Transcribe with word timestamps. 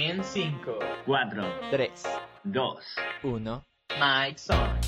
En 0.00 0.22
5, 0.22 0.78
4, 1.06 1.42
3, 1.72 1.90
2, 2.44 2.76
1. 3.24 3.64
Mike's 3.98 4.48
on. 4.48 4.78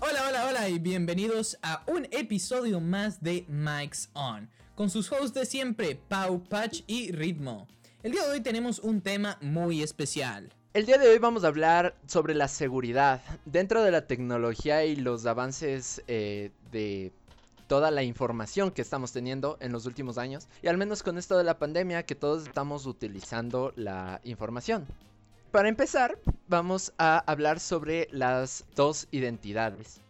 Hola, 0.00 0.28
hola, 0.28 0.46
hola 0.46 0.68
y 0.68 0.78
bienvenidos 0.78 1.56
a 1.62 1.82
un 1.86 2.06
episodio 2.10 2.80
más 2.80 3.22
de 3.22 3.46
Mike's 3.48 4.10
On, 4.12 4.50
con 4.74 4.90
sus 4.90 5.10
hosts 5.10 5.32
de 5.32 5.46
siempre, 5.46 5.98
Pau, 6.08 6.44
Patch 6.44 6.82
y 6.86 7.12
Ritmo. 7.12 7.66
El 8.02 8.12
día 8.12 8.26
de 8.26 8.32
hoy 8.32 8.40
tenemos 8.42 8.78
un 8.80 9.00
tema 9.00 9.38
muy 9.40 9.82
especial. 9.82 10.52
El 10.74 10.84
día 10.84 10.98
de 10.98 11.08
hoy 11.08 11.18
vamos 11.18 11.44
a 11.44 11.48
hablar 11.48 11.96
sobre 12.06 12.34
la 12.34 12.46
seguridad 12.46 13.22
dentro 13.46 13.82
de 13.82 13.90
la 13.90 14.06
tecnología 14.06 14.84
y 14.84 14.96
los 14.96 15.24
avances 15.24 16.04
eh, 16.06 16.52
de 16.70 17.10
toda 17.70 17.92
la 17.92 18.02
información 18.02 18.72
que 18.72 18.82
estamos 18.82 19.12
teniendo 19.12 19.56
en 19.60 19.70
los 19.70 19.86
últimos 19.86 20.18
años 20.18 20.48
y 20.60 20.66
al 20.66 20.76
menos 20.76 21.04
con 21.04 21.18
esto 21.18 21.38
de 21.38 21.44
la 21.44 21.60
pandemia 21.60 22.02
que 22.02 22.16
todos 22.16 22.42
estamos 22.42 22.84
utilizando 22.84 23.72
la 23.76 24.20
información. 24.24 24.88
Para 25.52 25.68
empezar, 25.68 26.18
vamos 26.48 26.92
a 26.98 27.18
hablar 27.30 27.60
sobre 27.60 28.08
las 28.10 28.64
dos 28.74 29.06
identidades. 29.12 30.00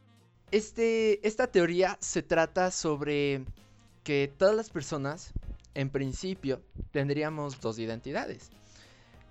Este, 0.50 1.26
esta 1.28 1.48
teoría 1.48 1.98
se 2.00 2.22
trata 2.22 2.70
sobre 2.70 3.44
que 4.04 4.32
todas 4.38 4.56
las 4.56 4.70
personas, 4.70 5.34
en 5.74 5.90
principio, 5.90 6.62
tendríamos 6.92 7.60
dos 7.60 7.78
identidades. 7.78 8.48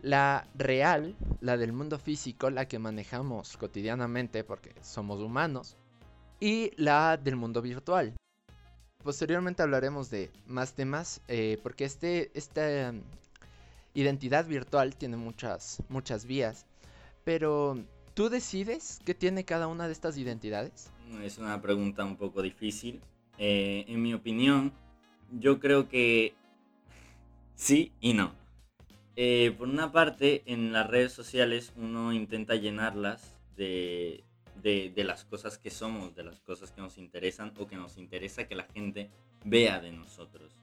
La 0.03 0.45
real, 0.53 1.15
la 1.41 1.57
del 1.57 1.73
mundo 1.73 1.97
físico, 1.97 2.51
la 2.51 2.67
que 2.67 2.77
manejamos 2.77 3.57
cotidianamente 3.57 4.43
porque 4.43 4.75
somos 4.83 5.19
humanos, 5.19 5.77
y 6.39 6.71
la 6.81 7.17
del 7.17 7.35
mundo 7.35 7.61
virtual. 7.61 8.13
Posteriormente 9.09 9.63
hablaremos 9.63 10.11
de 10.11 10.29
más 10.45 10.75
temas 10.75 11.19
eh, 11.27 11.57
porque 11.63 11.83
este, 11.83 12.29
esta 12.35 12.91
um, 12.91 13.01
identidad 13.95 14.45
virtual 14.45 14.95
tiene 14.95 15.17
muchas, 15.17 15.81
muchas 15.89 16.25
vías. 16.25 16.67
Pero, 17.23 17.83
¿tú 18.13 18.29
decides 18.29 18.99
qué 19.05 19.15
tiene 19.15 19.45
cada 19.45 19.65
una 19.65 19.87
de 19.87 19.93
estas 19.93 20.15
identidades? 20.19 20.91
Es 21.23 21.39
una 21.39 21.59
pregunta 21.59 22.05
un 22.05 22.17
poco 22.17 22.43
difícil. 22.43 23.01
Eh, 23.39 23.83
en 23.87 23.99
mi 23.99 24.13
opinión, 24.13 24.73
yo 25.31 25.59
creo 25.59 25.89
que 25.89 26.35
sí 27.55 27.91
y 28.01 28.13
no. 28.13 28.31
Eh, 29.15 29.55
por 29.57 29.69
una 29.69 29.91
parte, 29.91 30.43
en 30.45 30.71
las 30.71 30.85
redes 30.85 31.13
sociales 31.13 31.73
uno 31.75 32.13
intenta 32.13 32.53
llenarlas 32.53 33.35
de, 33.57 34.23
de, 34.61 35.03
las 35.03 35.25
cosas 35.25 35.57
que 35.57 35.69
somos, 35.69 36.15
de 36.15 36.23
las 36.23 36.39
cosas 36.41 36.71
que 36.71 36.81
nos 36.81 36.97
interesan 36.97 37.53
o 37.57 37.67
que 37.67 37.75
nos 37.75 37.97
interesa 37.97 38.47
que 38.47 38.55
la 38.55 38.65
gente 38.65 39.09
vea 39.43 39.79
de 39.79 39.91
nosotros. 39.91 40.57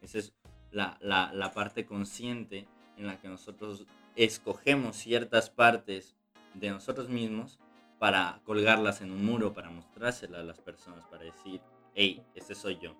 Esa 0.00 0.18
es 0.18 0.32
la, 0.70 0.98
la, 1.00 1.52
parte 1.52 1.86
consciente 1.86 2.66
en 2.96 3.06
la 3.06 3.20
que 3.20 3.28
nosotros 3.28 3.86
escogemos 4.14 4.96
ciertas 4.96 5.50
partes 5.50 6.16
de 6.54 6.70
nosotros 6.70 7.08
mismos 7.08 7.58
para 7.98 8.40
colgarlas 8.44 9.00
en 9.00 9.10
un 9.10 9.24
muro, 9.24 9.52
para 9.52 9.70
mostrárselas 9.70 10.40
a 10.40 10.44
las 10.44 10.60
personas, 10.60 11.04
para 11.06 11.24
decir, 11.24 11.60
hey, 11.94 12.22
este 12.34 12.54
soy 12.54 12.78
yo. 12.78 12.94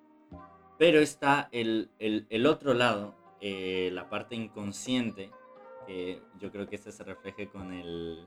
Pero 0.78 1.00
está 1.00 1.48
el, 1.52 1.90
el, 1.98 2.26
el 2.30 2.46
otro 2.46 2.74
lado, 2.74 3.14
eh, 3.40 3.90
la 3.92 4.08
parte 4.08 4.34
inconsciente, 4.34 5.30
que 5.86 6.20
yo 6.40 6.50
creo 6.50 6.66
que 6.68 6.76
este 6.76 6.92
se 6.92 7.04
refleje 7.04 7.48
con 7.48 7.72
el, 7.72 8.26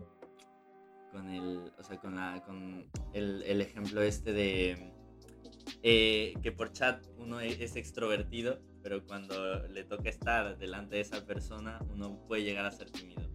con 1.11 1.29
el, 1.29 1.71
o 1.77 1.83
sea, 1.83 1.97
con, 1.97 2.15
la, 2.15 2.43
con 2.43 2.89
el, 3.13 3.43
el 3.43 3.61
ejemplo 3.61 4.01
este 4.01 4.33
de 4.33 4.93
eh, 5.83 6.33
que 6.41 6.51
por 6.51 6.71
chat 6.71 7.03
uno 7.17 7.39
es, 7.39 7.59
es, 7.59 7.75
extrovertido, 7.75 8.59
pero 8.81 9.05
cuando 9.05 9.67
le 9.67 9.83
toca 9.83 10.09
estar 10.09 10.57
delante 10.57 10.95
de 10.95 11.01
esa 11.01 11.25
persona 11.25 11.79
uno 11.89 12.19
puede 12.27 12.43
llegar 12.43 12.65
a 12.65 12.71
ser 12.71 12.89
tímido. 12.91 13.29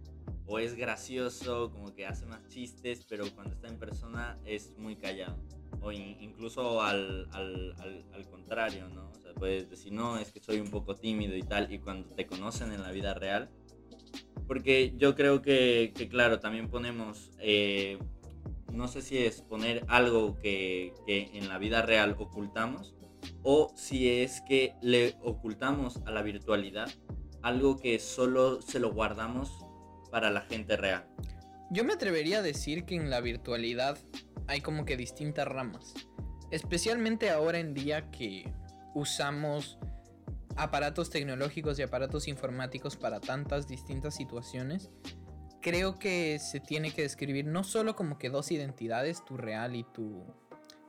O 0.47 0.59
es 0.59 0.75
gracioso, 0.75 1.71
como 1.71 1.95
que 1.95 2.07
hace 2.07 2.27
más 2.27 2.47
chistes, 2.49 3.07
pero 3.09 3.25
cuando 3.35 3.55
está 3.55 3.69
en 3.69 3.79
persona 3.79 4.39
es 4.45 4.77
muy 4.77 4.97
callado. 4.97 5.39
O 5.81 5.91
in, 5.91 6.17
incluso 6.21 6.83
al, 6.83 7.29
al, 7.33 7.75
al, 7.79 8.05
al, 8.13 8.29
contrario, 8.29 8.89
¿no? 8.89 9.11
O 9.11 9.21
sea, 9.21 9.33
puedes 9.35 9.71
decir, 9.71 9.93
no, 9.93 10.19
es 10.19 10.33
que 10.33 10.41
soy 10.41 10.61
un 10.61 10.71
poco 10.71 10.95
tímido 10.95 11.35
y 11.35 11.43
tal, 11.43 11.73
y 11.73 11.79
cuando 11.79 12.11
te 12.11 12.27
conocen 12.27 12.73
en 12.73 12.83
la 12.83 12.91
vida 12.91 13.15
real, 13.15 13.51
porque 14.47 14.95
yo 14.97 15.15
creo 15.15 15.43
que, 15.43 15.93
claro, 16.11 16.41
también 16.41 16.69
ponemos, 16.69 17.31
eh, 17.39 17.99
no 18.73 18.89
sé 18.89 19.03
si 19.03 19.19
es 19.19 19.43
poner 19.43 19.85
algo 19.89 20.37
que, 20.39 20.93
que, 21.07 21.31
en 21.35 21.49
la 21.49 21.59
vida 21.59 21.83
real 21.83 22.17
ocultamos 22.19 22.95
o 23.43 23.73
si 23.77 24.09
es 24.09 24.43
que 24.43 24.75
le 24.83 25.15
ocultamos 25.23 26.01
a 26.07 26.11
la 26.11 26.23
virtualidad 26.23 26.91
algo 27.43 27.77
que 27.77 27.99
solo 27.99 28.63
se 28.63 28.79
lo 28.79 28.93
guardamos 28.93 29.51
para 30.11 30.31
la 30.31 30.41
gente 30.41 30.77
real. 30.77 31.07
Yo 31.71 31.85
me 31.85 31.93
atrevería 31.93 32.39
a 32.39 32.43
decir 32.43 32.85
que 32.85 32.95
en 32.95 33.11
la 33.11 33.21
virtualidad 33.21 33.99
hay 34.47 34.61
como 34.61 34.85
que 34.85 34.97
distintas 34.97 35.47
ramas, 35.47 35.95
especialmente 36.51 37.31
ahora 37.31 37.59
en 37.59 37.75
día 37.75 38.11
que 38.11 38.51
usamos 38.95 39.79
aparatos 40.57 41.11
tecnológicos 41.11 41.79
y 41.79 41.83
aparatos 41.83 42.29
informáticos 42.29 42.97
para 42.97 43.21
tantas 43.21 43.67
distintas 43.67 44.15
situaciones, 44.15 44.91
creo 45.61 45.99
que 45.99 46.39
se 46.39 46.61
tiene 46.61 46.93
que 46.93 47.03
describir 47.03 47.47
no 47.47 47.65
solo 47.65 47.97
como 47.97 48.19
que 48.19 48.31
dos 48.31 48.51
identidades, 48.51 49.25
tu 49.25 49.37
real 49.37 49.77
y 49.77 49.85
tu, 49.85 50.25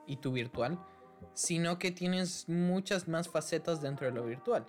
y 0.06 0.18
tu 0.18 0.32
virtual, 0.32 0.80
sino 1.34 1.80
que 1.80 1.92
tienes 1.92 2.48
muchas 2.50 3.08
más 3.08 3.30
facetas 3.30 3.82
dentro 3.82 4.08
de 4.08 4.14
lo 4.14 4.26
virtual. 4.26 4.68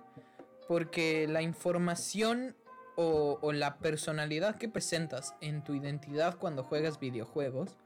Porque 0.67 1.27
la 1.27 1.41
información 1.41 2.55
o, 2.95 3.37
o 3.41 3.51
la 3.51 3.77
personalidad 3.77 4.55
que 4.55 4.69
presentas 4.69 5.35
en 5.41 5.63
tu 5.63 5.75
identidad 5.75 6.37
cuando 6.37 6.63
juegas 6.63 6.99
videojuegos 6.99 7.77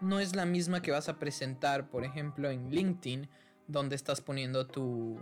no 0.00 0.20
es 0.20 0.36
la 0.36 0.44
misma 0.44 0.82
que 0.82 0.90
vas 0.90 1.08
a 1.08 1.18
presentar, 1.18 1.88
por 1.88 2.04
ejemplo, 2.04 2.50
en 2.50 2.70
LinkedIn, 2.70 3.28
donde 3.66 3.96
estás 3.96 4.20
poniendo 4.20 4.66
tu, 4.66 5.18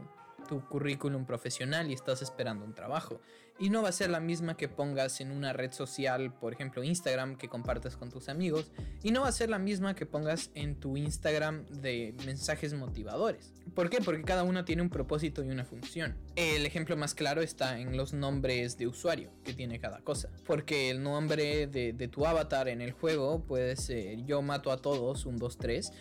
tu 0.53 0.69
currículum 0.69 1.25
profesional 1.25 1.91
y 1.91 1.95
estás 1.95 2.21
esperando 2.21 2.67
un 2.67 2.75
trabajo. 2.75 3.23
Y 3.59 3.71
no 3.71 3.81
va 3.81 3.89
a 3.89 3.93
ser 3.93 4.11
la 4.11 4.21
misma 4.21 4.55
que 4.55 4.69
pongas 4.69 5.23
en 5.23 5.31
una 5.31 5.55
red 5.55 5.73
social, 5.73 6.35
por 6.35 6.53
ejemplo 6.53 6.85
Instagram, 6.85 7.37
que 7.37 7.49
compartes 7.49 7.97
con 7.97 8.11
tus 8.11 8.29
amigos. 8.29 8.71
Y 9.03 9.13
no 9.13 9.23
va 9.23 9.29
a 9.29 9.33
ser 9.33 9.49
la 9.49 9.59
misma 9.59 9.95
que 9.95 10.05
pongas 10.05 10.51
en 10.55 10.79
tu 10.79 10.99
Instagram 10.99 11.65
de 11.69 12.15
mensajes 12.27 12.75
motivadores. 12.75 13.55
¿Por 13.75 13.89
qué? 13.89 14.03
Porque 14.05 14.25
cada 14.25 14.43
uno 14.43 14.67
tiene 14.67 14.83
un 14.83 14.91
propósito 14.91 15.43
y 15.43 15.49
una 15.49 15.65
función. 15.65 16.19
El 16.37 16.67
ejemplo 16.67 16.99
más 16.99 17.15
claro 17.15 17.41
está 17.41 17.79
en 17.79 17.97
los 17.97 18.13
nombres 18.13 18.77
de 18.77 18.87
usuario 18.87 19.31
que 19.45 19.55
tiene 19.55 19.79
cada 19.79 20.01
cosa. 20.01 20.29
Porque 20.45 20.91
el 20.91 21.03
nombre 21.03 21.67
de, 21.67 21.95
de 21.95 22.09
tu 22.09 22.27
avatar 22.27 22.69
en 22.69 22.83
el 22.83 22.93
juego 22.93 23.43
puede 23.43 23.77
ser 23.77 24.23
yo 24.27 24.43
mato 24.43 24.71
a 24.71 24.77
todos, 24.77 25.25
un 25.25 25.39
2, 25.39 25.57
3 25.57 25.93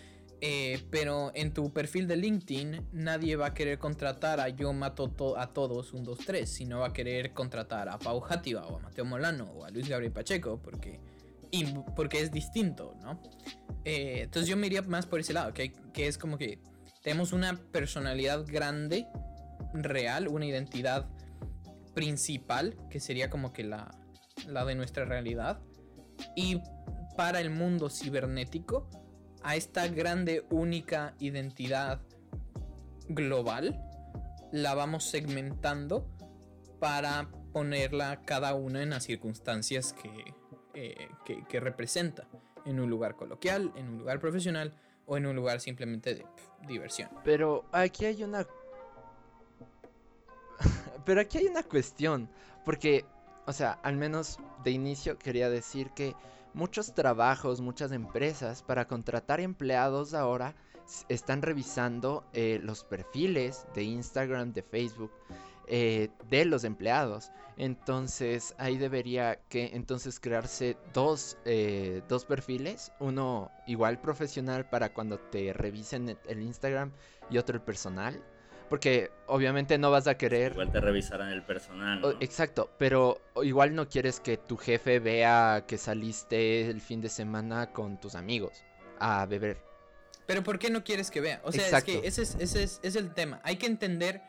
eh, 0.44 0.84
pero 0.90 1.30
en 1.36 1.54
tu 1.54 1.72
perfil 1.72 2.08
de 2.08 2.16
LinkedIn 2.16 2.88
nadie 2.90 3.36
va 3.36 3.46
a 3.46 3.54
querer 3.54 3.78
contratar 3.78 4.40
a 4.40 4.48
yo 4.48 4.72
mato 4.72 5.08
to 5.08 5.38
a 5.38 5.52
todos 5.52 5.92
un 5.92 6.02
2 6.02 6.18
3, 6.18 6.50
sino 6.50 6.80
va 6.80 6.88
a 6.88 6.92
querer 6.92 7.32
contratar 7.32 7.88
a 7.88 7.96
Pau 7.96 8.18
Játiva 8.20 8.66
o 8.66 8.76
a 8.76 8.80
Mateo 8.80 9.04
Molano 9.04 9.44
o 9.44 9.64
a 9.64 9.70
Luis 9.70 9.88
Gabriel 9.88 10.12
Pacheco 10.12 10.60
porque 10.60 10.98
porque 11.94 12.20
es 12.20 12.32
distinto, 12.32 12.96
¿no? 13.02 13.22
Eh, 13.84 14.22
entonces 14.22 14.48
yo 14.48 14.56
me 14.56 14.66
iría 14.66 14.82
más 14.82 15.06
por 15.06 15.20
ese 15.20 15.32
lado, 15.32 15.54
que, 15.54 15.72
que 15.92 16.08
es 16.08 16.18
como 16.18 16.36
que 16.38 16.58
tenemos 17.04 17.32
una 17.32 17.56
personalidad 17.70 18.44
grande, 18.44 19.06
real, 19.74 20.26
una 20.26 20.46
identidad 20.46 21.08
principal, 21.94 22.76
que 22.90 22.98
sería 22.98 23.30
como 23.30 23.52
que 23.52 23.62
la, 23.62 23.92
la 24.48 24.64
de 24.64 24.74
nuestra 24.74 25.04
realidad, 25.04 25.60
y 26.34 26.60
para 27.16 27.40
el 27.40 27.50
mundo 27.50 27.90
cibernético, 27.90 28.88
a 29.44 29.56
esta 29.56 29.88
grande 29.88 30.44
única 30.50 31.14
identidad 31.18 32.00
global 33.08 33.80
la 34.52 34.74
vamos 34.74 35.04
segmentando 35.04 36.06
para 36.78 37.28
ponerla 37.52 38.22
cada 38.24 38.54
una 38.54 38.82
en 38.82 38.90
las 38.90 39.04
circunstancias 39.04 39.92
que, 39.92 40.34
eh, 40.74 41.08
que, 41.24 41.44
que, 41.44 41.60
representa 41.60 42.26
en 42.64 42.80
un 42.80 42.90
lugar 42.90 43.16
coloquial, 43.16 43.72
en 43.76 43.88
un 43.88 43.98
lugar 43.98 44.20
profesional 44.20 44.74
o 45.06 45.16
en 45.16 45.26
un 45.26 45.36
lugar 45.36 45.60
simplemente 45.60 46.14
de 46.14 46.26
diversión. 46.66 47.10
Pero 47.24 47.64
aquí 47.72 48.04
hay 48.04 48.22
una... 48.24 48.46
Pero 51.04 51.20
aquí 51.20 51.38
hay 51.38 51.46
una 51.46 51.62
cuestión, 51.62 52.28
porque, 52.64 53.04
o 53.46 53.52
sea, 53.52 53.72
al 53.82 53.96
menos 53.96 54.38
de 54.62 54.70
inicio 54.70 55.18
quería 55.18 55.50
decir 55.50 55.90
que 55.90 56.14
muchos 56.54 56.94
trabajos, 56.94 57.60
muchas 57.60 57.92
empresas 57.92 58.62
para 58.62 58.86
contratar 58.86 59.40
empleados 59.40 60.14
ahora 60.14 60.54
están 61.08 61.42
revisando 61.42 62.24
eh, 62.32 62.60
los 62.62 62.84
perfiles 62.84 63.66
de 63.74 63.84
Instagram, 63.84 64.52
de 64.52 64.62
Facebook 64.62 65.10
eh, 65.68 66.10
de 66.28 66.44
los 66.44 66.64
empleados. 66.64 67.30
Entonces 67.56 68.54
ahí 68.58 68.76
debería 68.78 69.40
que 69.48 69.70
entonces 69.74 70.18
crearse 70.18 70.76
dos, 70.92 71.38
eh, 71.44 72.02
dos 72.08 72.24
perfiles, 72.24 72.92
uno 72.98 73.50
igual 73.66 74.00
profesional 74.00 74.68
para 74.68 74.92
cuando 74.92 75.18
te 75.18 75.52
revisen 75.52 76.18
el- 76.28 76.42
Instagram 76.42 76.92
y 77.30 77.38
otro 77.38 77.54
el 77.56 77.62
personal. 77.62 78.20
Porque 78.72 79.10
obviamente 79.26 79.76
no 79.76 79.90
vas 79.90 80.06
a 80.06 80.16
querer... 80.16 80.52
Igual 80.52 80.72
te 80.72 80.80
revisarán 80.80 81.28
el 81.28 81.42
personal. 81.42 82.16
Exacto, 82.20 82.70
pero 82.78 83.20
igual 83.42 83.74
no 83.74 83.86
quieres 83.86 84.18
que 84.18 84.38
tu 84.38 84.56
jefe 84.56 84.98
vea 84.98 85.64
que 85.68 85.76
saliste 85.76 86.70
el 86.70 86.80
fin 86.80 87.02
de 87.02 87.10
semana 87.10 87.70
con 87.70 88.00
tus 88.00 88.14
amigos 88.14 88.64
a 88.98 89.26
beber. 89.26 89.58
Pero 90.24 90.42
¿por 90.42 90.58
qué 90.58 90.70
no 90.70 90.84
quieres 90.84 91.10
que 91.10 91.20
vea? 91.20 91.42
O 91.44 91.52
sea, 91.52 91.64
Exacto. 91.64 91.92
es 91.92 92.00
que 92.00 92.08
ese 92.08 92.22
es, 92.22 92.36
ese 92.40 92.62
es, 92.62 92.80
es 92.82 92.96
el 92.96 93.12
tema. 93.12 93.42
Hay 93.44 93.56
que 93.56 93.66
entender 93.66 94.22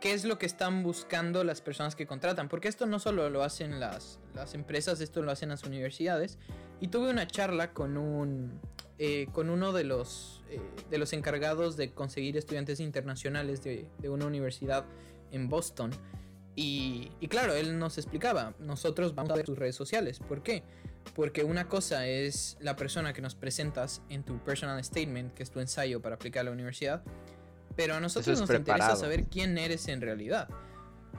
qué 0.00 0.14
es 0.14 0.24
lo 0.24 0.38
que 0.38 0.46
están 0.46 0.82
buscando 0.82 1.44
las 1.44 1.60
personas 1.60 1.94
que 1.94 2.06
contratan. 2.06 2.48
Porque 2.48 2.68
esto 2.68 2.86
no 2.86 3.00
solo 3.00 3.28
lo 3.28 3.42
hacen 3.42 3.80
las, 3.80 4.18
las 4.34 4.54
empresas, 4.54 5.02
esto 5.02 5.20
lo 5.20 5.30
hacen 5.30 5.50
las 5.50 5.64
universidades. 5.64 6.38
Y 6.80 6.88
tuve 6.88 7.10
una 7.10 7.26
charla 7.26 7.74
con 7.74 7.98
un 7.98 8.62
eh, 9.02 9.28
con 9.32 9.48
uno 9.48 9.72
de 9.72 9.82
los 9.82 10.42
eh, 10.50 10.60
de 10.90 10.98
los 10.98 11.14
encargados 11.14 11.78
de 11.78 11.90
conseguir 11.90 12.36
estudiantes 12.36 12.80
internacionales 12.80 13.64
de, 13.64 13.88
de 13.98 14.08
una 14.10 14.26
universidad 14.26 14.84
en 15.32 15.48
Boston. 15.48 15.90
Y, 16.54 17.10
y 17.18 17.28
claro, 17.28 17.54
él 17.54 17.78
nos 17.78 17.96
explicaba, 17.96 18.52
nosotros 18.58 19.14
vamos 19.14 19.32
a 19.32 19.36
ver 19.36 19.46
tus 19.46 19.58
redes 19.58 19.74
sociales. 19.74 20.18
¿Por 20.18 20.42
qué? 20.42 20.64
Porque 21.14 21.44
una 21.44 21.66
cosa 21.66 22.06
es 22.06 22.58
la 22.60 22.76
persona 22.76 23.14
que 23.14 23.22
nos 23.22 23.34
presentas 23.34 24.02
en 24.10 24.22
tu 24.22 24.38
personal 24.40 24.84
statement, 24.84 25.32
que 25.32 25.44
es 25.44 25.50
tu 25.50 25.60
ensayo 25.60 26.02
para 26.02 26.16
aplicar 26.16 26.42
a 26.42 26.44
la 26.44 26.50
universidad, 26.50 27.02
pero 27.76 27.94
a 27.94 28.00
nosotros 28.00 28.34
es 28.34 28.40
nos 28.40 28.48
preparado. 28.48 28.82
interesa 28.82 29.00
saber 29.00 29.28
quién 29.30 29.56
eres 29.56 29.88
en 29.88 30.02
realidad. 30.02 30.50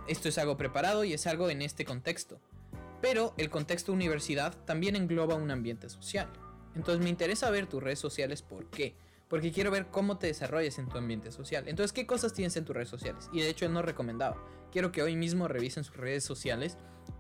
Esto 0.07 0.30
es 0.30 0.38
algo 0.38 0.56
preparado 0.56 1.04
y 1.04 1.13
es 1.13 1.25
algo 1.25 1.50
en 1.50 1.63
este 1.63 1.83
contexto. 1.83 2.39
Pero 3.01 3.33
el 3.38 3.50
contexto 3.50 3.92
universidad 3.92 4.56
también 4.66 4.95
engloba 4.95 5.33
un 5.33 5.50
ambiente 5.50 5.89
social. 5.89 6.30
Entonces 6.75 7.03
me 7.03 7.09
interesa 7.09 7.50
ver 7.50 7.68
tus 7.68 7.81
redes 7.83 8.00
sociales, 8.00 8.41
¿por 8.41 8.65
qué? 8.68 8.95
Porque 9.27 9.51
quiero 9.51 9.71
ver 9.71 9.88
cómo 9.88 10.18
te 10.18 10.27
desarrollas 10.27 10.77
en 10.79 10.88
tu 10.89 10.97
ambiente 10.97 11.31
social. 11.31 11.68
Entonces, 11.68 11.94
¿qué 11.94 12.06
cosas 12.06 12.33
tienes 12.33 12.56
en 12.57 12.65
tus 12.65 12.75
redes 12.75 12.89
sociales? 12.89 13.29
Y 13.31 13.39
de 13.41 13.50
hecho 13.50 13.65
él 13.65 13.73
nos 13.73 13.85
recomendaba. 13.85 14.38
Quiero 14.71 14.91
que 14.91 15.01
hoy 15.01 15.15
mismo 15.15 15.47
revisen 15.47 15.83
sus 15.83 15.95
redes 15.95 16.23
sociales 16.23 16.77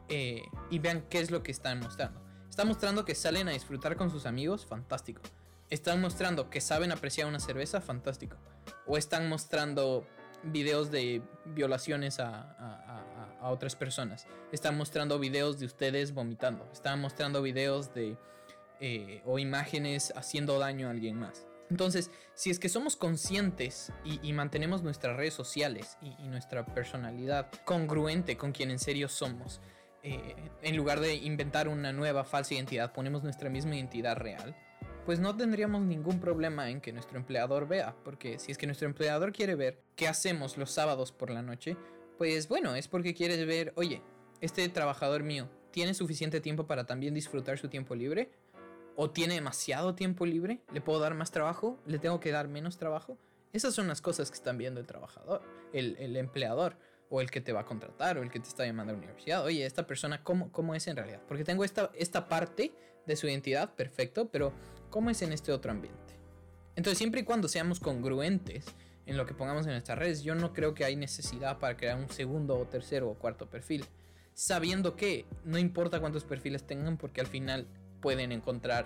eh, 0.09 0.43
y 0.69 0.79
vean 0.79 1.05
qué 1.09 1.19
es 1.19 1.31
lo 1.31 1.41
que 1.43 1.51
están 1.51 1.79
mostrando. 1.79 2.21
Están 2.49 2.67
mostrando 2.67 3.05
que 3.05 3.15
salen 3.15 3.47
a 3.47 3.51
disfrutar 3.51 3.95
con 3.95 4.09
sus 4.09 4.25
amigos, 4.25 4.65
fantástico. 4.65 5.21
Están 5.69 6.01
mostrando 6.01 6.49
que 6.49 6.59
saben 6.59 6.91
apreciar 6.91 7.27
una 7.27 7.39
cerveza, 7.39 7.79
fantástico. 7.79 8.35
O 8.85 8.97
están 8.97 9.29
mostrando 9.29 10.05
videos 10.43 10.91
de 10.91 11.21
violaciones 11.45 12.19
a, 12.19 12.27
a- 12.29 12.57
a- 12.59 13.37
a 13.41 13.49
otras 13.49 13.75
personas. 13.77 14.27
Están 14.51 14.75
mostrando 14.77 15.17
videos 15.17 15.59
de 15.59 15.65
ustedes 15.65 16.13
vomitando. 16.13 16.67
Están 16.73 16.99
mostrando 16.99 17.41
videos 17.41 17.93
de 17.93 18.17
eh, 18.81 19.21
o 19.25 19.39
imágenes 19.39 20.11
haciendo 20.15 20.59
daño 20.59 20.87
a 20.87 20.91
alguien 20.91 21.17
más. 21.17 21.47
Entonces, 21.69 22.11
si 22.33 22.49
es 22.49 22.59
que 22.59 22.67
somos 22.67 22.97
conscientes 22.97 23.93
y, 24.03 24.33
mantenemos 24.33 24.83
nuestras 24.83 25.15
redes 25.15 25.33
sociales 25.33 25.97
y, 26.01 26.13
y 26.21 26.27
nuestra 26.27 26.65
personalidad 26.65 27.49
congruente 27.63 28.35
con 28.35 28.51
quien 28.51 28.71
en 28.71 28.79
serio 28.79 29.07
somos, 29.07 29.61
eh, 30.03 30.35
en 30.63 30.75
lugar 30.75 30.99
de 30.99 31.13
inventar 31.15 31.67
una 31.67 31.93
nueva 31.93 32.23
falsa 32.23 32.55
identidad, 32.55 32.91
ponemos 32.91 33.23
nuestra 33.23 33.49
misma 33.49 33.75
identidad 33.75 34.17
real, 34.17 34.55
pues 35.05 35.19
no 35.19 35.35
tendríamos 35.35 35.83
ningún 35.83 36.19
problema 36.19 36.69
en 36.71 36.81
que 36.81 36.91
nuestro 36.91 37.19
empleador 37.19 37.67
vea, 37.67 37.95
porque 38.03 38.39
si 38.39 38.51
es 38.51 38.57
que 38.57 38.65
nuestro 38.65 38.87
empleador 38.87 39.31
quiere 39.31 39.53
ver 39.55 39.79
qué 39.95 40.07
hacemos 40.07 40.57
los 40.57 40.71
sábados 40.71 41.11
por 41.11 41.29
la 41.29 41.43
noche, 41.43 41.77
pues 42.17 42.47
bueno, 42.47 42.75
es 42.75 42.87
porque 42.87 43.13
quiere 43.13 43.45
ver, 43.45 43.73
oye, 43.75 44.01
este 44.41 44.67
trabajador 44.69 45.21
mío 45.21 45.47
tiene 45.69 45.93
suficiente 45.93 46.41
tiempo 46.41 46.65
para 46.65 46.85
también 46.85 47.13
disfrutar 47.13 47.59
su 47.59 47.69
tiempo 47.69 47.93
libre, 47.93 48.31
o 48.95 49.09
tiene 49.09 49.35
demasiado 49.35 49.95
tiempo 49.95 50.25
libre, 50.25 50.59
le 50.73 50.81
puedo 50.81 50.99
dar 50.99 51.13
más 51.13 51.31
trabajo, 51.31 51.79
le 51.85 51.99
tengo 51.99 52.19
que 52.19 52.31
dar 52.31 52.47
menos 52.47 52.77
trabajo. 52.77 53.17
Esas 53.53 53.73
son 53.73 53.87
las 53.87 54.01
cosas 54.01 54.29
que 54.31 54.35
están 54.35 54.57
viendo 54.57 54.79
el 54.79 54.87
trabajador, 54.87 55.41
el, 55.73 56.15
empleador, 56.15 56.77
o 57.09 57.19
el 57.19 57.29
que 57.29 57.41
te 57.41 57.51
va 57.51 57.61
a 57.61 57.65
contratar, 57.65 58.17
o 58.17 58.23
el 58.23 58.31
que 58.31 58.39
te 58.39 58.47
está 58.47 58.65
llamando 58.65 58.91
a 58.91 58.93
la 58.93 58.99
universidad. 58.99 59.43
Oye, 59.43 59.65
esta 59.65 59.85
persona, 59.85 60.23
¿cómo, 60.23 60.51
cómo 60.51 60.75
es 60.75 60.87
en 60.87 60.95
realidad? 60.95 61.21
Porque 61.27 61.43
tengo 61.43 61.63
esta, 61.63 61.91
esta 61.95 62.29
parte 62.29 62.71
de 63.05 63.15
su 63.15 63.27
identidad, 63.27 63.73
perfecto, 63.75 64.29
pero 64.29 64.53
¿cómo 64.89 65.09
es 65.09 65.21
en 65.21 65.33
este 65.33 65.51
otro 65.51 65.71
ambiente? 65.71 66.15
Entonces, 66.75 66.97
siempre 66.97 67.21
y 67.21 67.23
cuando 67.23 67.49
seamos 67.49 67.81
congruentes 67.81 68.65
en 69.05 69.17
lo 69.17 69.25
que 69.25 69.33
pongamos 69.33 69.65
en 69.65 69.73
nuestras 69.73 69.97
redes, 69.97 70.23
yo 70.23 70.35
no 70.35 70.53
creo 70.53 70.73
que 70.73 70.85
hay 70.85 70.95
necesidad 70.95 71.59
para 71.59 71.75
crear 71.75 71.97
un 71.97 72.09
segundo 72.09 72.57
o 72.57 72.65
tercero 72.65 73.09
o 73.09 73.15
cuarto 73.15 73.49
perfil. 73.49 73.85
Sabiendo 74.33 74.95
que 74.95 75.25
no 75.43 75.57
importa 75.57 75.99
cuántos 75.99 76.23
perfiles 76.23 76.65
tengan, 76.65 76.97
porque 76.97 77.19
al 77.19 77.27
final 77.27 77.67
pueden 78.01 78.31
encontrar 78.31 78.85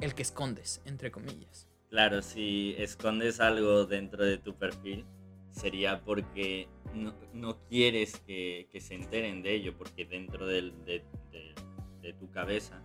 el 0.00 0.14
que 0.14 0.22
escondes, 0.22 0.80
entre 0.84 1.10
comillas. 1.10 1.68
Claro, 1.90 2.22
si 2.22 2.74
escondes 2.78 3.40
algo 3.40 3.84
dentro 3.84 4.24
de 4.24 4.38
tu 4.38 4.54
perfil, 4.56 5.04
sería 5.50 6.00
porque 6.02 6.68
no, 6.94 7.14
no 7.34 7.58
quieres 7.68 8.18
que, 8.26 8.68
que 8.72 8.80
se 8.80 8.94
enteren 8.94 9.42
de 9.42 9.52
ello, 9.54 9.76
porque 9.76 10.06
dentro 10.06 10.46
del- 10.46 10.72
de, 10.86 11.04
de- 11.30 11.54
de 12.00 12.12
tu 12.14 12.30
cabeza 12.30 12.82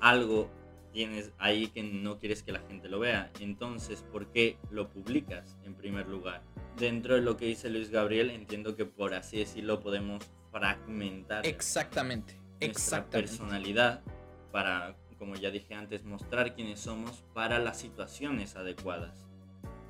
algo 0.00 0.50
tienes 0.92 1.30
ahí 1.38 1.68
que 1.68 1.82
no 1.82 2.18
quieres 2.18 2.42
que 2.42 2.52
la 2.52 2.60
gente 2.60 2.88
lo 2.88 2.98
vea. 2.98 3.30
Entonces, 3.40 4.02
¿por 4.10 4.32
qué 4.32 4.56
lo 4.70 4.88
publicas 4.88 5.58
en 5.64 5.74
primer 5.74 6.08
lugar? 6.08 6.42
Dentro 6.78 7.14
de 7.16 7.20
lo 7.20 7.36
que 7.36 7.44
dice 7.46 7.68
Luis 7.68 7.90
Gabriel, 7.90 8.30
entiendo 8.30 8.74
que 8.76 8.86
por 8.86 9.12
así 9.12 9.38
decirlo 9.38 9.78
podemos 9.80 10.24
fragmentar 10.50 11.46
Exactamente, 11.46 12.34
nuestra 12.34 12.66
exactamente. 12.66 13.28
personalidad 13.28 14.02
para, 14.52 14.96
como 15.18 15.34
ya 15.34 15.50
dije 15.50 15.74
antes, 15.74 16.04
mostrar 16.04 16.54
quiénes 16.54 16.80
somos 16.80 17.24
para 17.34 17.58
las 17.58 17.78
situaciones 17.78 18.56
adecuadas. 18.56 19.26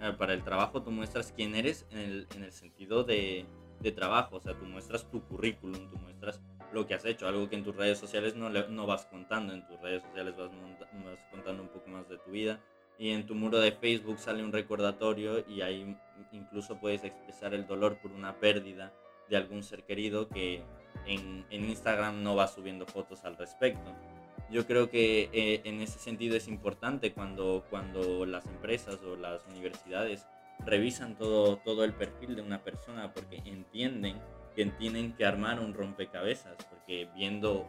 Eh, 0.00 0.12
Para 0.18 0.34
el 0.34 0.44
trabajo 0.44 0.82
tú 0.82 0.90
muestras 0.90 1.32
quién 1.34 1.54
eres 1.54 1.86
en 1.90 1.98
el, 1.98 2.26
en 2.34 2.44
el 2.44 2.52
sentido 2.52 3.04
de, 3.04 3.46
de 3.80 3.92
trabajo, 3.92 4.36
o 4.36 4.40
sea, 4.40 4.54
tú 4.54 4.64
muestras 4.64 5.10
tu 5.10 5.22
currículum, 5.22 5.90
tú 5.90 5.96
muestras 5.98 6.40
lo 6.72 6.86
que 6.86 6.94
has 6.94 7.04
hecho, 7.04 7.26
algo 7.26 7.48
que 7.48 7.56
en 7.56 7.64
tus 7.64 7.76
redes 7.76 7.98
sociales 7.98 8.34
no, 8.34 8.50
no 8.50 8.86
vas 8.86 9.06
contando, 9.06 9.52
en 9.54 9.66
tus 9.66 9.80
redes 9.80 10.02
sociales 10.02 10.36
vas, 10.36 10.50
vas 11.04 11.24
contando 11.30 11.62
un 11.62 11.68
poco 11.68 11.88
más 11.88 12.08
de 12.08 12.18
tu 12.18 12.30
vida 12.30 12.60
y 12.98 13.10
en 13.10 13.26
tu 13.26 13.34
muro 13.34 13.58
de 13.58 13.72
Facebook 13.72 14.18
sale 14.18 14.42
un 14.42 14.52
recordatorio 14.52 15.44
y 15.48 15.60
ahí 15.60 15.96
incluso 16.32 16.78
puedes 16.80 17.04
expresar 17.04 17.54
el 17.54 17.66
dolor 17.66 17.98
por 17.98 18.12
una 18.12 18.38
pérdida 18.38 18.92
de 19.28 19.36
algún 19.36 19.62
ser 19.62 19.84
querido 19.84 20.28
que 20.28 20.62
en, 21.06 21.44
en 21.50 21.64
Instagram 21.64 22.22
no 22.22 22.36
va 22.36 22.48
subiendo 22.48 22.86
fotos 22.86 23.24
al 23.24 23.36
respecto. 23.36 23.94
Yo 24.50 24.66
creo 24.66 24.90
que 24.90 25.28
eh, 25.32 25.62
en 25.64 25.80
ese 25.80 25.98
sentido 25.98 26.36
es 26.36 26.46
importante 26.46 27.12
cuando, 27.12 27.64
cuando 27.68 28.26
las 28.26 28.46
empresas 28.46 29.02
o 29.02 29.16
las 29.16 29.44
universidades 29.46 30.26
revisan 30.64 31.16
todo, 31.16 31.56
todo 31.58 31.84
el 31.84 31.92
perfil 31.92 32.36
de 32.36 32.42
una 32.42 32.62
persona 32.62 33.12
porque 33.12 33.42
entienden 33.44 34.20
que 34.54 34.66
tienen 34.66 35.12
que 35.14 35.26
armar 35.26 35.60
un 35.60 35.74
rompecabezas, 35.74 36.56
porque 36.70 37.08
viendo 37.14 37.66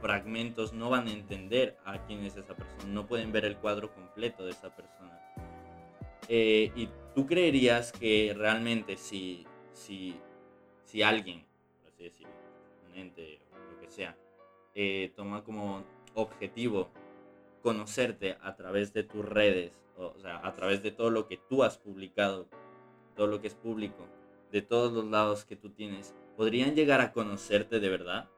fragmentos 0.00 0.72
no 0.72 0.90
van 0.90 1.06
a 1.06 1.12
entender 1.12 1.78
a 1.84 2.04
quién 2.06 2.24
es 2.24 2.36
esa 2.36 2.56
persona, 2.56 2.84
no 2.86 3.06
pueden 3.06 3.30
ver 3.30 3.44
el 3.44 3.56
cuadro 3.56 3.94
completo 3.94 4.44
de 4.44 4.50
esa 4.50 4.74
persona. 4.74 5.20
Eh, 6.28 6.72
¿Y 6.74 6.88
tú 7.14 7.26
creerías 7.26 7.92
que 7.92 8.34
realmente 8.36 8.96
si, 8.96 9.46
si, 9.72 10.16
si 10.84 11.02
alguien, 11.02 11.44
por 11.80 11.92
así 11.92 12.04
decirlo, 12.04 12.32
un 12.88 12.98
ente 12.98 13.40
o 13.52 13.72
lo 13.72 13.80
que 13.80 13.90
sea, 13.90 14.16
eh, 14.74 15.12
toma 15.16 15.44
como 15.44 15.84
objetivo 16.14 16.88
conocerte 17.62 18.36
a 18.42 18.56
través 18.56 18.92
de 18.92 19.04
tus 19.04 19.24
redes, 19.24 19.80
o, 19.96 20.06
o 20.16 20.18
sea, 20.20 20.44
a 20.46 20.52
través 20.54 20.82
de 20.82 20.90
todo 20.90 21.10
lo 21.10 21.28
que 21.28 21.36
tú 21.36 21.62
has 21.62 21.78
publicado, 21.78 22.48
todo 23.14 23.26
lo 23.26 23.40
que 23.40 23.48
es 23.48 23.54
público, 23.54 24.06
de 24.50 24.62
todos 24.62 24.92
los 24.92 25.04
lados 25.06 25.44
que 25.44 25.56
tú 25.56 25.70
tienes, 25.70 26.14
¿podrían 26.36 26.74
llegar 26.74 27.00
a 27.00 27.12
conocerte 27.12 27.80
de 27.80 27.88
verdad? 27.88 28.28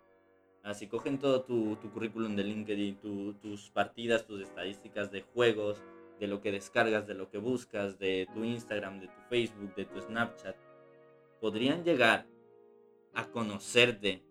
Así 0.63 0.87
cogen 0.89 1.19
todo 1.19 1.43
tu, 1.43 1.77
tu 1.77 1.91
currículum 1.91 2.37
de 2.37 2.45
LinkedIn, 2.45 2.97
tu- 2.97 3.35
tus 3.35 3.71
partidas, 3.71 4.27
tus 4.27 4.41
estadísticas 4.41 5.11
de 5.11 5.23
juegos, 5.23 5.83
de 6.21 6.29
lo 6.29 6.41
que 6.41 6.53
descargas, 6.53 7.07
de 7.07 7.15
lo 7.15 7.29
que 7.31 7.39
buscas, 7.39 7.99
de 7.99 8.29
tu 8.33 8.45
Instagram, 8.45 9.01
de 9.01 9.09
tu 9.09 9.21
Facebook, 9.29 9.75
de 9.75 9.85
tu 9.85 10.01
Snapchat, 10.01 10.57
podrían 11.41 11.85
llegar 11.85 12.27
a 13.15 13.27
conocerte 13.31 14.23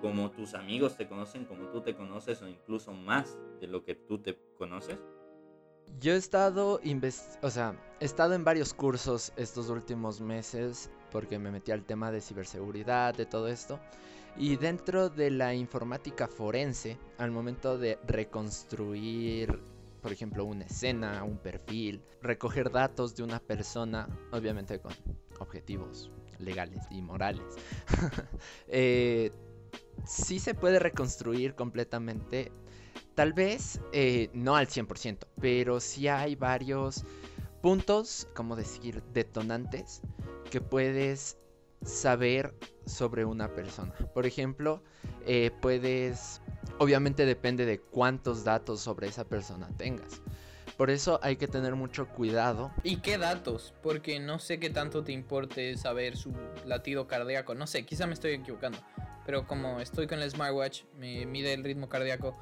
como 0.00 0.30
tus 0.30 0.54
amigos 0.54 0.96
te 0.96 1.08
conocen, 1.08 1.44
como 1.44 1.68
tú 1.68 1.80
te 1.80 1.94
conoces 1.94 2.42
o 2.42 2.48
incluso 2.48 2.92
más 2.92 3.36
de 3.60 3.66
lo 3.66 3.84
que 3.84 3.94
tú 3.94 4.18
te 4.18 4.38
conoces? 4.58 4.98
Yo 6.00 6.12
he 6.12 6.16
estado 6.16 6.80
o 7.42 7.50
sea, 7.50 7.74
he 8.00 8.04
estado 8.04 8.34
en 8.34 8.44
varios 8.44 8.74
cursos 8.74 9.32
estos 9.36 9.70
últimos 9.70 10.20
meses 10.20 10.90
porque 11.10 11.38
me 11.38 11.50
metí 11.50 11.72
al 11.72 11.84
tema 11.84 12.10
de 12.10 12.20
ciberseguridad, 12.20 13.14
de 13.14 13.26
todo 13.26 13.48
esto. 13.48 13.80
Y 14.36 14.56
dentro 14.56 15.08
de 15.08 15.30
la 15.30 15.54
informática 15.54 16.28
forense, 16.28 16.98
al 17.16 17.30
momento 17.30 17.78
de 17.78 17.98
reconstruir, 18.06 19.58
por 20.02 20.12
ejemplo, 20.12 20.44
una 20.44 20.64
escena, 20.64 21.24
un 21.24 21.38
perfil, 21.38 22.02
recoger 22.20 22.70
datos 22.70 23.16
de 23.16 23.22
una 23.22 23.38
persona, 23.38 24.06
obviamente 24.32 24.78
con 24.78 24.92
objetivos 25.40 26.10
legales 26.38 26.84
y 26.90 27.00
morales, 27.00 27.56
eh, 28.68 29.30
sí 30.04 30.38
se 30.38 30.54
puede 30.54 30.78
reconstruir 30.78 31.54
completamente. 31.54 32.52
Tal 33.14 33.32
vez 33.32 33.80
eh, 33.92 34.30
no 34.34 34.56
al 34.56 34.68
100%, 34.68 35.26
pero 35.40 35.80
sí 35.80 36.08
hay 36.08 36.34
varios 36.34 37.04
puntos, 37.62 38.28
como 38.34 38.56
decir, 38.56 39.02
detonantes 39.12 40.02
que 40.50 40.60
puedes 40.60 41.38
saber 41.82 42.54
sobre 42.84 43.24
una 43.24 43.48
persona. 43.48 43.92
Por 44.14 44.26
ejemplo, 44.26 44.82
eh, 45.26 45.50
puedes, 45.60 46.40
obviamente 46.78 47.26
depende 47.26 47.64
de 47.66 47.80
cuántos 47.80 48.44
datos 48.44 48.80
sobre 48.80 49.08
esa 49.08 49.24
persona 49.24 49.68
tengas. 49.76 50.22
Por 50.76 50.90
eso 50.90 51.18
hay 51.22 51.36
que 51.36 51.48
tener 51.48 51.74
mucho 51.74 52.06
cuidado. 52.08 52.70
¿Y 52.82 52.96
qué 52.96 53.16
datos? 53.16 53.72
Porque 53.82 54.20
no 54.20 54.38
sé 54.38 54.58
qué 54.58 54.68
tanto 54.68 55.02
te 55.04 55.12
importe 55.12 55.76
saber 55.78 56.16
su 56.16 56.34
latido 56.66 57.06
cardíaco. 57.06 57.54
No 57.54 57.66
sé, 57.66 57.86
quizá 57.86 58.06
me 58.06 58.12
estoy 58.12 58.32
equivocando. 58.32 58.78
Pero 59.24 59.46
como 59.46 59.80
estoy 59.80 60.06
con 60.06 60.20
el 60.20 60.30
smartwatch, 60.30 60.84
me 60.98 61.24
mide 61.26 61.54
el 61.54 61.64
ritmo 61.64 61.88
cardíaco. 61.88 62.36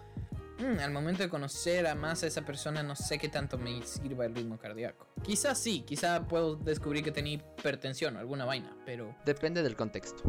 mm, 0.58 0.78
al 0.80 0.92
momento 0.92 1.22
de 1.22 1.28
conocer 1.28 1.86
a 1.86 1.94
más 1.94 2.22
a 2.22 2.26
esa 2.28 2.42
persona, 2.42 2.82
no 2.82 2.94
sé 2.94 3.18
qué 3.18 3.28
tanto 3.28 3.58
me 3.58 3.82
sirva 3.82 4.24
el 4.26 4.34
ritmo 4.34 4.56
cardíaco. 4.58 5.06
Quizás 5.22 5.58
sí, 5.58 5.82
quizá 5.86 6.28
puedo 6.28 6.54
descubrir 6.56 7.02
que 7.02 7.10
tenía 7.10 7.34
hipertensión 7.34 8.16
o 8.16 8.20
alguna 8.20 8.44
vaina, 8.44 8.76
pero 8.86 9.16
Depende 9.24 9.62
del 9.64 9.74
contexto. 9.74 10.22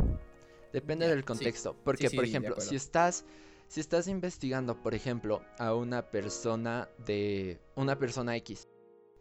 Depende 0.74 1.08
del 1.08 1.20
sí. 1.20 1.26
contexto. 1.26 1.76
Porque, 1.84 2.10
sí, 2.10 2.16
por 2.16 2.26
ejemplo, 2.26 2.60
si 2.60 2.76
estás. 2.76 3.24
Si 3.68 3.80
estás 3.80 4.08
investigando, 4.08 4.82
por 4.82 4.94
ejemplo, 4.94 5.42
a 5.58 5.74
una 5.74 6.04
persona 6.04 6.88
de. 7.06 7.60
una 7.76 7.98
persona 7.98 8.36
X. 8.38 8.68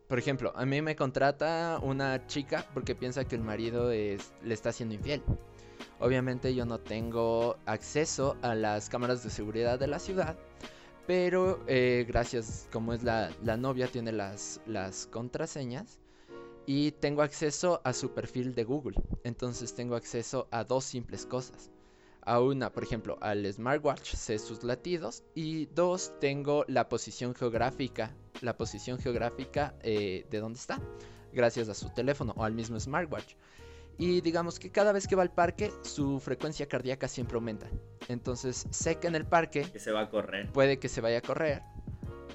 Por 0.08 0.18
ejemplo, 0.18 0.52
a 0.54 0.66
mí 0.66 0.82
me 0.82 0.96
contrata 0.96 1.78
una 1.82 2.26
chica 2.26 2.68
porque 2.74 2.94
piensa 2.94 3.24
que 3.24 3.36
el 3.36 3.42
marido 3.42 3.90
le 3.90 4.18
está 4.48 4.68
haciendo 4.68 4.94
infiel. 4.94 5.22
Obviamente 5.98 6.54
yo 6.54 6.66
no 6.66 6.78
tengo 6.78 7.56
acceso 7.64 8.36
a 8.42 8.54
las 8.54 8.88
cámaras 8.90 9.24
de 9.24 9.30
seguridad 9.30 9.78
de 9.78 9.86
la 9.86 9.98
ciudad. 9.98 10.36
Pero 11.06 11.62
eh, 11.66 12.04
gracias, 12.06 12.68
como 12.72 12.92
es 12.92 13.02
la, 13.02 13.30
la 13.42 13.56
novia, 13.56 13.88
tiene 13.88 14.12
las, 14.12 14.60
las 14.66 15.06
contraseñas. 15.06 15.98
Y 16.66 16.92
tengo 16.92 17.22
acceso 17.22 17.80
a 17.84 17.92
su 17.92 18.12
perfil 18.12 18.54
de 18.54 18.64
Google. 18.64 18.96
Entonces 19.22 19.74
tengo 19.74 19.96
acceso 19.96 20.48
a 20.50 20.64
dos 20.64 20.84
simples 20.84 21.26
cosas. 21.26 21.70
A 22.26 22.40
una, 22.40 22.72
por 22.72 22.82
ejemplo, 22.82 23.18
al 23.20 23.44
smartwatch, 23.52 24.14
sé 24.14 24.38
sus 24.38 24.64
latidos. 24.64 25.22
Y 25.34 25.66
dos, 25.66 26.12
tengo 26.20 26.64
la 26.68 26.88
posición 26.88 27.34
geográfica. 27.34 28.14
La 28.40 28.56
posición 28.56 28.98
geográfica 28.98 29.74
eh, 29.82 30.26
de 30.30 30.40
dónde 30.40 30.58
está. 30.58 30.80
Gracias 31.32 31.68
a 31.68 31.74
su 31.74 31.90
teléfono 31.90 32.32
o 32.36 32.44
al 32.44 32.54
mismo 32.54 32.78
smartwatch. 32.80 33.34
Y 33.98 34.22
digamos 34.22 34.58
que 34.58 34.70
cada 34.70 34.92
vez 34.92 35.06
que 35.06 35.16
va 35.16 35.22
al 35.22 35.32
parque, 35.32 35.70
su 35.82 36.18
frecuencia 36.18 36.66
cardíaca 36.66 37.08
siempre 37.08 37.36
aumenta. 37.36 37.68
Entonces 38.08 38.66
sé 38.70 38.96
que 38.96 39.06
en 39.06 39.14
el 39.14 39.24
parque 39.26 39.62
Que 39.70 39.78
se 39.78 39.92
va 39.92 40.00
a 40.00 40.10
correr. 40.10 40.50
puede 40.52 40.78
que 40.78 40.88
se 40.88 41.00
vaya 41.00 41.18
a 41.18 41.22
correr, 41.22 41.62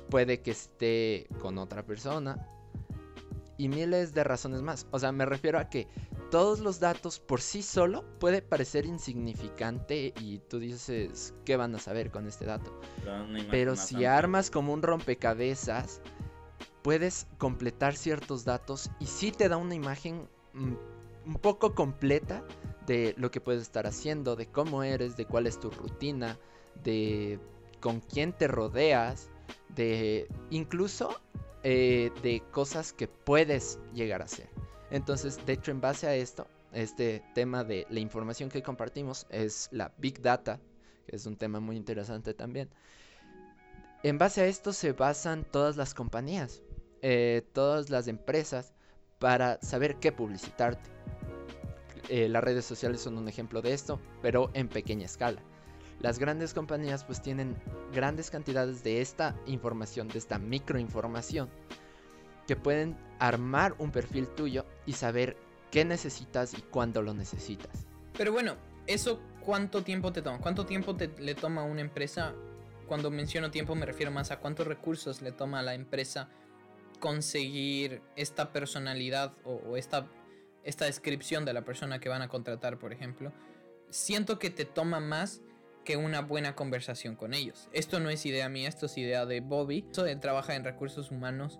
puede 0.09 0.41
que 0.41 0.51
esté 0.51 1.27
con 1.41 1.57
otra 1.57 1.85
persona 1.85 2.47
y 3.59 3.67
miles 3.67 4.13
de 4.13 4.23
razones 4.23 4.61
más. 4.61 4.87
O 4.89 4.99
sea, 4.99 5.11
me 5.11 5.25
refiero 5.25 5.59
a 5.59 5.69
que 5.69 5.87
todos 6.31 6.61
los 6.61 6.79
datos 6.79 7.19
por 7.19 7.41
sí 7.41 7.61
solo 7.61 8.05
puede 8.17 8.41
parecer 8.41 8.85
insignificante 8.85 10.13
y 10.21 10.39
tú 10.39 10.59
dices, 10.59 11.35
¿qué 11.43 11.57
van 11.57 11.75
a 11.75 11.79
saber 11.79 12.09
con 12.09 12.25
este 12.25 12.45
dato? 12.45 12.79
Pero, 13.51 13.75
si 13.75 14.05
armas 14.05 14.49
como 14.49 14.71
un 14.71 14.81
rompecabezas, 14.81 16.01
puedes 16.83 17.27
completar 17.37 17.95
ciertos 17.95 18.45
datos 18.45 18.89
y 18.97 19.07
sí 19.07 19.33
te 19.33 19.49
da 19.49 19.57
una 19.57 19.75
imagen 19.75 20.29
mm, 20.53 20.73
un 21.25 21.35
poco 21.35 21.75
completa 21.75 22.45
de 22.87 23.13
lo 23.17 23.29
que 23.29 23.41
puedes 23.41 23.61
estar 23.61 23.85
haciendo, 23.85 24.37
de 24.37 24.47
cómo 24.47 24.83
eres, 24.83 25.17
de 25.17 25.25
cuál 25.25 25.47
es 25.47 25.59
tu 25.59 25.69
rutina, 25.69 26.39
de 26.81 27.41
con 27.81 27.99
quién 27.99 28.31
te 28.31 28.47
rodeas, 28.47 29.29
de 29.75 30.29
incluso 30.49 31.19
eh, 31.63 32.11
de 32.23 32.41
cosas 32.51 32.93
que 32.93 33.07
puedes 33.07 33.79
llegar 33.93 34.21
a 34.21 34.25
hacer. 34.25 34.49
Entonces, 34.91 35.45
de 35.45 35.53
hecho, 35.53 35.71
en 35.71 35.81
base 35.81 36.07
a 36.07 36.15
esto, 36.15 36.47
este 36.73 37.23
tema 37.33 37.63
de 37.63 37.85
la 37.89 37.99
información 37.99 38.49
que 38.49 38.63
compartimos 38.63 39.25
es 39.29 39.69
la 39.71 39.91
Big 39.97 40.21
Data, 40.21 40.59
que 41.07 41.15
es 41.15 41.25
un 41.25 41.35
tema 41.35 41.59
muy 41.59 41.75
interesante 41.75 42.33
también. 42.33 42.69
En 44.03 44.17
base 44.17 44.41
a 44.41 44.45
esto 44.45 44.71
se 44.71 44.93
basan 44.93 45.43
todas 45.43 45.75
las 45.75 45.93
compañías, 45.93 46.61
eh, 47.01 47.43
todas 47.53 47.89
las 47.89 48.07
empresas, 48.07 48.73
para 49.19 49.59
saber 49.61 49.97
qué 49.97 50.11
publicitarte. 50.11 50.89
Eh, 52.07 52.29
las 52.29 52.43
redes 52.43 52.65
sociales 52.65 53.01
son 53.01 53.17
un 53.17 53.27
ejemplo 53.27 53.61
de 53.61 53.73
esto, 53.73 53.99
pero 54.21 54.49
en 54.53 54.69
pequeña 54.69 55.05
escala. 55.05 55.41
Las 55.99 56.17
grandes 56.17 56.53
compañías 56.53 57.03
pues 57.03 57.21
tienen 57.21 57.55
grandes 57.93 58.29
cantidades 58.29 58.83
de 58.83 59.01
esta 59.01 59.35
información, 59.45 60.07
de 60.07 60.17
esta 60.17 60.39
microinformación, 60.39 61.49
que 62.47 62.55
pueden 62.55 62.97
armar 63.19 63.75
un 63.79 63.91
perfil 63.91 64.27
tuyo 64.27 64.65
y 64.85 64.93
saber 64.93 65.35
qué 65.71 65.83
necesitas 65.85 66.57
y 66.57 66.61
cuándo 66.61 67.01
lo 67.01 67.13
necesitas. 67.13 67.85
Pero 68.17 68.31
bueno, 68.31 68.55
¿eso 68.87 69.19
cuánto 69.45 69.83
tiempo 69.83 70.11
te 70.13 70.21
toma? 70.21 70.39
¿Cuánto 70.39 70.65
tiempo 70.65 70.95
te, 70.95 71.09
le 71.19 71.35
toma 71.35 71.61
a 71.61 71.65
una 71.65 71.81
empresa? 71.81 72.33
Cuando 72.87 73.11
menciono 73.11 73.51
tiempo 73.51 73.75
me 73.75 73.85
refiero 73.85 74.11
más 74.11 74.31
a 74.31 74.39
cuántos 74.39 74.67
recursos 74.67 75.21
le 75.21 75.31
toma 75.31 75.59
a 75.59 75.63
la 75.63 75.73
empresa 75.73 76.29
conseguir 76.99 78.01
esta 78.15 78.51
personalidad 78.51 79.33
o, 79.43 79.77
esta, 79.77 80.07
esta 80.63 80.85
descripción 80.85 81.45
de 81.45 81.53
la 81.53 81.63
persona 81.63 81.99
que 81.99 82.09
van 82.09 82.21
a 82.21 82.27
contratar, 82.27 82.77
por 82.77 82.93
ejemplo. 82.93 83.31
Siento 83.89 84.39
que 84.39 84.49
te 84.49 84.65
toma 84.65 84.99
más 84.99 85.41
que 85.89 85.97
una 85.97 86.21
buena 86.21 86.53
conversación 86.53 87.15
con 87.15 87.33
ellos. 87.33 87.67
Esto 87.73 87.99
no 87.99 88.11
es 88.11 88.23
idea 88.23 88.47
mía, 88.47 88.69
esto 88.69 88.85
es 88.85 88.95
idea 88.95 89.25
de 89.25 89.41
Bobby. 89.41 89.87
Eso 89.89 90.05
él 90.05 90.19
trabaja 90.19 90.55
en 90.55 90.63
recursos 90.63 91.09
humanos. 91.09 91.59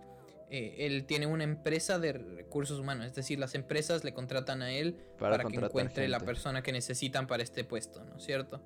Eh, 0.51 0.86
él 0.86 1.05
tiene 1.07 1.25
una 1.25 1.43
empresa 1.43 1.98
de 1.98 2.13
recursos 2.13 2.79
humanos, 2.79 3.07
es 3.07 3.15
decir, 3.15 3.39
las 3.39 3.55
empresas 3.55 4.03
le 4.03 4.13
contratan 4.13 4.62
a 4.62 4.71
él 4.71 4.93
Para 5.17 5.38
para, 5.38 5.50
que 5.50 5.57
encuentre 5.57 6.07
la 6.07 6.19
persona 6.19 6.62
que 6.62 6.71
necesitan 6.71 7.25
para 7.25 7.41
este 7.41 7.63
puesto, 7.63 8.03
¿no 8.03 8.17
es 8.17 8.24
cierto? 8.24 8.62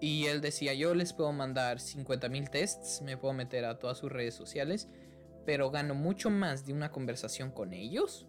Y 0.00 0.28
él 0.28 0.40
decía, 0.40 0.72
yo 0.72 0.94
les 0.94 1.12
puedo 1.12 1.30
mandar 1.30 1.76
50.000 1.76 2.48
tests, 2.48 3.02
me 3.02 3.18
puedo 3.18 3.34
meter 3.34 3.66
a 3.66 3.78
todas 3.78 3.98
sus 3.98 4.10
redes 4.10 4.32
sociales, 4.32 4.88
pero 5.44 5.70
gano 5.70 5.94
mucho 5.94 6.30
más 6.30 6.64
de 6.64 6.72
una 6.72 6.90
conversación 6.90 7.50
con 7.50 7.74
ellos. 7.74 8.26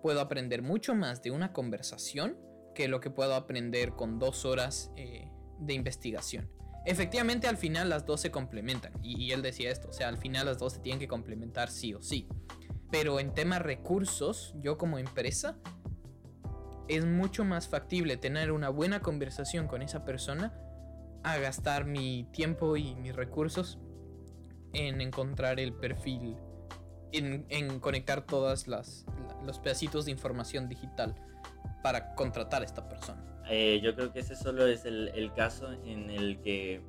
Puedo 0.00 0.20
aprender 0.20 0.62
mucho 0.62 0.94
más 0.94 1.22
de 1.22 1.32
una 1.32 1.52
conversación 1.52 2.38
que 2.72 2.86
lo 2.86 3.00
que 3.00 3.10
puedo 3.10 3.34
aprender 3.34 3.96
con 3.96 4.20
dos 4.20 4.44
horas 4.44 4.92
eh, 4.96 5.28
de 5.66 5.74
investigación. 5.74 6.48
Efectivamente, 6.84 7.46
al 7.46 7.56
final 7.56 7.88
las 7.88 8.06
dos 8.06 8.20
se 8.20 8.30
complementan. 8.30 8.92
Y, 9.02 9.30
él 9.32 9.42
decía 9.42 9.70
esto, 9.70 9.88
o 9.88 9.92
sea, 9.92 10.08
al 10.08 10.18
final 10.18 10.46
las 10.46 10.58
dos 10.58 10.74
se 10.74 10.80
tienen 10.80 10.98
que 10.98 11.08
complementar 11.08 11.70
sí 11.70 11.94
o 11.94 12.02
sí. 12.02 12.28
Pero 12.90 13.20
en 13.20 13.32
temas 13.32 13.62
recursos, 13.62 14.54
yo 14.60 14.76
como 14.78 14.98
empresa, 14.98 15.56
es 16.88 17.06
mucho 17.06 17.44
más 17.44 17.68
factible 17.68 18.16
tener 18.16 18.50
una 18.50 18.68
buena 18.68 19.00
conversación 19.00 19.68
con 19.68 19.82
esa 19.82 20.04
persona 20.04 20.52
a 21.22 21.38
gastar 21.38 21.84
mi 21.84 22.28
tiempo 22.32 22.76
y 22.76 22.96
mis 22.96 23.14
recursos 23.14 23.78
en 24.72 25.00
encontrar 25.00 25.60
el 25.60 25.72
perfil, 25.72 26.36
en, 27.12 27.46
en 27.48 27.78
conectar 27.78 28.26
todas 28.26 28.66
las 28.66 29.06
los 29.44 29.58
pedacitos 29.58 30.04
de 30.04 30.10
información 30.10 30.68
digital 30.68 31.14
para 31.82 32.14
contratar 32.14 32.62
a 32.62 32.64
esta 32.64 32.88
persona. 32.88 33.31
Eh, 33.48 33.80
yo 33.82 33.94
creo 33.94 34.12
que 34.12 34.20
ese 34.20 34.36
solo 34.36 34.66
es 34.66 34.84
el, 34.84 35.08
el 35.14 35.32
caso 35.32 35.72
en 35.84 36.10
el 36.10 36.40
que 36.40 36.80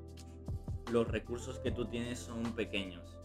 los 0.92 1.08
recursos 1.08 1.60
que 1.60 1.72
tú 1.72 1.86
tienes 1.86 2.20
son 2.20 2.44
pequeños. 2.56 3.18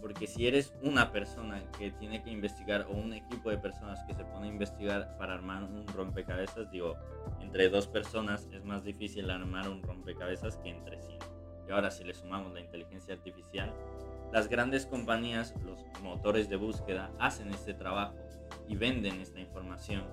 Porque 0.00 0.26
si 0.26 0.46
eres 0.46 0.72
una 0.82 1.10
persona 1.10 1.62
que 1.78 1.90
tiene 1.90 2.22
que 2.22 2.30
investigar 2.30 2.86
o 2.88 2.92
un 2.92 3.12
equipo 3.12 3.50
de 3.50 3.58
personas 3.58 4.02
que 4.04 4.14
se 4.14 4.24
pone 4.24 4.46
a 4.46 4.50
investigar 4.50 5.16
para 5.18 5.34
armar 5.34 5.64
un 5.64 5.86
rompecabezas, 5.88 6.70
digo, 6.70 6.96
entre 7.40 7.68
dos 7.68 7.88
personas 7.88 8.46
es 8.52 8.64
más 8.64 8.84
difícil 8.84 9.30
armar 9.30 9.68
un 9.68 9.82
rompecabezas 9.82 10.58
que 10.58 10.70
entre 10.70 11.00
100. 11.00 11.18
Y 11.68 11.72
ahora 11.72 11.90
si 11.90 12.04
le 12.04 12.14
sumamos 12.14 12.52
la 12.52 12.60
inteligencia 12.60 13.14
artificial, 13.14 13.72
las 14.32 14.48
grandes 14.48 14.86
compañías, 14.86 15.54
los 15.64 15.80
motores 16.02 16.48
de 16.48 16.56
búsqueda, 16.56 17.10
hacen 17.18 17.48
este 17.50 17.74
trabajo 17.74 18.16
y 18.68 18.76
venden 18.76 19.20
esta 19.20 19.40
información 19.40 20.04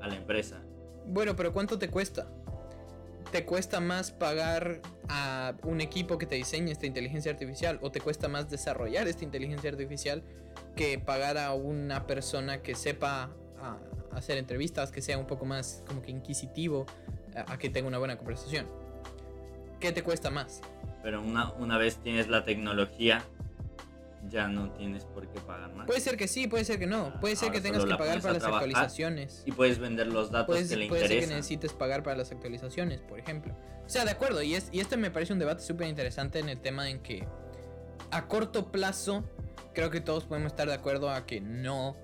a 0.00 0.08
la 0.08 0.16
empresa. 0.16 0.60
Bueno, 1.08 1.34
pero 1.36 1.52
¿cuánto 1.52 1.78
te 1.78 1.88
cuesta? 1.88 2.26
¿Te 3.32 3.44
cuesta 3.44 3.80
más 3.80 4.10
pagar 4.10 4.80
a 5.08 5.54
un 5.64 5.80
equipo 5.80 6.16
que 6.18 6.26
te 6.26 6.36
diseñe 6.36 6.70
esta 6.70 6.86
inteligencia 6.86 7.30
artificial 7.32 7.78
o 7.82 7.90
te 7.90 8.00
cuesta 8.00 8.28
más 8.28 8.48
desarrollar 8.48 9.06
esta 9.08 9.24
inteligencia 9.24 9.70
artificial 9.70 10.22
que 10.76 10.98
pagar 10.98 11.36
a 11.36 11.52
una 11.54 12.06
persona 12.06 12.62
que 12.62 12.74
sepa 12.74 13.30
a- 13.60 13.76
hacer 14.16 14.38
entrevistas, 14.38 14.90
que 14.90 15.02
sea 15.02 15.18
un 15.18 15.26
poco 15.26 15.44
más 15.44 15.82
como 15.86 16.00
que 16.02 16.10
inquisitivo, 16.10 16.86
a, 17.36 17.52
a 17.52 17.58
que 17.58 17.68
tenga 17.68 17.88
una 17.88 17.98
buena 17.98 18.16
conversación? 18.16 18.66
¿Qué 19.80 19.92
te 19.92 20.02
cuesta 20.02 20.30
más? 20.30 20.60
pero 21.02 21.22
una, 21.22 21.52
una 21.52 21.78
vez 21.78 21.96
tienes 21.98 22.28
la 22.28 22.44
tecnología, 22.44 23.22
ya 24.26 24.48
no 24.48 24.72
tienes 24.72 25.04
por 25.04 25.28
qué 25.28 25.40
pagar 25.40 25.72
más. 25.74 25.86
Puede 25.86 26.00
ser 26.00 26.16
que 26.16 26.28
sí, 26.28 26.46
puede 26.46 26.64
ser 26.64 26.78
que 26.78 26.86
no. 26.86 27.18
Puede 27.20 27.36
ser 27.36 27.48
Ahora 27.48 27.60
que 27.60 27.68
tengas 27.68 27.84
que 27.84 27.94
pagar 27.94 28.20
para 28.20 28.34
las 28.34 28.44
actualizaciones. 28.44 29.42
Y 29.46 29.52
puedes 29.52 29.78
vender 29.78 30.08
los 30.08 30.30
datos 30.30 30.56
que 30.56 30.76
le 30.76 30.88
puede 30.88 31.06
ser 31.06 31.20
que 31.20 31.26
necesites 31.26 31.72
pagar 31.72 32.02
para 32.02 32.16
las 32.16 32.32
actualizaciones, 32.32 33.00
por 33.02 33.18
ejemplo. 33.18 33.56
O 33.84 33.88
sea, 33.88 34.04
de 34.04 34.10
acuerdo, 34.10 34.42
y, 34.42 34.54
es, 34.54 34.68
y 34.72 34.80
este 34.80 34.96
me 34.96 35.10
parece 35.10 35.32
un 35.32 35.38
debate 35.38 35.62
súper 35.62 35.88
interesante 35.88 36.38
en 36.40 36.48
el 36.48 36.60
tema 36.60 36.90
en 36.90 37.00
que 37.00 37.26
a 38.10 38.26
corto 38.26 38.70
plazo 38.70 39.24
creo 39.74 39.90
que 39.90 40.00
todos 40.00 40.24
podemos 40.24 40.52
estar 40.52 40.68
de 40.68 40.74
acuerdo 40.74 41.10
a 41.10 41.24
que 41.24 41.40
no, 41.40 41.96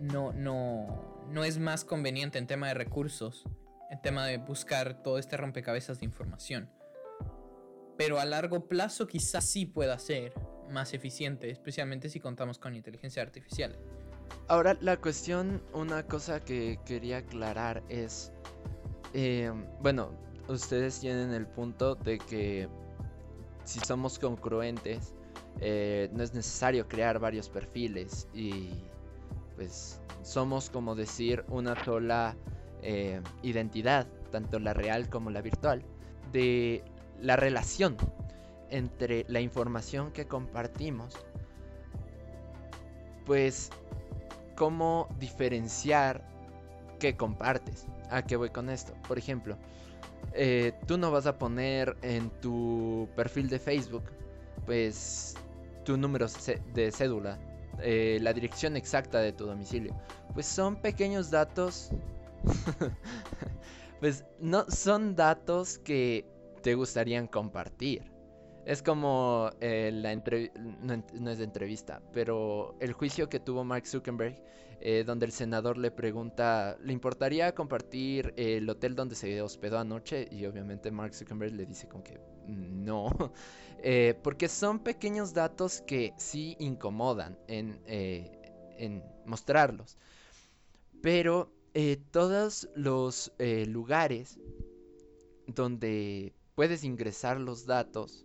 no, 0.00 0.32
no, 0.32 1.24
no 1.30 1.44
es 1.44 1.58
más 1.58 1.84
conveniente 1.84 2.38
en 2.38 2.46
tema 2.46 2.68
de 2.68 2.74
recursos, 2.74 3.44
en 3.90 4.02
tema 4.02 4.26
de 4.26 4.38
buscar 4.38 5.02
todo 5.02 5.18
este 5.18 5.36
rompecabezas 5.36 6.00
de 6.00 6.06
información. 6.06 6.68
Pero 7.96 8.18
a 8.18 8.24
largo 8.24 8.66
plazo 8.66 9.06
quizás 9.06 9.44
sí 9.44 9.66
pueda 9.66 9.98
ser 9.98 10.34
más 10.74 10.92
eficiente, 10.92 11.50
especialmente 11.50 12.10
si 12.10 12.20
contamos 12.20 12.58
con 12.58 12.74
inteligencia 12.74 13.22
artificial. 13.22 13.78
Ahora, 14.48 14.76
la 14.80 14.98
cuestión, 14.98 15.62
una 15.72 16.02
cosa 16.02 16.40
que 16.40 16.78
quería 16.84 17.18
aclarar 17.18 17.82
es, 17.88 18.32
eh, 19.14 19.50
bueno, 19.80 20.10
ustedes 20.48 21.00
tienen 21.00 21.32
el 21.32 21.46
punto 21.46 21.94
de 21.94 22.18
que 22.18 22.68
si 23.64 23.80
somos 23.80 24.18
congruentes, 24.18 25.14
eh, 25.60 26.10
no 26.12 26.22
es 26.22 26.34
necesario 26.34 26.86
crear 26.88 27.18
varios 27.18 27.48
perfiles 27.48 28.28
y 28.34 28.70
pues 29.54 30.00
somos 30.22 30.68
como 30.68 30.94
decir 30.94 31.44
una 31.48 31.82
sola 31.84 32.36
eh, 32.82 33.22
identidad, 33.42 34.06
tanto 34.32 34.58
la 34.58 34.74
real 34.74 35.08
como 35.08 35.30
la 35.30 35.40
virtual, 35.40 35.84
de 36.32 36.84
la 37.20 37.36
relación 37.36 37.96
entre 38.74 39.24
la 39.28 39.40
información 39.40 40.10
que 40.10 40.26
compartimos, 40.26 41.14
pues 43.24 43.70
cómo 44.56 45.08
diferenciar 45.20 46.26
qué 46.98 47.16
compartes. 47.16 47.86
¿A 48.10 48.22
qué 48.22 48.34
voy 48.34 48.50
con 48.50 48.68
esto? 48.68 48.92
Por 49.06 49.16
ejemplo, 49.16 49.56
eh, 50.32 50.72
tú 50.88 50.98
no 50.98 51.12
vas 51.12 51.26
a 51.26 51.38
poner 51.38 51.96
en 52.02 52.30
tu 52.40 53.08
perfil 53.14 53.48
de 53.48 53.60
Facebook, 53.60 54.04
pues 54.66 55.36
tu 55.84 55.96
número 55.96 56.26
de 56.74 56.90
cédula, 56.90 57.38
eh, 57.80 58.18
la 58.20 58.32
dirección 58.32 58.76
exacta 58.76 59.20
de 59.20 59.32
tu 59.32 59.46
domicilio. 59.46 59.96
Pues 60.32 60.46
son 60.46 60.74
pequeños 60.82 61.30
datos. 61.30 61.90
pues 64.00 64.24
no 64.40 64.64
son 64.68 65.14
datos 65.14 65.78
que 65.78 66.26
te 66.62 66.74
gustarían 66.74 67.28
compartir. 67.28 68.13
Es 68.66 68.82
como 68.82 69.50
eh, 69.60 69.90
la 69.92 70.14
no, 70.14 71.30
es 71.30 71.38
de 71.38 71.44
entrevista, 71.44 72.00
pero 72.12 72.76
el 72.80 72.94
juicio 72.94 73.28
que 73.28 73.38
tuvo 73.38 73.62
Mark 73.62 73.86
Zuckerberg, 73.86 74.42
eh, 74.80 75.04
donde 75.04 75.26
el 75.26 75.32
senador 75.32 75.76
le 75.76 75.90
pregunta, 75.90 76.78
¿le 76.80 76.94
importaría 76.94 77.54
compartir 77.54 78.32
el 78.36 78.68
hotel 78.70 78.94
donde 78.94 79.16
se 79.16 79.42
hospedó 79.42 79.78
anoche? 79.78 80.28
Y 80.30 80.46
obviamente 80.46 80.90
Mark 80.90 81.14
Zuckerberg 81.14 81.52
le 81.52 81.66
dice 81.66 81.88
como 81.88 82.04
que 82.04 82.18
no, 82.46 83.10
Eh, 83.86 84.18
porque 84.22 84.48
son 84.48 84.78
pequeños 84.78 85.34
datos 85.34 85.82
que 85.82 86.14
sí 86.16 86.56
incomodan 86.58 87.38
en, 87.48 87.78
en 87.86 89.04
mostrarlos. 89.26 89.98
Pero 91.02 91.52
todos 92.10 92.66
los 92.74 93.30
lugares 93.66 94.38
donde 95.46 96.32
puedes 96.54 96.82
ingresar 96.82 97.38
los 97.38 97.66
datos, 97.66 98.24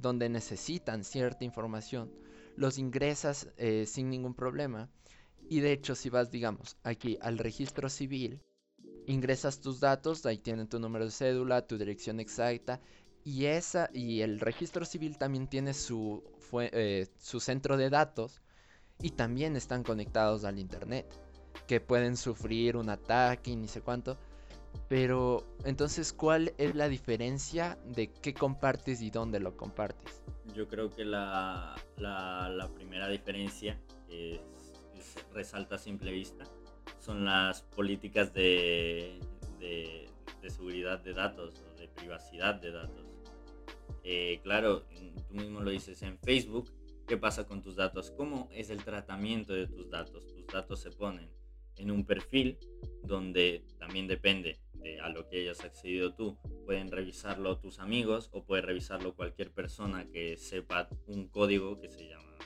donde 0.00 0.28
necesitan 0.28 1.04
cierta 1.04 1.44
información, 1.44 2.10
los 2.56 2.78
ingresas 2.78 3.48
eh, 3.56 3.86
sin 3.86 4.10
ningún 4.10 4.34
problema. 4.34 4.88
Y 5.48 5.60
de 5.60 5.72
hecho, 5.72 5.94
si 5.94 6.10
vas, 6.10 6.30
digamos, 6.30 6.76
aquí 6.84 7.18
al 7.20 7.38
registro 7.38 7.88
civil, 7.88 8.40
ingresas 9.06 9.60
tus 9.60 9.80
datos, 9.80 10.24
ahí 10.26 10.38
tienen 10.38 10.68
tu 10.68 10.78
número 10.78 11.04
de 11.04 11.10
cédula, 11.10 11.66
tu 11.66 11.76
dirección 11.76 12.20
exacta, 12.20 12.80
y 13.24 13.46
esa 13.46 13.90
y 13.92 14.20
el 14.22 14.40
registro 14.40 14.84
civil 14.84 15.18
también 15.18 15.48
tiene 15.48 15.74
su, 15.74 16.22
fue- 16.38 16.70
eh, 16.72 17.06
su 17.18 17.40
centro 17.40 17.76
de 17.76 17.90
datos 17.90 18.40
y 19.02 19.10
también 19.10 19.56
están 19.56 19.82
conectados 19.82 20.44
al 20.44 20.58
internet, 20.58 21.06
que 21.66 21.80
pueden 21.80 22.16
sufrir 22.16 22.76
un 22.76 22.88
ataque 22.88 23.50
y 23.50 23.56
ni 23.56 23.68
sé 23.68 23.80
cuánto. 23.80 24.16
Pero 24.88 25.44
entonces, 25.64 26.12
¿cuál 26.12 26.52
es 26.58 26.74
la 26.74 26.88
diferencia 26.88 27.78
de 27.86 28.10
qué 28.12 28.34
compartes 28.34 29.00
y 29.02 29.10
dónde 29.10 29.38
lo 29.40 29.56
compartes? 29.56 30.22
Yo 30.54 30.66
creo 30.68 30.90
que 30.90 31.04
la, 31.04 31.76
la- 31.96 32.48
la 32.48 32.68
primera 32.68 33.08
diferencia 33.08 33.80
es- 34.08 34.40
es- 34.94 35.26
resalta 35.32 35.76
a 35.76 35.78
simple 35.78 36.10
vista 36.10 36.44
son 36.98 37.24
las 37.24 37.62
políticas 37.62 38.34
de, 38.34 39.20
de- 39.58 40.10
de 40.42 40.50
seguridad 40.50 40.98
de 41.00 41.14
datos 41.14 41.54
o 41.72 41.78
de 41.78 41.88
privacidad 41.88 42.56
de 42.56 42.72
datos. 42.72 43.06
Eh, 44.02 44.40
claro, 44.42 44.82
tú 45.28 45.34
mismo 45.34 45.60
lo 45.60 45.70
dices 45.70 46.02
en 46.02 46.18
Facebook, 46.18 46.70
¿qué 47.06 47.16
pasa 47.16 47.46
con 47.46 47.62
tus 47.62 47.76
datos? 47.76 48.10
¿Cómo 48.10 48.48
es 48.52 48.70
el 48.70 48.82
tratamiento 48.82 49.52
de 49.52 49.66
tus 49.66 49.88
datos? 49.90 50.26
Tus 50.34 50.46
datos 50.48 50.80
se 50.80 50.90
ponen 50.90 51.30
en 51.76 51.90
un 51.90 52.04
perfil 52.04 52.58
donde 53.02 53.64
también 53.78 54.06
depende 54.06 54.60
de 54.74 55.00
a 55.00 55.08
lo 55.08 55.28
que 55.28 55.40
hayas 55.40 55.64
accedido 55.64 56.14
tú. 56.14 56.38
Pueden 56.64 56.90
revisarlo 56.90 57.58
tus 57.58 57.78
amigos 57.78 58.30
o 58.32 58.44
puede 58.44 58.62
revisarlo 58.62 59.14
cualquier 59.14 59.52
persona 59.52 60.08
que 60.10 60.36
sepa 60.36 60.88
un 61.06 61.28
código 61.28 61.80
que 61.80 61.90
se 61.90 62.08
llama 62.08 62.36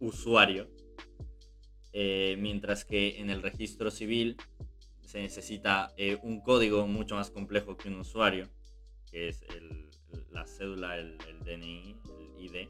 usuario. 0.00 0.70
Eh, 1.92 2.36
mientras 2.38 2.84
que 2.84 3.18
en 3.20 3.30
el 3.30 3.42
registro 3.42 3.90
civil 3.90 4.36
se 5.02 5.20
necesita 5.20 5.92
eh, 5.96 6.18
un 6.22 6.40
código 6.42 6.86
mucho 6.86 7.14
más 7.16 7.30
complejo 7.30 7.76
que 7.76 7.88
un 7.88 8.00
usuario, 8.00 8.48
que 9.10 9.28
es 9.28 9.40
la 10.30 10.46
cédula, 10.46 10.98
el, 10.98 11.16
el 11.28 11.40
DNI, 11.40 11.96
el 12.36 12.44
ID. 12.44 12.68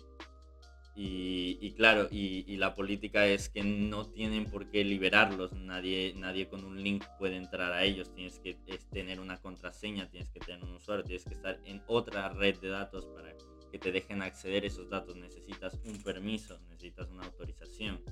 Y, 1.00 1.74
claro, 1.76 2.08
y, 2.10 2.56
la 2.56 2.74
política 2.74 3.24
es 3.24 3.48
que 3.48 3.62
no 3.62 4.10
tienen 4.10 4.46
por 4.46 4.68
qué 4.68 4.82
liberarlos, 4.82 5.52
nadie, 5.52 6.12
nadie 6.16 6.48
con 6.48 6.64
un 6.64 6.82
link 6.82 7.04
puede 7.20 7.36
entrar 7.36 7.72
a 7.72 7.84
ellos, 7.84 8.12
tienes 8.16 8.40
que 8.40 8.58
tener 8.90 9.20
una 9.20 9.40
contraseña, 9.40 10.10
tienes 10.10 10.28
que 10.30 10.40
tener 10.40 10.64
un 10.64 10.74
usuario, 10.74 11.04
tienes 11.04 11.24
que 11.24 11.34
estar 11.34 11.60
en 11.64 11.84
otra 11.86 12.30
red 12.30 12.58
de 12.58 12.70
datos 12.70 13.06
para 13.06 13.32
que 13.70 13.78
te 13.78 13.92
dejen 13.92 14.22
acceder 14.22 14.64
a 14.64 14.66
esos 14.66 14.90
datos, 14.90 15.14
necesitas 15.14 15.78
un 15.84 16.02
permiso, 16.02 16.58
necesitas 16.68 17.08
una 17.10 17.26
autorización. 17.26 18.02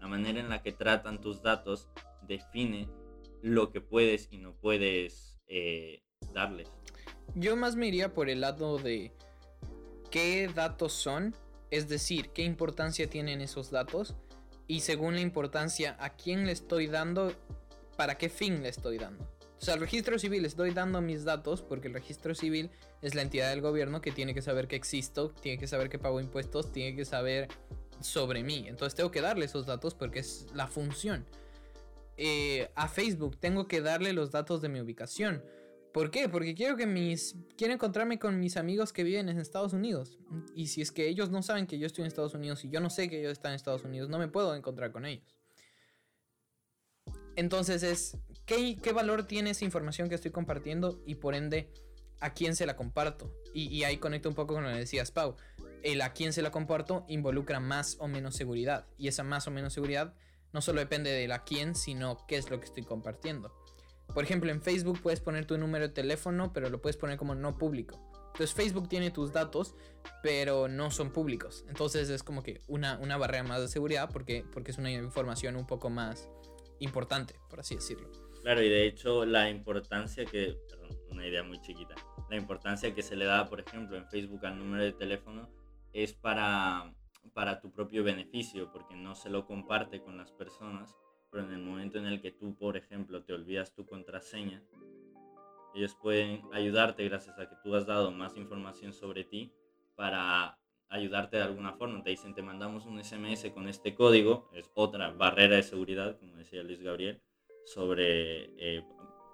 La 0.00 0.08
manera 0.08 0.40
en 0.40 0.48
la 0.48 0.62
que 0.62 0.72
tratan 0.72 1.20
tus 1.20 1.42
datos 1.42 1.90
define 2.26 2.88
lo 3.42 3.70
que 3.70 3.82
puedes 3.82 4.28
y 4.30 4.38
no 4.38 4.54
puedes 4.54 5.38
eh, 5.48 6.02
darles. 6.32 6.72
Yo 7.34 7.56
más 7.56 7.76
me 7.76 7.88
iría 7.88 8.14
por 8.14 8.30
el 8.30 8.40
lado 8.40 8.78
de 8.78 9.12
qué 10.10 10.48
datos 10.48 10.94
son, 10.94 11.34
es 11.72 11.88
decir, 11.88 12.28
qué 12.34 12.42
importancia 12.42 13.08
tienen 13.08 13.40
esos 13.40 13.70
datos 13.70 14.14
y 14.68 14.80
según 14.80 15.14
la 15.14 15.22
importancia 15.22 15.96
a 16.00 16.10
quién 16.10 16.44
le 16.44 16.52
estoy 16.52 16.86
dando, 16.86 17.32
para 17.96 18.18
qué 18.18 18.28
fin 18.28 18.62
le 18.62 18.68
estoy 18.68 18.98
dando. 18.98 19.24
O 19.58 19.64
sea, 19.64 19.74
al 19.74 19.80
registro 19.80 20.18
civil 20.18 20.44
estoy 20.44 20.72
dando 20.72 21.00
mis 21.00 21.24
datos 21.24 21.62
porque 21.62 21.88
el 21.88 21.94
registro 21.94 22.34
civil 22.34 22.70
es 23.00 23.14
la 23.14 23.22
entidad 23.22 23.48
del 23.48 23.62
gobierno 23.62 24.02
que 24.02 24.12
tiene 24.12 24.34
que 24.34 24.42
saber 24.42 24.68
que 24.68 24.76
existo, 24.76 25.30
tiene 25.30 25.58
que 25.58 25.66
saber 25.66 25.88
que 25.88 25.98
pago 25.98 26.20
impuestos, 26.20 26.72
tiene 26.72 26.94
que 26.94 27.06
saber 27.06 27.48
sobre 28.00 28.42
mí. 28.42 28.66
Entonces 28.68 28.94
tengo 28.94 29.10
que 29.10 29.22
darle 29.22 29.46
esos 29.46 29.64
datos 29.64 29.94
porque 29.94 30.18
es 30.18 30.48
la 30.52 30.66
función. 30.66 31.24
Eh, 32.18 32.70
a 32.74 32.86
Facebook 32.86 33.38
tengo 33.38 33.66
que 33.66 33.80
darle 33.80 34.12
los 34.12 34.30
datos 34.30 34.60
de 34.60 34.68
mi 34.68 34.78
ubicación. 34.78 35.42
¿Por 35.92 36.10
qué? 36.10 36.28
Porque 36.28 36.54
quiero 36.54 36.76
que 36.76 36.86
mis. 36.86 37.36
Quiero 37.56 37.74
encontrarme 37.74 38.18
con 38.18 38.40
mis 38.40 38.56
amigos 38.56 38.92
que 38.92 39.04
viven 39.04 39.28
en 39.28 39.38
Estados 39.38 39.72
Unidos. 39.72 40.18
Y 40.54 40.68
si 40.68 40.80
es 40.80 40.90
que 40.90 41.08
ellos 41.08 41.30
no 41.30 41.42
saben 41.42 41.66
que 41.66 41.78
yo 41.78 41.86
estoy 41.86 42.02
en 42.02 42.08
Estados 42.08 42.34
Unidos 42.34 42.64
y 42.64 42.70
yo 42.70 42.80
no 42.80 42.88
sé 42.88 43.08
que 43.08 43.20
ellos 43.20 43.32
están 43.32 43.52
en 43.52 43.56
Estados 43.56 43.84
Unidos, 43.84 44.08
no 44.08 44.18
me 44.18 44.28
puedo 44.28 44.54
encontrar 44.54 44.90
con 44.90 45.04
ellos. 45.04 45.36
Entonces 47.36 47.82
es. 47.82 48.16
¿qué, 48.46 48.78
qué 48.82 48.92
valor 48.92 49.24
tiene 49.24 49.50
esa 49.50 49.64
información 49.64 50.08
que 50.08 50.14
estoy 50.14 50.30
compartiendo? 50.30 51.02
Y 51.06 51.16
por 51.16 51.34
ende, 51.34 51.70
¿a 52.20 52.32
quién 52.32 52.56
se 52.56 52.64
la 52.64 52.74
comparto? 52.76 53.30
Y, 53.52 53.68
y 53.68 53.84
ahí 53.84 53.98
conecto 53.98 54.30
un 54.30 54.34
poco 54.34 54.54
con 54.54 54.64
lo 54.64 54.70
que 54.70 54.78
decías, 54.78 55.10
Pau. 55.10 55.36
El 55.82 56.00
a 56.00 56.12
quién 56.12 56.32
se 56.32 56.42
la 56.42 56.50
comparto 56.50 57.04
involucra 57.08 57.60
más 57.60 57.96
o 57.98 58.08
menos 58.08 58.34
seguridad. 58.34 58.86
Y 58.96 59.08
esa 59.08 59.24
más 59.24 59.46
o 59.46 59.50
menos 59.50 59.74
seguridad 59.74 60.14
no 60.52 60.60
solo 60.60 60.80
depende 60.80 61.10
de 61.10 61.28
la 61.28 61.44
quién, 61.44 61.74
sino 61.74 62.18
qué 62.26 62.36
es 62.36 62.50
lo 62.50 62.60
que 62.60 62.66
estoy 62.66 62.82
compartiendo. 62.82 63.52
Por 64.14 64.24
ejemplo, 64.24 64.50
en 64.50 64.60
Facebook 64.60 65.00
puedes 65.02 65.20
poner 65.20 65.46
tu 65.46 65.56
número 65.58 65.88
de 65.88 65.94
teléfono, 65.94 66.52
pero 66.52 66.68
lo 66.68 66.80
puedes 66.80 66.96
poner 66.96 67.16
como 67.16 67.34
no 67.34 67.56
público. 67.56 68.00
Entonces 68.32 68.54
Facebook 68.54 68.88
tiene 68.88 69.10
tus 69.10 69.32
datos, 69.32 69.74
pero 70.22 70.68
no 70.68 70.90
son 70.90 71.12
públicos. 71.12 71.64
Entonces 71.68 72.08
es 72.08 72.22
como 72.22 72.42
que 72.42 72.60
una, 72.66 72.98
una 72.98 73.16
barrera 73.16 73.42
más 73.42 73.60
de 73.60 73.68
seguridad 73.68 74.10
porque, 74.10 74.44
porque 74.52 74.70
es 74.70 74.78
una 74.78 74.90
información 74.90 75.56
un 75.56 75.66
poco 75.66 75.90
más 75.90 76.30
importante, 76.78 77.34
por 77.50 77.60
así 77.60 77.74
decirlo. 77.74 78.10
Claro, 78.42 78.62
y 78.62 78.68
de 78.68 78.86
hecho 78.86 79.24
la 79.24 79.50
importancia 79.50 80.24
que, 80.24 80.58
perdón, 80.68 80.98
una 81.10 81.26
idea 81.26 81.42
muy 81.42 81.60
chiquita, 81.60 81.94
la 82.28 82.36
importancia 82.36 82.94
que 82.94 83.02
se 83.02 83.16
le 83.16 83.26
da, 83.26 83.48
por 83.48 83.60
ejemplo, 83.60 83.96
en 83.96 84.08
Facebook 84.08 84.44
al 84.46 84.58
número 84.58 84.82
de 84.82 84.92
teléfono 84.92 85.48
es 85.92 86.14
para, 86.14 86.92
para 87.34 87.60
tu 87.60 87.70
propio 87.70 88.02
beneficio, 88.02 88.72
porque 88.72 88.96
no 88.96 89.14
se 89.14 89.28
lo 89.28 89.46
comparte 89.46 90.00
con 90.00 90.16
las 90.16 90.32
personas, 90.32 90.96
pero 91.32 91.44
en 91.44 91.52
el 91.52 91.62
momento 91.62 91.98
en 91.98 92.04
el 92.04 92.20
que 92.20 92.30
tú, 92.30 92.54
por 92.54 92.76
ejemplo, 92.76 93.24
te 93.24 93.32
olvidas 93.32 93.74
tu 93.74 93.86
contraseña, 93.86 94.62
ellos 95.74 95.94
pueden 95.94 96.42
ayudarte 96.52 97.08
gracias 97.08 97.38
a 97.38 97.48
que 97.48 97.56
tú 97.64 97.74
has 97.74 97.86
dado 97.86 98.10
más 98.10 98.36
información 98.36 98.92
sobre 98.92 99.24
ti 99.24 99.50
para 99.96 100.58
ayudarte 100.90 101.38
de 101.38 101.44
alguna 101.44 101.72
forma. 101.72 102.02
Te 102.02 102.10
dicen, 102.10 102.34
te 102.34 102.42
mandamos 102.42 102.84
un 102.84 103.02
SMS 103.02 103.50
con 103.50 103.66
este 103.66 103.94
código, 103.94 104.50
es 104.52 104.70
otra 104.74 105.10
barrera 105.10 105.56
de 105.56 105.62
seguridad, 105.62 106.18
como 106.18 106.36
decía 106.36 106.62
Luis 106.62 106.82
Gabriel, 106.82 107.22
sobre 107.64 108.50
eh, 108.58 108.84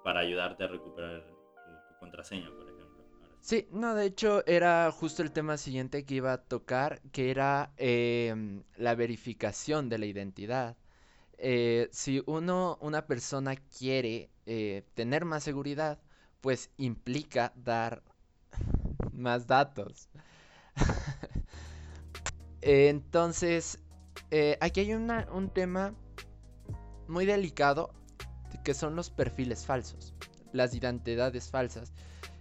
para 0.03 0.21
ayudarte 0.21 0.63
a 0.63 0.67
recuperar 0.67 1.25
tu, 1.25 1.99
contraseña, 1.99 2.49
por 2.49 2.69
ejemplo. 2.69 3.03
Sí, 3.41 3.67
no, 3.71 3.93
de 3.93 4.05
hecho 4.05 4.45
era 4.47 4.89
justo 4.91 5.21
el 5.21 5.31
tema 5.33 5.57
siguiente 5.57 6.05
que 6.05 6.15
iba 6.15 6.31
a 6.31 6.43
tocar, 6.43 7.01
que 7.11 7.29
era 7.29 7.73
em, 7.75 8.63
la 8.77 8.95
verificación 8.95 9.89
de 9.89 9.97
la 9.97 10.05
identidad. 10.05 10.77
Eh, 11.41 11.87
si 11.93 12.21
uno, 12.25 12.77
una 12.81 13.07
persona 13.07 13.55
quiere 13.55 14.29
eh, 14.45 14.83
tener 14.93 15.23
más 15.23 15.41
seguridad, 15.41 15.97
pues 16.41 16.69
implica 16.75 17.53
dar 17.55 18.03
más 19.13 19.47
datos. 19.47 20.09
Entonces, 22.61 23.79
eh, 24.31 24.57
aquí 24.59 24.81
hay 24.81 24.93
un 24.93 25.49
tema 25.53 25.95
muy 27.07 27.25
delicado 27.25 27.93
que 28.65 28.73
son 28.73 28.97
los 28.97 29.09
perfiles 29.09 29.65
falsos, 29.65 30.13
las 30.51 30.75
identidades 30.75 31.49
falsas. 31.49 31.93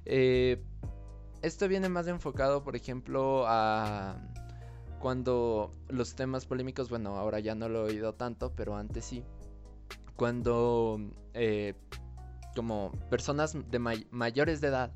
Esto 0.04 1.68
viene 1.68 1.88
más 1.88 2.08
enfocado, 2.08 2.64
por 2.64 2.74
ejemplo, 2.74 3.44
a 3.46 4.16
cuando 4.98 5.72
los 5.88 6.14
temas 6.14 6.46
polémicos, 6.46 6.88
bueno, 6.88 7.16
ahora 7.16 7.40
ya 7.40 7.54
no 7.54 7.68
lo 7.68 7.86
he 7.86 7.92
oído 7.92 8.14
tanto, 8.14 8.52
pero 8.54 8.76
antes 8.76 9.04
sí. 9.04 9.24
Cuando 10.16 11.00
eh, 11.34 11.74
como 12.54 12.92
personas 13.10 13.56
de 13.70 13.78
may- 13.78 14.06
mayores 14.10 14.60
de 14.60 14.68
edad 14.68 14.92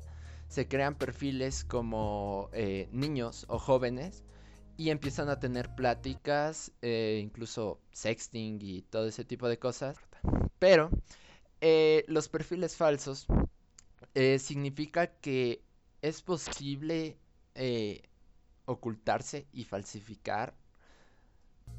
se 0.49 0.67
crean 0.67 0.95
perfiles 0.95 1.63
como 1.63 2.49
eh, 2.53 2.89
niños 2.91 3.45
o 3.47 3.57
jóvenes 3.57 4.23
y 4.75 4.89
empiezan 4.89 5.29
a 5.29 5.39
tener 5.39 5.73
pláticas, 5.75 6.71
eh, 6.81 7.19
incluso 7.23 7.79
sexting 7.91 8.59
y 8.61 8.81
todo 8.81 9.07
ese 9.07 9.23
tipo 9.23 9.47
de 9.47 9.57
cosas. 9.57 9.97
Pero 10.59 10.89
los 12.07 12.27
perfiles 12.27 12.75
falsos 12.75 13.25
significa 14.39 15.07
que 15.07 15.63
es 16.01 16.21
posible 16.21 17.17
ocultarse 18.65 19.47
y 19.53 19.63
falsificar. 19.63 20.53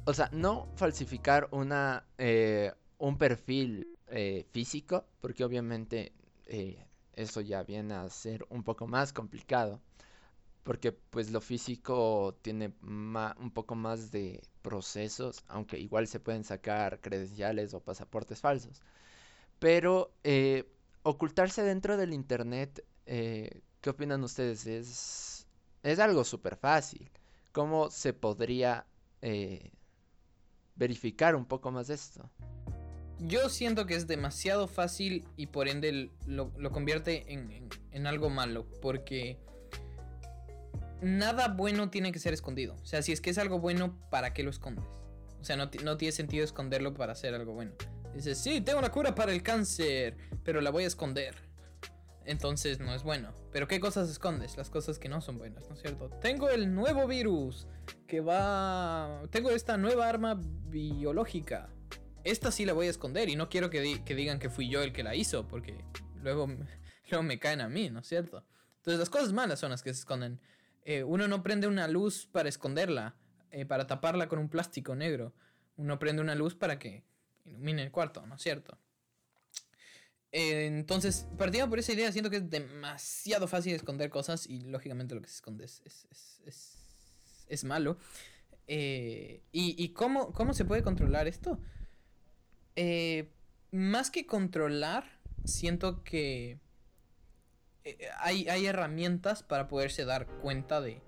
O 0.05 0.13
sea, 0.13 0.29
no 0.31 0.67
falsificar 0.75 1.47
una, 1.51 2.05
eh, 2.17 2.71
un 2.97 3.17
perfil 3.17 3.87
eh, 4.07 4.45
físico, 4.51 5.05
porque 5.21 5.43
obviamente 5.43 6.13
eh, 6.45 6.85
eso 7.13 7.41
ya 7.41 7.63
viene 7.63 7.93
a 7.95 8.09
ser 8.09 8.45
un 8.49 8.63
poco 8.63 8.87
más 8.87 9.13
complicado, 9.13 9.81
porque 10.63 10.91
pues 10.91 11.31
lo 11.31 11.41
físico 11.41 12.37
tiene 12.41 12.73
un 12.81 13.51
poco 13.53 13.75
más 13.75 14.11
de 14.11 14.41
procesos, 14.61 15.43
aunque 15.47 15.79
igual 15.79 16.07
se 16.07 16.19
pueden 16.19 16.43
sacar 16.43 16.99
credenciales 17.01 17.73
o 17.73 17.79
pasaportes 17.81 18.41
falsos. 18.41 18.81
Pero 19.59 20.11
eh, 20.23 20.65
ocultarse 21.03 21.63
dentro 21.63 21.97
del 21.97 22.13
internet, 22.13 22.83
eh, 23.05 23.61
¿qué 23.81 23.91
opinan 23.91 24.23
ustedes? 24.23 24.65
Es, 24.65 25.34
es 25.85 25.99
algo 25.99 26.23
súper 26.23 26.55
fácil. 26.57 27.09
¿Cómo 27.51 27.89
se 27.89 28.11
podría 28.13 28.85
eh, 29.21 29.71
verificar 30.75 31.35
un 31.35 31.45
poco 31.45 31.71
más 31.71 31.89
esto? 31.89 32.29
Yo 33.19 33.47
siento 33.47 33.85
que 33.85 33.95
es 33.95 34.07
demasiado 34.07 34.67
fácil 34.67 35.25
y 35.37 35.47
por 35.47 35.69
ende 35.69 36.09
lo, 36.25 36.51
lo 36.57 36.71
convierte 36.71 37.31
en, 37.31 37.69
en- 37.91 38.07
algo 38.07 38.29
malo. 38.29 38.67
Porque 38.81 39.37
nada 41.01 41.47
bueno 41.47 41.89
tiene 41.89 42.11
que 42.11 42.19
ser 42.19 42.33
escondido. 42.33 42.75
O 42.81 42.85
sea, 42.85 43.01
si 43.01 43.11
es 43.13 43.21
que 43.21 43.29
es 43.29 43.37
algo 43.37 43.59
bueno, 43.59 43.97
¿para 44.09 44.33
qué 44.33 44.43
lo 44.43 44.49
escondes? 44.49 44.83
O 45.39 45.43
sea, 45.45 45.55
no, 45.55 45.69
no 45.83 45.97
tiene 45.97 46.11
sentido 46.11 46.43
esconderlo 46.43 46.93
para 46.93 47.13
hacer 47.13 47.33
algo 47.35 47.53
bueno. 47.53 47.71
Dices, 48.13 48.37
sí, 48.37 48.59
tengo 48.61 48.79
una 48.79 48.91
cura 48.91 49.13
para 49.13 49.31
el 49.31 49.43
cáncer, 49.43 50.17
pero 50.43 50.59
la 50.61 50.71
voy 50.71 50.83
a 50.85 50.87
esconder. 50.87 51.35
Entonces 52.25 52.79
no 52.79 52.93
es 52.93 53.03
bueno. 53.03 53.33
Pero 53.51 53.67
¿qué 53.67 53.79
cosas 53.79 54.09
escondes? 54.09 54.57
Las 54.57 54.69
cosas 54.69 54.97
que 54.99 55.09
no 55.09 55.21
son 55.21 55.37
buenas, 55.37 55.67
¿no 55.69 55.75
es 55.75 55.81
cierto? 55.81 56.09
Tengo 56.21 56.49
el 56.49 56.73
nuevo 56.73 57.07
virus 57.07 57.67
que 58.07 58.19
va... 58.21 59.21
Tengo 59.29 59.51
esta 59.51 59.77
nueva 59.77 60.09
arma 60.09 60.39
biológica. 60.39 61.69
Esta 62.23 62.51
sí 62.51 62.65
la 62.65 62.73
voy 62.73 62.87
a 62.87 62.89
esconder 62.89 63.29
y 63.29 63.35
no 63.35 63.49
quiero 63.49 63.69
que, 63.69 63.81
di- 63.81 63.99
que 63.99 64.15
digan 64.15 64.39
que 64.39 64.49
fui 64.49 64.69
yo 64.69 64.81
el 64.81 64.91
que 64.91 65.03
la 65.03 65.13
hizo, 65.15 65.47
porque 65.47 65.85
luego, 66.15 66.47
luego 67.11 67.23
me 67.23 67.37
caen 67.39 67.61
a 67.61 67.69
mí, 67.69 67.89
¿no 67.89 67.99
es 67.99 68.07
cierto? 68.07 68.43
Entonces 68.77 68.99
las 68.99 69.09
cosas 69.09 69.31
malas 69.33 69.59
son 69.59 69.69
las 69.71 69.83
que 69.83 69.93
se 69.93 69.99
esconden. 69.99 70.39
Eh, 70.83 71.03
uno 71.03 71.27
no 71.27 71.43
prende 71.43 71.67
una 71.67 71.87
luz 71.87 72.27
para 72.31 72.49
esconderla, 72.49 73.15
eh, 73.51 73.65
para 73.65 73.85
taparla 73.87 74.27
con 74.27 74.39
un 74.39 74.49
plástico 74.49 74.95
negro. 74.95 75.33
Uno 75.77 75.99
prende 75.99 76.21
una 76.21 76.35
luz 76.35 76.55
para 76.55 76.79
que 76.79 77.03
ilumine 77.45 77.83
el 77.83 77.91
cuarto, 77.91 78.25
¿no 78.25 78.35
es 78.35 78.41
cierto? 78.41 78.77
Eh, 80.31 80.65
entonces, 80.67 81.27
partiendo 81.37 81.69
por 81.69 81.79
esa 81.79 81.93
idea, 81.93 82.11
siento 82.11 82.29
que 82.29 82.37
es 82.37 82.49
demasiado 82.49 83.47
fácil 83.47 83.73
esconder 83.73 84.09
cosas 84.09 84.47
y 84.47 84.61
lógicamente 84.65 85.15
lo 85.15 85.21
que 85.21 85.29
se 85.29 85.35
esconde 85.35 85.65
es, 85.65 85.81
es, 85.85 86.07
es- 86.11 86.41
es- 87.47 87.63
malo. 87.63 87.97
Eh, 88.67 89.41
¿Y, 89.51 89.81
y 89.81 89.89
cómo, 89.93 90.33
cómo 90.33 90.53
se 90.53 90.65
puede 90.65 90.83
controlar 90.83 91.27
esto? 91.27 91.59
Eh, 92.75 93.31
más 93.71 94.11
que 94.11 94.25
controlar, 94.25 95.19
siento 95.45 96.03
que 96.03 96.59
hay, 98.19 98.47
hay 98.49 98.65
herramientas 98.65 99.43
para 99.43 99.67
poderse 99.67 100.05
dar 100.05 100.25
cuenta 100.41 100.81
de, 100.81 101.01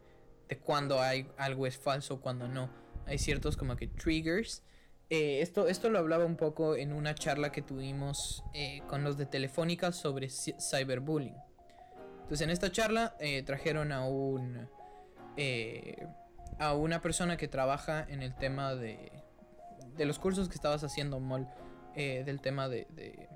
de 0.48 0.58
cuando 0.60 1.02
hay, 1.02 1.30
algo 1.38 1.66
es 1.68 1.78
falso, 1.78 2.22
cuando 2.22 2.48
no. 2.48 2.70
Hay 3.06 3.18
ciertos 3.18 3.58
como 3.58 3.76
que 3.76 3.88
triggers. 3.88 4.64
Eh, 5.10 5.42
esto, 5.42 5.68
esto 5.68 5.90
lo 5.90 6.00
hablaba 6.00 6.26
un 6.26 6.36
poco 6.36 6.76
en 6.76 6.92
una 6.92 7.16
charla 7.16 7.52
que 7.52 7.62
tuvimos 7.62 8.44
eh, 8.54 8.82
con 8.88 9.04
los 9.04 9.18
de 9.18 9.26
Telefónica 9.26 9.92
sobre 9.94 10.30
cyberbullying. 10.30 11.36
Entonces 12.24 12.42
en 12.42 12.50
esta 12.50 12.72
charla 12.72 13.16
eh, 13.20 13.42
trajeron 13.44 13.92
a 13.94 14.06
un 14.06 14.68
eh, 15.38 16.06
a 16.60 16.74
una 16.74 17.02
persona 17.02 17.38
que 17.38 17.48
trabaja 17.48 18.06
en 18.10 18.22
el 18.22 18.36
tema 18.36 18.76
de 18.76 19.12
de 19.96 20.06
los 20.06 20.20
cursos 20.20 20.48
que 20.50 20.56
estabas 20.56 20.84
haciendo, 20.84 21.20
Mol, 21.20 21.48
eh, 21.96 22.24
del 22.26 22.40
tema 22.42 22.68
de, 22.70 22.86
de- 22.92 23.30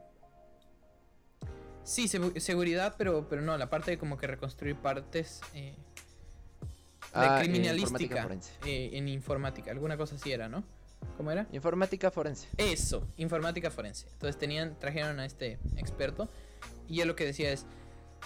sí 1.84 2.04
segu- 2.08 2.38
seguridad, 2.40 2.96
pero 2.98 3.28
pero 3.30 3.42
no 3.42 3.58
la 3.58 3.70
parte 3.70 3.92
de 3.92 3.98
como 3.98 4.18
que 4.18 4.28
reconstruir 4.28 4.76
partes 4.76 5.40
de 5.54 5.74
Ah, 7.14 7.38
criminalística 7.40 7.84
informática 8.22 8.24
forense. 8.24 8.52
eh, 8.66 8.90
en 8.94 9.08
informática, 9.08 9.72
alguna 9.72 9.96
cosa 9.98 10.16
así 10.16 10.32
era, 10.32 10.50
¿no? 10.50 10.64
¿Cómo 11.18 11.32
era? 11.32 11.48
Informática 11.52 12.12
forense. 12.12 12.48
Eso, 12.58 13.08
informática 13.18 13.70
forense. 13.72 14.08
Entonces 14.14 14.38
tenían, 14.38 14.78
trajeron 14.80 15.20
a 15.20 15.26
este 15.26 15.60
experto 15.78 16.30
y 16.88 17.02
él 17.02 17.08
lo 17.08 17.16
que 17.16 17.26
decía 17.26 17.52
es, 17.52 17.66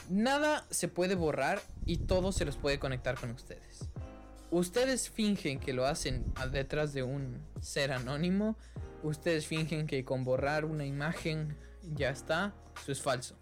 nada 0.10 0.66
se 0.70 0.88
puede 0.88 1.16
borrar 1.16 1.62
y 1.86 1.98
todo 1.98 2.32
se 2.32 2.46
los 2.46 2.58
puede 2.58 2.80
conectar 2.80 3.20
con 3.20 3.32
ustedes. 3.32 3.90
Ustedes 4.52 5.10
fingen 5.10 5.60
que 5.60 5.74
lo 5.74 5.86
hacen 5.86 6.24
detrás 6.52 6.94
de 6.94 7.04
un 7.04 7.42
ser 7.62 7.92
anónimo, 7.92 8.56
ustedes 9.04 9.48
fingen 9.48 9.88
que 9.88 10.06
con 10.06 10.24
borrar 10.24 10.66
una 10.66 10.86
imagen 10.86 11.58
ya 11.94 12.10
está, 12.10 12.54
eso 12.82 12.92
es 12.92 13.02
falso. 13.02 13.36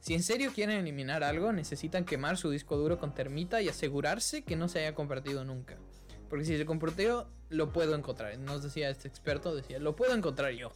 Si 0.00 0.14
en 0.14 0.22
serio 0.22 0.52
quieren 0.54 0.78
eliminar 0.78 1.24
algo, 1.24 1.52
necesitan 1.52 2.04
quemar 2.04 2.36
su 2.36 2.50
disco 2.50 2.76
duro 2.76 2.98
con 2.98 3.14
termita 3.14 3.60
y 3.60 3.68
asegurarse 3.68 4.42
que 4.42 4.56
no 4.56 4.68
se 4.68 4.80
haya 4.80 4.94
compartido 4.94 5.44
nunca. 5.44 5.76
Porque 6.28 6.44
si 6.44 6.56
se 6.56 6.66
compartió, 6.66 7.28
lo 7.48 7.72
puedo 7.72 7.94
encontrar. 7.94 8.36
Nos 8.38 8.62
decía 8.62 8.90
este 8.90 9.08
experto, 9.08 9.54
decía, 9.54 9.78
lo 9.78 9.94
puedo 9.96 10.14
encontrar 10.14 10.52
yo. 10.52 10.72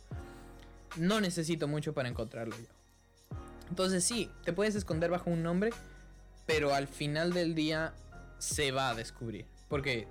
No 0.96 1.20
necesito 1.20 1.68
mucho 1.68 1.92
para 1.92 2.08
encontrarlo 2.08 2.56
yo. 2.56 3.36
Entonces 3.68 4.04
sí, 4.04 4.30
te 4.44 4.52
puedes 4.52 4.74
esconder 4.74 5.10
bajo 5.10 5.30
un 5.30 5.42
nombre, 5.42 5.70
pero 6.46 6.74
al 6.74 6.88
final 6.88 7.32
del 7.32 7.54
día 7.54 7.94
se 8.38 8.72
va 8.72 8.90
a 8.90 8.94
descubrir. 8.94 9.46
Porque 9.68 10.08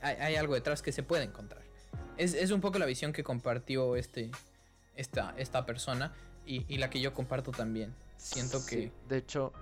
hay, 0.00 0.16
hay 0.16 0.36
algo 0.36 0.54
detrás 0.54 0.80
que 0.82 0.92
se 0.92 1.02
puede 1.02 1.24
encontrar. 1.24 1.62
Es, 2.16 2.34
es 2.34 2.50
un 2.50 2.60
poco 2.60 2.78
la 2.78 2.86
visión 2.86 3.12
que 3.12 3.22
compartió 3.24 3.96
este, 3.96 4.30
esta, 4.96 5.34
esta 5.36 5.66
persona 5.66 6.12
y, 6.46 6.64
y 6.72 6.78
la 6.78 6.88
que 6.90 7.00
yo 7.00 7.12
comparto 7.12 7.50
también. 7.50 7.94
Siento 8.16 8.60
Sí, 8.60 8.76
que... 8.76 8.92
de 9.08 9.16
hecho, 9.18 9.52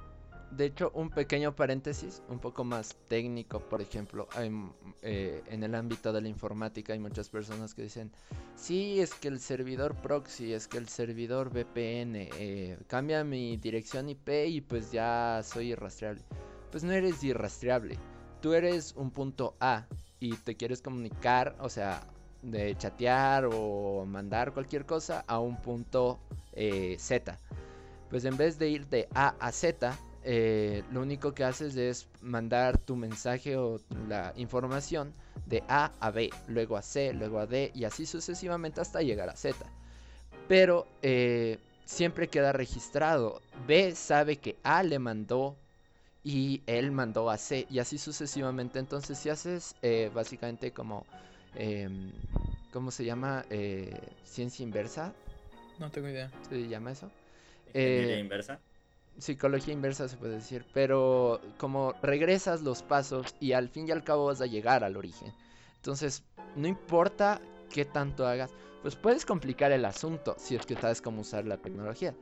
de 0.50 0.66
hecho, 0.66 0.90
un 0.94 1.10
pequeño 1.10 1.54
paréntesis, 1.54 2.22
un 2.28 2.38
poco 2.38 2.64
más 2.64 2.96
técnico, 3.08 3.60
por 3.60 3.80
ejemplo, 3.80 4.28
mm, 4.36 4.68
eh, 5.02 5.42
en 5.48 5.62
el 5.62 5.74
ámbito 5.74 6.12
de 6.12 6.20
la 6.20 6.28
informática 6.28 6.92
hay 6.92 6.98
muchas 6.98 7.28
personas 7.28 7.74
que 7.74 7.82
dicen, 7.82 8.10
sí, 8.56 9.00
es 9.00 9.14
que 9.14 9.28
el 9.28 9.38
servidor 9.38 9.94
proxy, 9.96 10.52
es 10.52 10.66
que 10.66 10.78
el 10.78 10.88
servidor 10.88 11.50
VPN, 11.50 12.28
eh, 12.32 12.78
cambia 12.88 13.22
mi 13.22 13.56
dirección 13.58 14.08
IP 14.08 14.46
y 14.48 14.60
pues 14.60 14.90
ya 14.90 15.40
soy 15.44 15.72
irrastreable. 15.72 16.22
Pues 16.70 16.84
no 16.84 16.92
eres 16.92 17.22
irrastreable, 17.22 17.96
tú 18.40 18.52
eres 18.52 18.94
un 18.96 19.10
punto 19.10 19.56
A 19.60 19.86
y 20.18 20.36
te 20.36 20.56
quieres 20.56 20.82
comunicar, 20.82 21.56
o 21.60 21.68
sea, 21.68 22.06
de 22.42 22.76
chatear 22.76 23.46
o 23.52 24.04
mandar 24.06 24.52
cualquier 24.52 24.86
cosa 24.86 25.24
a 25.26 25.38
un 25.38 25.60
punto 25.60 26.18
eh, 26.52 26.96
Z. 26.98 27.38
Pues 28.08 28.24
en 28.24 28.36
vez 28.36 28.58
de 28.58 28.68
ir 28.68 28.88
de 28.88 29.08
A 29.14 29.34
a 29.38 29.52
Z, 29.52 29.96
eh, 30.24 30.82
lo 30.92 31.00
único 31.00 31.32
que 31.34 31.44
haces 31.44 31.76
es 31.76 32.08
mandar 32.22 32.78
tu 32.78 32.96
mensaje 32.96 33.56
o 33.56 33.80
la 34.08 34.32
información 34.36 35.12
de 35.46 35.62
A 35.68 35.92
a 36.00 36.10
B, 36.10 36.30
luego 36.48 36.76
a 36.76 36.82
C, 36.82 37.12
luego 37.12 37.38
a 37.38 37.46
D 37.46 37.72
y 37.74 37.84
así 37.84 38.06
sucesivamente 38.06 38.80
hasta 38.80 39.02
llegar 39.02 39.28
a 39.28 39.36
Z. 39.36 39.56
Pero 40.48 40.86
eh, 41.02 41.58
siempre 41.84 42.28
queda 42.28 42.52
registrado. 42.52 43.40
B 43.66 43.94
sabe 43.94 44.36
que 44.36 44.56
A 44.62 44.82
le 44.82 44.98
mandó 44.98 45.56
y 46.22 46.62
él 46.66 46.90
mandó 46.92 47.30
a 47.30 47.38
C 47.38 47.66
y 47.70 47.78
así 47.78 47.98
sucesivamente. 47.98 48.78
Entonces 48.78 49.18
si 49.18 49.30
haces 49.30 49.74
eh, 49.82 50.10
básicamente 50.14 50.72
como, 50.72 51.06
em, 51.54 52.10
¿cómo 52.72 52.90
se 52.90 53.04
llama? 53.04 53.44
Eh, 53.50 53.94
ciencia 54.24 54.62
inversa, 54.62 55.12
No 55.78 55.90
tengo 55.90 56.08
idea. 56.08 56.30
¿se 56.48 56.68
llama 56.68 56.92
eso? 56.92 57.10
Ingeniería 57.82 58.18
Eh, 58.18 58.20
inversa. 58.20 58.60
Psicología 59.20 59.74
inversa 59.74 60.08
se 60.08 60.16
puede 60.16 60.34
decir, 60.34 60.64
pero 60.72 61.40
como 61.58 61.94
regresas 62.02 62.62
los 62.62 62.82
pasos 62.82 63.34
y 63.40 63.52
al 63.52 63.68
fin 63.68 63.88
y 63.88 63.90
al 63.90 64.04
cabo 64.04 64.26
vas 64.26 64.40
a 64.40 64.46
llegar 64.46 64.84
al 64.84 64.96
origen. 64.96 65.32
Entonces, 65.76 66.24
no 66.56 66.68
importa 66.68 67.40
qué 67.70 67.84
tanto 67.84 68.26
hagas, 68.26 68.52
pues 68.82 68.96
puedes 68.96 69.24
complicar 69.24 69.72
el 69.72 69.84
asunto 69.84 70.34
si 70.38 70.56
es 70.56 70.66
que 70.66 70.76
sabes 70.76 71.02
cómo 71.02 71.20
usar 71.20 71.46
la 71.46 71.58
tecnología, 71.58 72.14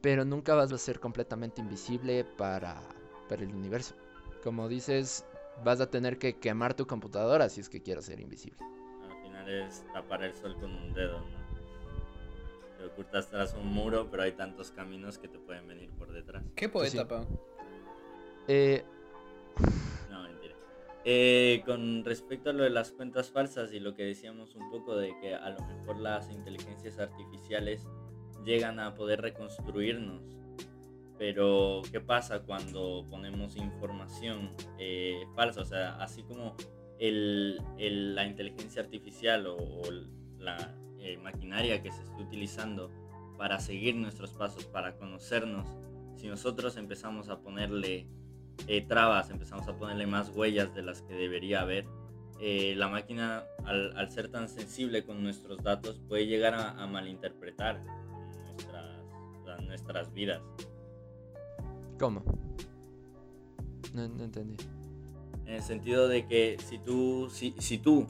pero 0.00 0.24
nunca 0.24 0.54
vas 0.54 0.72
a 0.72 0.78
ser 0.78 1.00
completamente 1.00 1.60
invisible 1.60 2.24
para, 2.24 2.80
para 3.28 3.42
el 3.42 3.54
universo. 3.54 3.94
Como 4.42 4.68
dices, 4.68 5.24
vas 5.64 5.80
a 5.80 5.90
tener 5.90 6.18
que 6.18 6.38
quemar 6.38 6.74
tu 6.74 6.86
computadora 6.86 7.48
si 7.48 7.60
es 7.60 7.68
que 7.68 7.82
quieres 7.82 8.06
ser 8.06 8.20
invisible. 8.20 8.58
Al 9.08 9.22
final 9.22 9.48
es 9.48 9.84
tapar 9.92 10.22
el 10.24 10.34
sol 10.34 10.56
con 10.60 10.74
un 10.74 10.92
dedo, 10.92 11.20
¿no? 11.20 11.41
Te 12.82 12.88
ocultas 12.88 13.30
tras 13.30 13.54
un 13.54 13.68
muro, 13.68 14.08
pero 14.10 14.24
hay 14.24 14.32
tantos 14.32 14.72
caminos 14.72 15.16
que 15.16 15.28
te 15.28 15.38
pueden 15.38 15.68
venir 15.68 15.90
por 15.92 16.10
detrás. 16.12 16.42
¿Qué 16.56 16.68
poeta, 16.68 17.02
sí. 17.02 17.04
Pau? 17.08 17.24
Eh, 18.48 18.82
No, 20.10 20.24
mentira. 20.24 20.56
Eh, 21.04 21.62
con 21.64 22.04
respecto 22.04 22.50
a 22.50 22.52
lo 22.52 22.64
de 22.64 22.70
las 22.70 22.90
cuentas 22.90 23.30
falsas 23.30 23.72
y 23.72 23.78
lo 23.78 23.94
que 23.94 24.02
decíamos 24.02 24.56
un 24.56 24.68
poco 24.68 24.96
de 24.96 25.16
que 25.20 25.32
a 25.32 25.50
lo 25.50 25.64
mejor 25.64 25.98
las 25.98 26.28
inteligencias 26.28 26.98
artificiales 26.98 27.86
llegan 28.44 28.80
a 28.80 28.96
poder 28.96 29.20
reconstruirnos. 29.20 30.24
Pero, 31.18 31.82
¿qué 31.92 32.00
pasa 32.00 32.40
cuando 32.42 33.06
ponemos 33.08 33.54
información 33.54 34.50
eh, 34.80 35.22
falsa? 35.36 35.60
O 35.60 35.64
sea, 35.64 35.94
así 36.02 36.24
como 36.24 36.56
el- 36.98 37.62
el- 37.78 38.16
la 38.16 38.26
inteligencia 38.26 38.82
artificial 38.82 39.46
o, 39.46 39.54
o 39.56 39.82
la 40.40 40.74
eh, 41.02 41.18
maquinaria 41.18 41.82
que 41.82 41.90
se 41.90 42.02
está 42.02 42.16
utilizando 42.16 42.90
para 43.36 43.58
seguir 43.60 43.94
nuestros 43.96 44.32
pasos, 44.32 44.64
para 44.66 44.96
conocernos, 44.96 45.66
si 46.16 46.28
nosotros 46.28 46.76
empezamos 46.76 47.28
a 47.28 47.40
ponerle 47.40 48.06
eh, 48.68 48.82
trabas, 48.86 49.30
empezamos 49.30 49.66
a 49.66 49.76
ponerle 49.76 50.06
más 50.06 50.30
huellas 50.30 50.74
de 50.74 50.82
las 50.82 51.02
que 51.02 51.14
debería 51.14 51.62
haber, 51.62 51.86
eh, 52.40 52.74
la 52.76 52.88
máquina 52.88 53.44
al, 53.64 53.96
al 53.96 54.10
ser 54.10 54.28
tan 54.28 54.48
sensible 54.48 55.04
con 55.04 55.22
nuestros 55.22 55.62
datos 55.62 56.00
puede 56.08 56.26
llegar 56.26 56.54
a, 56.54 56.70
a 56.70 56.86
malinterpretar 56.86 57.80
nuestras, 58.44 59.62
nuestras 59.66 60.12
vidas. 60.12 60.42
¿Cómo? 61.98 62.22
No, 63.92 64.08
no 64.08 64.24
entendí. 64.24 64.56
En 65.46 65.54
el 65.54 65.62
sentido 65.62 66.08
de 66.08 66.26
que 66.26 66.56
si 66.64 66.78
tú, 66.78 67.28
si, 67.30 67.54
si 67.58 67.78
tú 67.78 68.06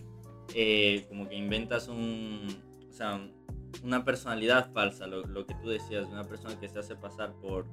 eh, 0.55 1.07
como 1.09 1.29
que 1.29 1.35
inventas 1.35 1.89
un, 1.89 2.47
o 2.93 2.95
sea, 2.95 3.27
una 3.83 4.05
personalidad 4.05 4.71
falsa, 4.71 5.07
lo, 5.07 5.23
lo 5.23 5.47
que 5.47 5.55
tú 5.55 5.71
decías, 5.71 6.07
una 6.09 6.25
persona 6.25 6.61
que 6.61 6.69
se 6.69 6.79
hace 6.79 6.95
pasar 6.95 7.33
por, 7.41 7.65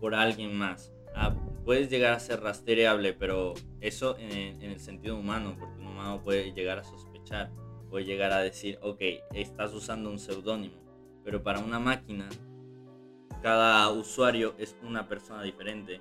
por 0.00 0.16
alguien 0.16 0.52
más, 0.52 0.92
ah, 1.14 1.32
puedes 1.64 1.88
llegar 1.88 2.12
a 2.12 2.18
ser 2.18 2.40
rastreable, 2.40 3.12
pero 3.12 3.54
eso 3.80 4.16
en, 4.18 4.60
el 4.62 4.80
sentido 4.80 5.16
humano, 5.16 5.54
porque 5.56 5.80
un 5.80 5.86
humano 5.86 6.20
puede 6.24 6.52
llegar 6.52 6.80
a 6.80 6.82
sospechar, 6.82 7.52
puede 7.88 8.04
llegar 8.04 8.32
a 8.32 8.40
decir, 8.40 8.80
ok, 8.82 9.00
estás 9.32 9.72
usando 9.72 10.10
un 10.10 10.18
seudónimo, 10.18 10.82
pero 11.22 11.40
para 11.40 11.60
una 11.60 11.78
máquina, 11.78 12.28
cada 13.42 13.88
usuario 13.90 14.56
es 14.58 14.76
una 14.82 15.06
persona 15.06 15.44
diferente 15.44 16.00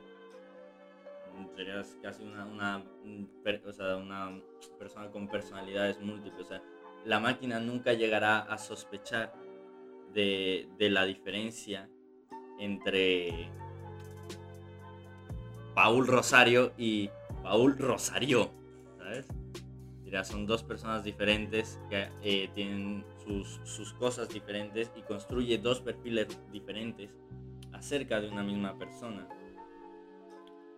serías 1.56 1.98
casi 2.02 2.24
una, 2.24 2.46
una, 2.46 2.84
o 3.66 3.72
sea, 3.72 3.98
una 3.98 4.42
persona 4.80 5.10
con 5.12 5.28
personalidades 5.28 6.00
múltiples. 6.00 6.46
O 6.46 6.50
sea, 6.50 6.64
la 7.06 7.20
máquina 7.20 7.60
nunca 7.60 7.94
llegará 7.94 8.40
a 8.40 8.58
sospechar 8.58 9.34
de, 10.14 10.68
la 10.80 11.06
diferencia 11.06 11.90
entre 12.60 13.50
Paul 15.74 16.08
Rosario 16.08 16.74
y 16.78 17.10
Paul 17.42 17.78
Rosario, 17.78 18.52
¿sabes? 18.98 19.28
Dirá, 20.04 20.24
son 20.24 20.46
dos 20.46 20.64
personas 20.64 21.04
diferentes 21.04 21.80
que 21.90 22.10
eh, 22.22 22.50
tienen 22.54 23.04
sus, 23.64 23.94
cosas 23.94 24.30
diferentes 24.30 24.92
y 24.96 25.02
construye 25.02 25.58
dos 25.58 25.82
perfiles 25.82 26.28
diferentes 26.52 27.10
acerca 27.72 28.22
de 28.22 28.30
una 28.30 28.44
misma 28.44 28.78
persona. 28.78 29.28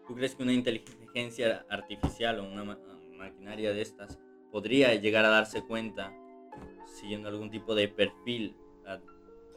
¿Tú 0.08 0.16
crees 0.16 0.36
que 0.36 0.44
una 0.44 0.54
inteligencia 0.54 1.66
artificial 1.70 2.40
o 2.40 2.44
una 2.44 2.64
ma- 2.64 2.80
maquinaria 3.18 3.74
de 3.74 3.82
estas 3.82 4.18
podría 4.52 4.94
llegar 4.96 5.26
a 5.26 5.30
darse 5.30 5.62
cuenta, 5.64 6.14
siguiendo 7.00 7.30
algún 7.30 7.50
tipo 7.52 7.76
de 7.76 7.88
perfil, 7.88 8.56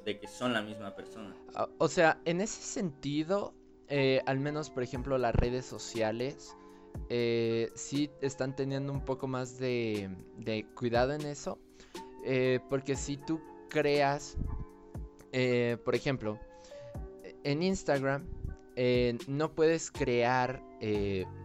de 0.04 0.18
que 0.18 0.26
son 0.26 0.52
la 0.52 0.62
misma 0.62 0.94
persona? 0.94 1.36
Ah, 1.54 1.68
O 1.78 1.88
sea, 1.88 2.20
en 2.24 2.40
ese 2.40 2.62
sentido, 2.62 3.52
eh, 3.88 4.22
al 4.26 4.38
menos 4.38 4.70
por 4.70 4.82
ejemplo 4.82 5.18
las 5.18 5.34
redes 5.34 5.66
sociales, 5.66 6.56
eh, 7.10 7.70
sí 7.74 8.10
están 8.22 8.56
teniendo 8.56 8.92
un 8.92 9.04
poco 9.04 9.26
más 9.28 9.58
de, 9.58 10.08
de 10.38 10.66
cuidado 10.74 11.12
en 11.12 11.22
eso. 11.26 11.58
eh, 12.24 12.60
porque 12.68 12.96
si 12.96 13.16
tú 13.16 13.40
creas, 13.68 14.36
eh, 15.32 15.76
por 15.84 15.94
ejemplo, 15.94 16.38
en 17.44 17.62
Instagram, 17.62 18.26
no 19.26 19.52
puedes 19.54 19.90
crear 19.90 20.62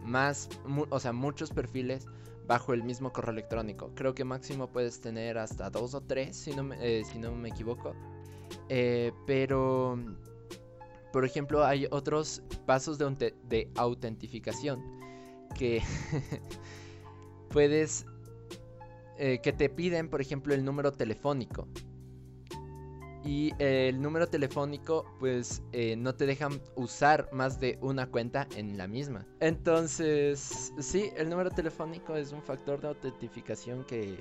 más, 0.04 0.48
o 0.90 1.00
sea, 1.00 1.12
muchos 1.12 1.50
perfiles 1.50 2.06
bajo 2.46 2.74
el 2.74 2.82
mismo 2.82 3.12
correo 3.12 3.32
electrónico. 3.32 3.92
Creo 3.94 4.14
que 4.14 4.24
máximo 4.24 4.68
puedes 4.70 5.00
tener 5.00 5.38
hasta 5.38 5.70
dos 5.70 5.94
o 5.94 6.00
tres, 6.02 6.36
si 6.36 6.54
no 6.54 6.64
me, 6.64 6.76
eh, 6.80 7.04
si 7.04 7.18
no 7.18 7.32
me 7.32 7.48
equivoco. 7.48 7.94
Eh, 8.68 9.12
pero, 9.26 9.98
por 11.12 11.24
ejemplo, 11.24 11.64
hay 11.64 11.86
otros 11.90 12.42
pasos 12.66 12.98
de, 12.98 13.06
aute- 13.06 13.34
de 13.48 13.70
autentificación 13.76 14.82
que 15.54 15.82
puedes, 17.50 18.06
eh, 19.18 19.40
que 19.42 19.52
te 19.52 19.68
piden, 19.68 20.08
por 20.08 20.20
ejemplo, 20.20 20.54
el 20.54 20.64
número 20.64 20.92
telefónico. 20.92 21.68
Y 23.24 23.52
eh, 23.58 23.88
el 23.88 24.02
número 24.02 24.26
telefónico, 24.26 25.06
pues 25.18 25.62
eh, 25.72 25.96
no 25.96 26.14
te 26.14 26.26
dejan 26.26 26.60
usar 26.74 27.28
más 27.32 27.58
de 27.58 27.78
una 27.80 28.06
cuenta 28.06 28.46
en 28.54 28.76
la 28.76 28.86
misma. 28.86 29.26
Entonces, 29.40 30.72
sí, 30.78 31.10
el 31.16 31.30
número 31.30 31.50
telefónico 31.50 32.16
es 32.16 32.32
un 32.32 32.42
factor 32.42 32.82
de 32.82 32.88
autentificación 32.88 33.84
que, 33.84 34.18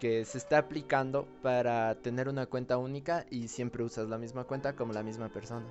que 0.00 0.24
se 0.24 0.38
está 0.38 0.58
aplicando 0.58 1.28
para 1.40 1.94
tener 2.02 2.28
una 2.28 2.46
cuenta 2.46 2.78
única 2.78 3.26
y 3.30 3.46
siempre 3.46 3.84
usas 3.84 4.08
la 4.08 4.18
misma 4.18 4.42
cuenta 4.42 4.74
como 4.74 4.92
la 4.92 5.04
misma 5.04 5.28
persona. 5.28 5.66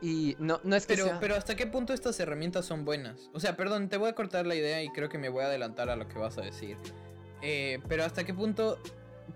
Y 0.00 0.36
no, 0.38 0.60
no 0.62 0.76
es 0.76 0.86
que 0.86 0.94
Pero, 0.94 1.06
sea... 1.06 1.18
pero 1.18 1.34
¿hasta 1.34 1.56
qué 1.56 1.66
punto 1.66 1.92
estas 1.92 2.20
herramientas 2.20 2.64
son 2.64 2.84
buenas? 2.84 3.30
O 3.32 3.40
sea, 3.40 3.56
perdón, 3.56 3.88
te 3.88 3.96
voy 3.96 4.10
a 4.10 4.14
cortar 4.14 4.46
la 4.46 4.54
idea 4.54 4.80
y 4.82 4.90
creo 4.90 5.08
que 5.08 5.18
me 5.18 5.28
voy 5.28 5.42
a 5.42 5.46
adelantar 5.46 5.90
a 5.90 5.96
lo 5.96 6.06
que 6.06 6.18
vas 6.18 6.38
a 6.38 6.42
decir. 6.42 6.76
Eh, 7.42 7.80
pero 7.88 8.04
¿hasta 8.04 8.24
qué 8.24 8.34
punto? 8.34 8.78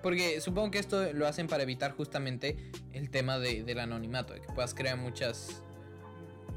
Porque 0.02 0.40
supongo 0.40 0.70
que 0.70 0.78
esto 0.78 1.12
lo 1.12 1.26
hacen 1.26 1.46
para 1.48 1.62
evitar 1.64 1.92
justamente 1.92 2.56
el 2.92 3.10
tema 3.10 3.38
de- 3.38 3.62
del 3.64 3.78
anonimato, 3.80 4.32
de 4.34 4.40
que 4.40 4.52
puedas 4.52 4.74
crear 4.74 4.96
muchas 4.96 5.62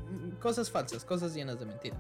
mm, 0.10 0.36
cosas 0.40 0.72
falsas, 0.72 1.04
cosas 1.06 1.34
llenas 1.34 1.60
de 1.60 1.66
mentiras. 1.66 2.00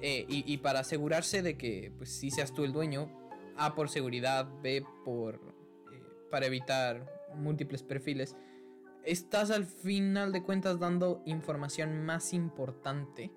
Eh, 0.00 0.26
y, 0.28 0.52
y 0.52 0.58
para 0.58 0.80
asegurarse 0.80 1.42
de 1.42 1.56
que 1.56 1.92
pues 1.96 2.10
sí 2.10 2.30
seas 2.30 2.52
tú 2.52 2.64
el 2.64 2.72
dueño, 2.72 3.08
A 3.56 3.74
por 3.74 3.88
seguridad, 3.88 4.46
B 4.62 4.84
por 5.04 5.36
eh, 5.92 6.02
para 6.30 6.46
evitar 6.46 7.06
múltiples 7.36 7.82
perfiles, 7.82 8.36
estás 9.04 9.50
al 9.50 9.64
final 9.64 10.32
de 10.32 10.42
cuentas 10.42 10.78
dando 10.78 11.22
información 11.24 12.04
más 12.04 12.32
importante 12.32 13.30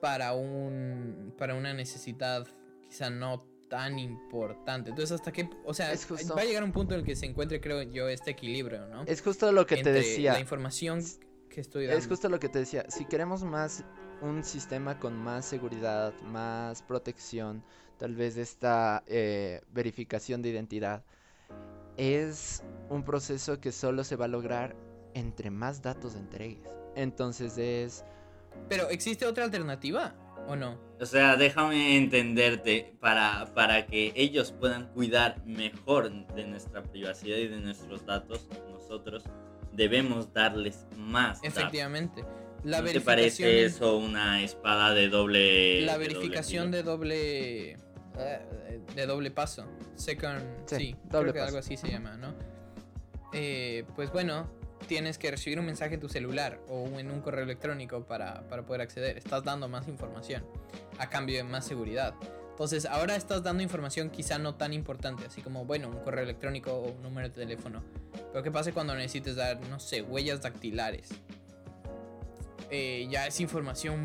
para 0.00 0.34
un 0.34 1.34
para 1.38 1.54
una 1.54 1.72
necesidad 1.72 2.46
quizá 2.82 3.08
no 3.10 3.46
tan 3.74 3.98
importante. 3.98 4.90
Entonces, 4.90 5.10
hasta 5.10 5.32
qué, 5.32 5.50
o 5.64 5.74
sea, 5.74 5.88
justo- 5.96 6.36
va 6.36 6.42
a 6.42 6.44
llegar 6.44 6.62
un 6.62 6.70
punto 6.70 6.94
en 6.94 7.00
el 7.00 7.06
que 7.06 7.16
se 7.16 7.26
encuentre, 7.26 7.60
creo 7.60 7.82
yo, 7.82 8.08
este 8.08 8.30
equilibrio, 8.30 8.86
¿no? 8.86 9.02
Es 9.02 9.20
justo 9.20 9.50
lo 9.50 9.66
que 9.66 9.82
te 9.82 9.90
decía. 9.90 10.34
La 10.34 10.38
información 10.38 11.02
que 11.50 11.60
estoy 11.60 11.86
dando. 11.86 11.98
Es 11.98 12.06
justo 12.06 12.28
lo 12.28 12.38
que 12.38 12.48
te 12.48 12.60
decía. 12.60 12.86
Si 12.88 13.04
queremos 13.04 13.42
más 13.42 13.82
un 14.22 14.44
sistema 14.44 15.00
con 15.00 15.16
más 15.16 15.44
seguridad, 15.44 16.14
más 16.22 16.82
protección, 16.82 17.64
tal 17.98 18.14
vez 18.14 18.36
esta 18.36 19.02
eh, 19.08 19.60
verificación 19.72 20.40
de 20.40 20.50
identidad, 20.50 21.02
es 21.96 22.62
un 22.90 23.04
proceso 23.04 23.60
que 23.60 23.72
solo 23.72 24.04
se 24.04 24.14
va 24.14 24.26
a 24.26 24.28
lograr 24.28 24.76
entre 25.14 25.50
más 25.50 25.82
datos 25.82 26.14
entregues. 26.14 26.70
Entonces 26.94 27.58
es... 27.58 28.04
Pero 28.68 28.88
¿existe 28.88 29.26
otra 29.26 29.42
alternativa 29.42 30.14
o 30.48 30.56
no? 30.56 30.78
O 31.00 31.06
sea, 31.06 31.36
déjame 31.36 31.96
entenderte, 31.96 32.94
para, 33.00 33.52
para 33.54 33.86
que 33.86 34.12
ellos 34.14 34.52
puedan 34.52 34.86
cuidar 34.92 35.44
mejor 35.44 36.10
de 36.34 36.46
nuestra 36.46 36.82
privacidad 36.82 37.36
y 37.36 37.48
de 37.48 37.58
nuestros 37.60 38.06
datos, 38.06 38.48
nosotros 38.70 39.24
debemos 39.72 40.32
darles 40.32 40.86
más. 40.96 41.42
datos. 41.42 41.58
Efectivamente. 41.58 42.24
La 42.62 42.80
¿No 42.80 42.86
te 42.90 43.00
parece 43.02 43.64
eso 43.64 43.98
una 43.98 44.42
espada 44.42 44.94
de 44.94 45.08
doble... 45.10 45.82
la 45.82 45.98
de 45.98 46.04
doble 46.04 46.14
verificación 46.14 46.70
de 46.70 46.82
doble 46.82 47.72
eh, 47.72 48.80
de 48.94 49.06
doble 49.06 49.30
paso 49.30 49.66
second 49.96 50.40
Sí, 50.64 50.76
sí, 50.76 50.96
doble 51.10 51.32
creo 51.32 51.32
que 51.34 51.38
paso. 51.40 51.44
algo 51.48 51.58
así 51.58 51.76
se 51.76 51.90
llama 51.90 52.16
no 52.16 52.32
Eh, 53.34 53.84
pues 53.94 54.10
bueno 54.12 54.48
tienes 54.86 55.18
que 55.18 55.30
recibir 55.30 55.58
un 55.58 55.66
mensaje 55.66 55.94
en 55.94 56.00
tu 56.00 56.08
celular 56.08 56.60
o 56.68 56.86
en 56.98 57.10
un 57.10 57.20
correo 57.20 57.44
electrónico 57.44 58.04
para, 58.04 58.46
para 58.48 58.64
poder 58.64 58.82
acceder 58.82 59.18
estás 59.18 59.44
dando 59.44 59.68
más 59.68 59.88
información 59.88 60.44
a 60.98 61.08
cambio 61.08 61.36
de 61.36 61.44
más 61.44 61.66
seguridad 61.66 62.14
entonces 62.50 62.86
ahora 62.86 63.16
estás 63.16 63.42
dando 63.42 63.62
información 63.62 64.10
quizá 64.10 64.38
no 64.38 64.54
tan 64.54 64.72
importante 64.72 65.24
así 65.26 65.42
como 65.42 65.64
bueno 65.64 65.88
un 65.88 65.98
correo 66.00 66.24
electrónico 66.24 66.72
o 66.72 66.92
un 66.92 67.02
número 67.02 67.28
de 67.28 67.34
teléfono 67.34 67.82
pero 68.32 68.42
qué 68.42 68.50
pasa 68.50 68.72
cuando 68.72 68.94
necesites 68.94 69.36
dar 69.36 69.60
no 69.68 69.80
sé 69.80 70.02
huellas 70.02 70.42
dactilares 70.42 71.10
eh, 72.70 73.06
ya 73.10 73.26
es 73.26 73.40
información 73.40 74.04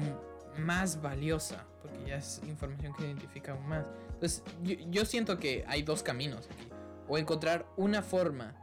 más 0.57 1.01
valiosa, 1.01 1.65
porque 1.81 1.97
ya 2.07 2.17
es 2.17 2.41
información 2.47 2.93
que 2.93 3.05
identifica 3.05 3.53
aún 3.53 3.67
más. 3.67 3.85
Entonces, 4.13 4.43
yo, 4.61 4.75
yo 4.89 5.05
siento 5.05 5.37
que 5.37 5.63
hay 5.67 5.83
dos 5.83 6.03
caminos 6.03 6.47
aquí. 6.51 6.69
O 7.07 7.17
encontrar 7.17 7.65
una 7.77 8.03
forma 8.03 8.55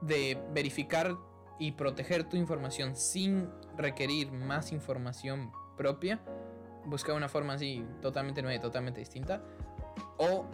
de 0.00 0.38
verificar 0.52 1.16
y 1.58 1.72
proteger 1.72 2.24
tu 2.24 2.36
información 2.36 2.94
sin 2.96 3.48
requerir 3.76 4.30
más 4.32 4.72
información 4.72 5.50
propia. 5.76 6.20
Buscar 6.84 7.14
una 7.16 7.28
forma 7.28 7.54
así 7.54 7.84
totalmente 8.00 8.42
nueva 8.42 8.56
y 8.56 8.60
totalmente 8.60 9.00
distinta. 9.00 9.42
O 10.18 10.46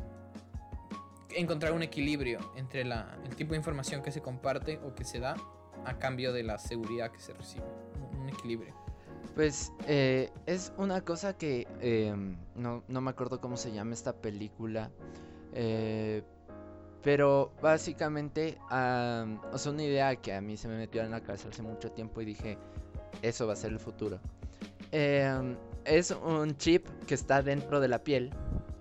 encontrar 1.36 1.72
un 1.72 1.82
equilibrio 1.82 2.38
entre 2.56 2.84
la, 2.84 3.16
el 3.24 3.34
tipo 3.36 3.52
de 3.52 3.56
información 3.58 4.02
que 4.02 4.10
se 4.12 4.20
comparte 4.22 4.78
o 4.84 4.94
que 4.94 5.04
se 5.04 5.18
da 5.20 5.36
a 5.84 5.98
cambio 5.98 6.32
de 6.32 6.42
la 6.42 6.58
seguridad 6.58 7.10
que 7.10 7.20
se 7.20 7.32
recibe. 7.34 7.64
Un- 8.20 8.28
equilibrio. 8.28 8.74
Pues 9.34 9.72
eh, 9.86 10.30
es 10.46 10.72
una 10.78 11.00
cosa 11.02 11.36
que 11.36 11.66
em, 11.80 12.36
no, 12.54 12.82
no 12.88 13.00
me 13.00 13.10
acuerdo 13.10 13.40
cómo 13.40 13.56
se 13.56 13.72
llama 13.72 13.92
esta 13.94 14.12
película. 14.14 14.90
eh, 15.52 16.22
pero 17.04 17.52
básicamente, 17.60 18.56
am, 18.70 19.38
o 19.52 19.58
sea, 19.58 19.72
una 19.72 19.84
idea 19.84 20.16
que 20.16 20.32
a 20.32 20.40
mí 20.40 20.56
se 20.56 20.68
me 20.68 20.76
metió 20.78 21.02
en 21.02 21.10
la 21.10 21.20
cabeza 21.20 21.50
hace 21.50 21.62
mucho 21.62 21.92
tiempo 21.92 22.22
y 22.22 22.24
dije, 22.24 22.56
eso 23.20 23.46
va 23.46 23.52
a 23.52 23.56
ser 23.56 23.72
el 23.72 23.78
futuro. 23.78 24.18
Em, 24.90 25.54
es 25.84 26.10
un 26.10 26.56
chip 26.56 26.86
que 27.06 27.14
está 27.14 27.42
dentro 27.42 27.78
de 27.78 27.88
la 27.88 28.02
piel 28.02 28.30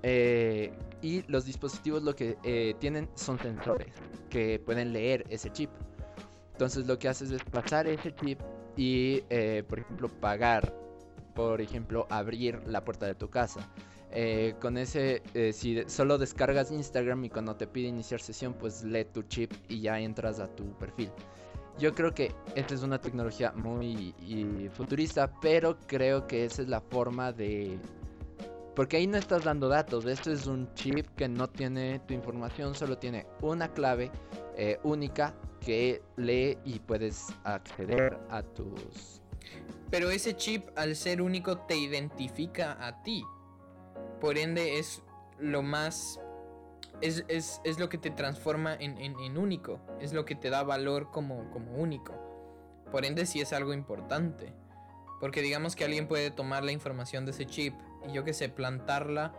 eh, 0.04 0.72
y 1.02 1.24
los 1.24 1.44
dispositivos 1.44 2.02
lo 2.02 2.16
que 2.16 2.38
eh, 2.44 2.76
tienen 2.80 3.10
son 3.16 3.38
sensores 3.40 3.94
que 4.30 4.58
pueden 4.66 4.94
leer 4.94 5.26
ese 5.30 5.52
chip. 5.52 5.70
Entonces 6.54 6.88
lo 6.88 6.98
que 6.98 7.10
haces 7.10 7.30
es 7.32 7.44
pasar 7.44 7.88
ese 7.88 8.16
chip 8.16 8.40
y, 8.78 9.24
eh, 9.30 9.64
por 9.68 9.80
ejemplo, 9.80 10.08
pagar, 10.08 10.74
por 11.36 11.60
ejemplo, 11.60 12.08
abrir 12.10 12.62
la 12.68 12.86
puerta 12.86 13.06
de 13.06 13.16
tu 13.16 13.30
casa. 13.30 13.68
Eh, 14.16 14.54
con 14.62 14.78
ese, 14.78 15.24
eh, 15.34 15.52
si 15.54 15.84
solo 15.88 16.20
descargas 16.20 16.72
Instagram 16.72 17.26
y 17.26 17.30
cuando 17.30 17.56
te 17.56 17.66
pide 17.66 17.88
iniciar 17.88 18.22
sesión, 18.22 18.54
pues 18.54 18.84
lee 18.84 19.06
tu 19.06 19.24
chip 19.24 19.52
y 19.70 19.82
ya 19.82 20.00
entras 20.00 20.40
a 20.40 20.48
tu 20.48 20.72
perfil. 20.78 21.10
Yo 21.80 21.96
creo 21.96 22.14
que 22.14 22.32
esta 22.54 22.76
es 22.76 22.84
una 22.84 23.02
tecnología 23.02 23.52
muy 23.54 24.14
futurista, 24.76 25.34
pero 25.42 25.80
creo 25.88 26.28
que 26.28 26.46
esa 26.46 26.62
es 26.62 26.68
la 26.68 26.80
forma 26.80 27.32
de... 27.32 27.80
Porque 28.76 28.98
ahí 28.98 29.08
no 29.08 29.18
estás 29.18 29.44
dando 29.44 29.68
datos, 29.68 30.06
esto 30.06 30.32
es 30.32 30.46
un 30.46 30.72
chip 30.76 31.08
que 31.16 31.28
no 31.28 31.50
tiene 31.50 32.00
tu 32.08 32.14
información, 32.14 32.76
solo 32.76 33.00
tiene 33.00 33.26
una 33.42 33.72
clave 33.74 34.12
eh, 34.56 34.80
única 34.84 35.34
que 35.60 36.04
lee 36.18 36.58
y 36.64 36.78
puedes 36.80 37.28
acceder 37.44 38.20
a 38.30 38.44
tus... 38.44 39.22
Pero 39.90 40.12
ese 40.12 40.36
chip, 40.36 40.68
al 40.76 40.96
ser 40.96 41.22
único, 41.22 41.58
te 41.58 41.76
identifica 41.76 42.78
a 42.86 43.02
ti. 43.02 43.24
Por 44.24 44.38
ende, 44.38 44.80
es 44.80 45.02
lo 45.38 45.62
más. 45.64 46.18
Es, 47.02 47.26
es- 47.28 47.60
es 47.66 47.78
lo 47.78 47.90
que 47.90 47.98
te 47.98 48.10
transforma 48.10 48.74
en, 48.74 48.98
en- 48.98 49.38
único. 49.38 49.82
Es 50.00 50.14
lo 50.14 50.24
que 50.24 50.34
te 50.34 50.50
da 50.50 50.64
valor 50.64 51.12
como, 51.12 51.52
como 51.52 51.74
único. 51.74 52.14
Por 52.90 53.04
ende, 53.04 53.26
sí 53.26 53.42
es 53.42 53.52
algo 53.52 53.74
importante. 53.74 54.54
Porque 55.20 55.42
digamos 55.42 55.76
que 55.76 55.84
alguien 55.84 56.08
puede 56.08 56.32
tomar 56.32 56.64
la 56.64 56.72
información 56.72 57.26
de 57.26 57.32
ese 57.32 57.46
chip 57.46 57.74
y 58.08 58.14
yo 58.14 58.24
que 58.24 58.32
sé, 58.32 58.48
plantarla 58.48 59.34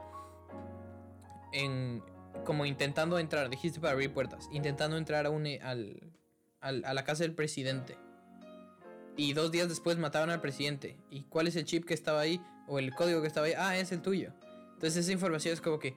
en. 1.54 2.02
Como 2.44 2.66
intentando 2.66 3.18
entrar, 3.18 3.48
dijiste 3.48 3.80
para 3.80 3.94
abrir 3.94 4.12
puertas. 4.12 4.50
Intentando 4.52 4.98
entrar 4.98 5.24
a, 5.24 5.30
un, 5.30 5.46
e- 5.46 5.60
al, 5.62 6.12
al- 6.60 6.84
a 6.84 6.92
la 6.92 7.04
casa 7.04 7.22
del 7.22 7.34
presidente. 7.34 7.96
Y 9.16 9.32
dos 9.32 9.50
días 9.50 9.70
después 9.70 9.96
mataron 9.96 10.28
al 10.28 10.42
presidente. 10.42 10.98
¿Y 11.08 11.22
cuál 11.22 11.46
es 11.46 11.56
el 11.56 11.64
chip 11.64 11.86
que 11.86 11.94
estaba 11.94 12.20
ahí? 12.20 12.38
O 12.68 12.78
el 12.78 12.94
código 12.94 13.22
que 13.22 13.28
estaba 13.28 13.46
ahí. 13.46 13.54
Ah, 13.56 13.78
es 13.78 13.90
el 13.90 14.02
tuyo. 14.02 14.34
Entonces 14.84 15.04
esa 15.06 15.12
información 15.12 15.54
es 15.54 15.62
como 15.62 15.78
que 15.78 15.94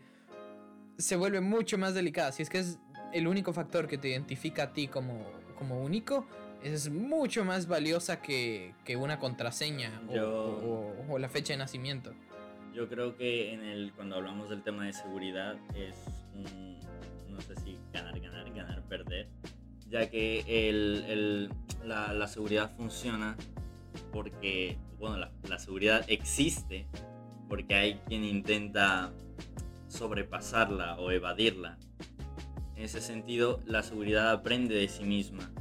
se 0.98 1.18
vuelve 1.18 1.42
mucho 1.42 1.78
más 1.78 1.94
delicada. 1.94 2.32
Si 2.32 2.42
es 2.42 2.50
que 2.50 2.60
es 2.60 2.80
el 3.12 3.28
único 3.28 3.52
factor 3.52 3.86
que 3.86 3.98
te 3.98 4.08
identifica 4.08 4.64
a 4.64 4.72
ti 4.72 4.88
como, 4.88 5.30
como 5.58 5.82
único, 5.84 6.26
es 6.64 6.90
mucho 6.90 7.44
más 7.44 7.68
valiosa 7.68 8.22
que, 8.22 8.74
que 8.86 8.96
una 8.96 9.20
contraseña 9.20 9.92
o- 10.08 10.14
Yo- 10.16 10.96
o, 11.10 11.14
o 11.16 11.20
la 11.20 11.28
fecha 11.28 11.52
de 11.52 11.58
nacimiento. 11.58 12.14
Yo 12.74 12.88
creo 12.88 13.18
que 13.18 13.54
en 13.54 13.62
el, 13.66 13.92
cuando 13.92 14.16
hablamos 14.16 14.50
del 14.50 14.64
tema 14.64 14.86
de 14.86 14.94
seguridad 14.94 15.58
es 15.76 15.94
un, 16.34 16.80
no 17.30 17.42
sé 17.42 17.58
si 17.58 17.78
ganar, 17.92 18.18
ganar, 18.22 18.50
ganar, 18.54 18.84
perder, 18.84 19.28
ya 19.90 20.10
que 20.10 20.70
el, 20.70 21.04
el- 21.10 21.50
la, 21.84 22.14
la 22.14 22.28
seguridad 22.30 22.74
funciona 22.78 23.36
porque, 24.14 24.78
bueno, 24.98 25.18
la, 25.18 25.30
la 25.50 25.60
seguridad 25.60 26.06
existe 26.08 26.88
porque 27.48 27.76
hay 27.76 28.02
quien 28.08 28.24
intenta 28.24 29.12
sobrepasarla 29.88 30.96
o 31.00 31.12
evadirla. 31.12 31.78
En 32.76 32.84
ese 32.84 33.02
sentido, 33.02 33.60
la 33.66 33.84
seguridad 33.84 34.32
aprende 34.32 34.76
de 34.76 34.88
sí 34.88 35.04
misma. 35.04 35.52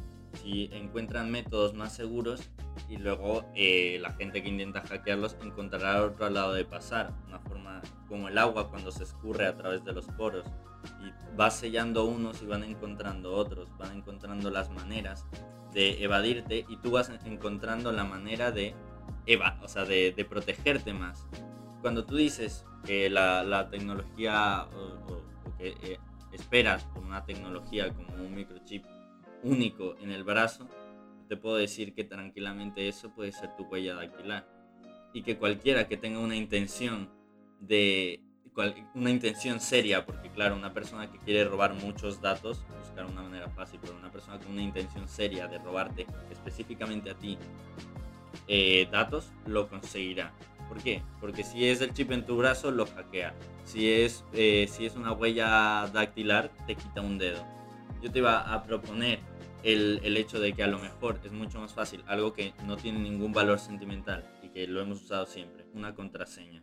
Si 0.42 0.68
encuentran 0.72 1.31
métodos 1.31 1.75
más 1.75 1.94
seguros, 1.94 2.51
y 2.88 2.99
luego 2.99 3.44
eh, 3.55 3.99
la 4.01 4.12
gente 4.12 4.42
que 4.42 4.49
intenta 4.49 4.83
hackearlos 4.83 5.37
encontrará 5.42 6.05
otro 6.05 6.29
lado 6.31 6.53
de 6.53 6.64
pasar, 6.64 7.12
una 7.27 7.38
forma 7.40 7.83
como 8.09 8.29
el 8.29 8.38
agua 8.38 8.70
cuando 8.70 8.92
se 8.92 9.05
escurre 9.05 9.46
a 9.46 9.57
través 9.57 9.85
de 9.85 9.92
los 9.92 10.07
poros 10.07 10.46
y 11.03 11.37
va 11.37 11.51
sellando 11.51 12.05
unos 12.05 12.42
y 12.42 12.46
van 12.46 12.62
encontrando 12.62 13.33
otros, 13.33 13.70
van 13.79 13.96
encontrando 13.96 14.51
las 14.51 14.70
maneras 14.70 15.27
de 15.72 16.03
evadirte 16.03 16.64
y 16.68 16.77
tú 16.77 16.92
vas 16.92 17.11
encontrando 17.25 17.92
la 17.92 18.05
manera 18.05 18.53
de 18.53 18.75
eva, 19.27 19.59
o 19.62 19.68
sea, 19.68 19.85
de 19.85 20.27
protegerte 20.29 20.92
más. 20.92 21.27
Cuando 21.87 22.05
tú 22.05 22.16
dices 22.16 22.64
que 22.85 23.09
la, 23.09 23.44
la 23.44 23.70
tecnología 23.70 24.66
o, 24.75 25.12
o- 25.12 25.18
o 25.18 25.57
que 25.57 25.68
eh, 25.85 26.01
esperas 26.33 26.83
por 26.83 27.05
una 27.05 27.25
tecnología 27.25 27.94
como 27.94 28.25
un 28.25 28.35
microchip 28.35 28.85
único 29.44 29.94
en 30.01 30.11
el 30.11 30.25
brazo, 30.25 30.68
te 31.29 31.37
puedo 31.37 31.55
decir 31.55 31.94
que 31.94 32.03
tranquilamente 32.03 32.88
eso 32.88 33.14
puede 33.14 33.31
ser 33.31 33.55
tu 33.55 33.66
huella 33.66 33.94
dactilar. 33.94 34.49
Y 35.12 35.22
que 35.22 35.38
cualquiera 35.38 35.87
que 35.87 35.96
tenga 35.96 36.18
una 36.18 36.35
intención 36.35 37.09
de 37.61 38.20
una 38.96 39.11
intención 39.11 39.61
seria, 39.61 40.05
porque 40.05 40.29
claro, 40.31 40.57
una 40.57 40.75
persona 40.75 41.09
que 41.09 41.20
quiere 41.20 41.44
robar 41.44 41.72
muchos 41.75 42.20
datos, 42.20 42.64
buscar 42.81 43.07
una 43.07 43.22
manera 43.22 43.49
fácil, 43.51 43.79
pero 43.81 43.94
una 43.96 44.11
persona 44.11 44.40
con 44.40 44.55
una 44.55 44.62
intención 44.62 45.07
seria 45.07 45.46
de 45.46 45.59
robarte 45.59 46.05
específicamente 46.33 47.11
a 47.11 47.14
ti 47.14 47.38
eh, 48.49 48.88
datos, 48.90 49.31
lo 49.46 49.68
conseguirá. 49.68 50.33
¿Por 50.68 50.83
qué? 50.83 51.02
Porque 51.20 51.44
si 51.44 51.68
es 51.68 51.81
el 51.81 51.92
chip 51.92 52.11
en 52.12 52.26
tu 52.26 52.37
brazo, 52.37 52.70
lo 52.70 52.87
hackea. 52.87 53.35
Si 53.64 53.90
es, 53.90 54.24
eh, 54.33 54.68
si 54.70 54.86
es 54.86 54.97
una 54.97 55.12
huella 55.12 55.86
dactilar, 55.93 56.51
te 56.66 56.74
quita 56.74 57.01
un 57.01 57.18
dedo. 57.18 57.45
Yo 58.03 58.11
te 58.11 58.18
iba 58.18 58.53
a 58.53 58.62
proponer 58.62 59.20
el, 59.62 60.01
el 60.03 60.16
hecho 60.16 60.38
de 60.41 60.53
que 60.53 60.62
a 60.62 60.66
lo 60.66 60.78
mejor 60.78 61.20
es 61.24 61.32
mucho 61.32 61.61
más 61.61 61.72
fácil 61.72 62.03
algo 62.07 62.32
que 62.32 62.53
no 62.66 62.76
tiene 62.76 62.99
ningún 62.99 63.32
valor 63.32 63.59
sentimental 63.59 64.24
y 64.43 64.49
que 64.49 64.66
lo 64.66 64.80
hemos 64.80 65.03
usado 65.03 65.26
siempre, 65.26 65.66
una 65.74 65.95
contraseña. 65.95 66.62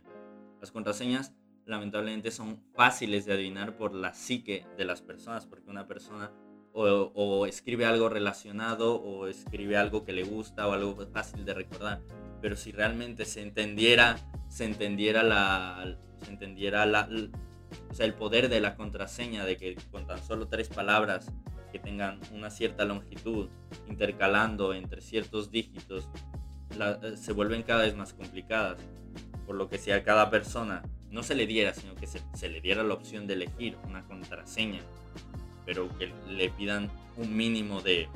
Las 0.60 0.70
contraseñas 0.70 1.34
lamentablemente 1.66 2.30
son 2.30 2.58
fáciles 2.74 3.24
de 3.24 3.34
adivinar 3.34 3.76
por 3.76 3.94
la 3.94 4.14
psique 4.14 4.66
de 4.76 4.84
las 4.84 5.02
personas, 5.02 5.46
porque 5.46 5.70
una 5.70 5.86
persona 5.86 6.30
o, 6.72 6.84
o 7.14 7.46
escribe 7.46 7.86
algo 7.86 8.08
relacionado 8.08 8.96
o 8.96 9.26
escribe 9.28 9.76
algo 9.76 10.04
que 10.04 10.12
le 10.12 10.24
gusta 10.24 10.66
o 10.66 10.72
algo 10.72 10.96
fácil 11.12 11.44
de 11.44 11.54
recordar. 11.54 12.00
Pero 12.44 12.56
si 12.56 12.72
realmente 12.72 13.24
se 13.24 13.40
entendiera, 13.40 14.18
se 14.50 14.66
entendiera 14.66 15.22
la, 15.22 15.96
se 16.22 16.30
entendiera 16.30 16.84
la, 16.84 17.08
o 17.90 17.94
sea, 17.94 18.04
el 18.04 18.12
poder 18.12 18.50
de 18.50 18.60
la 18.60 18.76
contraseña, 18.76 19.46
de 19.46 19.56
que 19.56 19.76
con 19.90 20.06
tan 20.06 20.22
solo 20.22 20.46
tres 20.46 20.68
palabras 20.68 21.32
que 21.72 21.78
tengan 21.78 22.20
una 22.34 22.50
cierta 22.50 22.84
longitud, 22.84 23.48
intercalando 23.88 24.74
entre 24.74 25.00
ciertos 25.00 25.50
dígitos, 25.50 26.06
la- 26.76 27.00
eh, 27.02 27.16
se 27.16 27.32
vuelven 27.32 27.62
cada 27.62 27.84
vez 27.84 27.96
más 27.96 28.12
complicadas. 28.12 28.76
Por 29.46 29.56
lo 29.56 29.70
que 29.70 29.78
si 29.78 29.90
a 29.92 30.04
cada 30.04 30.28
persona 30.28 30.82
no 31.10 31.22
se 31.22 31.34
le 31.34 31.46
diera, 31.46 31.72
sino 31.72 31.94
que 31.94 32.06
se, 32.06 32.20
se 32.34 32.50
le 32.50 32.60
diera 32.60 32.82
la 32.82 32.92
opción 32.92 33.26
de 33.26 33.32
elegir 33.32 33.78
una 33.88 34.04
contraseña, 34.06 34.82
pero 35.64 35.88
que 35.96 36.12
le 36.28 36.50
pidan 36.50 36.90
un 37.16 37.34
mínimo 37.34 37.80
de 37.80 38.06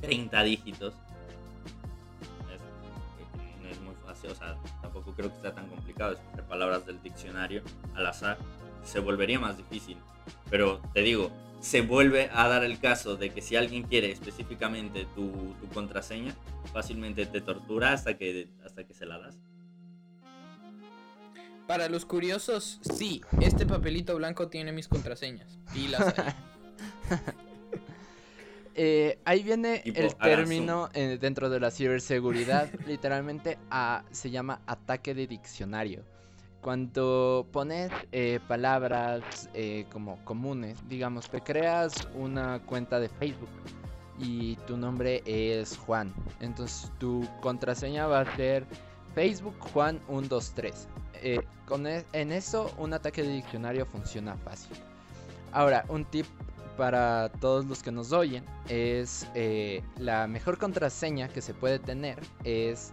30 0.00 0.44
dígitos, 0.44 0.94
o 4.28 4.34
sea, 4.34 4.56
tampoco 4.82 5.12
creo 5.12 5.32
que 5.32 5.40
sea 5.40 5.54
tan 5.54 5.68
complicado 5.68 6.12
escoger 6.12 6.44
palabras 6.44 6.86
del 6.86 7.02
diccionario 7.02 7.62
al 7.94 8.06
azar, 8.06 8.38
se 8.84 9.00
volvería 9.00 9.38
más 9.38 9.56
difícil. 9.56 9.98
Pero 10.50 10.80
te 10.92 11.00
digo, 11.00 11.30
se 11.60 11.80
vuelve 11.80 12.30
a 12.32 12.48
dar 12.48 12.64
el 12.64 12.78
caso 12.78 13.16
de 13.16 13.30
que 13.30 13.40
si 13.40 13.56
alguien 13.56 13.84
quiere 13.84 14.10
específicamente 14.10 15.06
tu, 15.14 15.30
tu 15.60 15.68
contraseña, 15.72 16.34
fácilmente 16.72 17.26
te 17.26 17.40
tortura 17.40 17.92
hasta 17.92 18.16
que, 18.16 18.48
hasta 18.64 18.84
que 18.84 18.94
se 18.94 19.06
la 19.06 19.18
das. 19.18 19.36
Para 21.66 21.88
los 21.88 22.04
curiosos, 22.04 22.78
sí, 22.82 23.22
este 23.40 23.64
papelito 23.64 24.14
blanco 24.16 24.48
tiene 24.48 24.72
mis 24.72 24.88
contraseñas. 24.88 25.58
Pilas 25.72 26.18
ahí. 26.18 26.34
Eh, 28.74 29.18
ahí 29.24 29.42
viene 29.42 29.82
el 29.84 30.16
término 30.16 30.88
eh, 30.94 31.18
dentro 31.20 31.48
de 31.48 31.60
la 31.60 31.70
ciberseguridad, 31.70 32.70
literalmente 32.86 33.58
a- 33.70 34.04
se 34.10 34.30
llama 34.30 34.60
ataque 34.66 35.14
de 35.14 35.26
diccionario. 35.26 36.02
Cuando 36.60 37.46
pones 37.52 37.90
eh, 38.10 38.40
palabras 38.48 39.22
como 39.92 40.18
comunes, 40.24 40.78
digamos, 40.88 41.28
te 41.28 41.40
creas 41.42 42.08
una 42.14 42.58
cuenta 42.60 42.98
de 42.98 43.10
Facebook 43.10 43.50
y 44.18 44.56
tu 44.66 44.76
nombre 44.78 45.22
es 45.26 45.76
Juan. 45.76 46.14
Entonces 46.40 46.90
tu 46.98 47.28
contraseña 47.42 48.06
va 48.06 48.20
a 48.20 48.36
ser 48.36 48.64
Facebook 49.14 49.56
Juan 49.60 50.00
123. 50.08 50.88
Eh, 51.22 51.44
con 51.66 51.86
e- 51.86 52.04
en 52.14 52.32
eso 52.32 52.72
un 52.78 52.94
ataque 52.94 53.22
de 53.22 53.28
diccionario 53.34 53.84
funciona 53.84 54.34
fácil. 54.38 54.74
Ahora, 55.52 55.84
un 55.88 56.04
tip 56.06 56.26
para 56.76 57.30
todos 57.40 57.66
los 57.66 57.82
que 57.82 57.92
nos 57.92 58.12
oyen 58.12 58.44
es 58.68 59.28
eh, 59.34 59.82
la 59.98 60.26
mejor 60.26 60.58
contraseña 60.58 61.28
que 61.28 61.40
se 61.40 61.54
puede 61.54 61.78
tener 61.78 62.18
es 62.44 62.92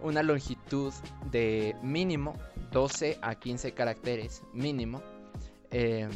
una 0.00 0.22
longitud 0.22 0.92
de 1.30 1.76
mínimo 1.82 2.34
12 2.72 3.18
a 3.22 3.34
15 3.34 3.72
caracteres 3.72 4.42
mínimo 4.52 5.02
eh, 5.70 6.08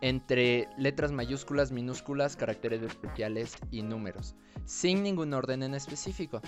entre 0.00 0.68
letras 0.76 1.12
mayúsculas, 1.12 1.72
minúsculas, 1.72 2.36
caracteres 2.36 2.82
especiales 2.82 3.56
y 3.70 3.82
números, 3.82 4.34
sin 4.64 5.02
ningún 5.02 5.32
orden 5.32 5.62
en 5.62 5.74
específico. 5.74 6.40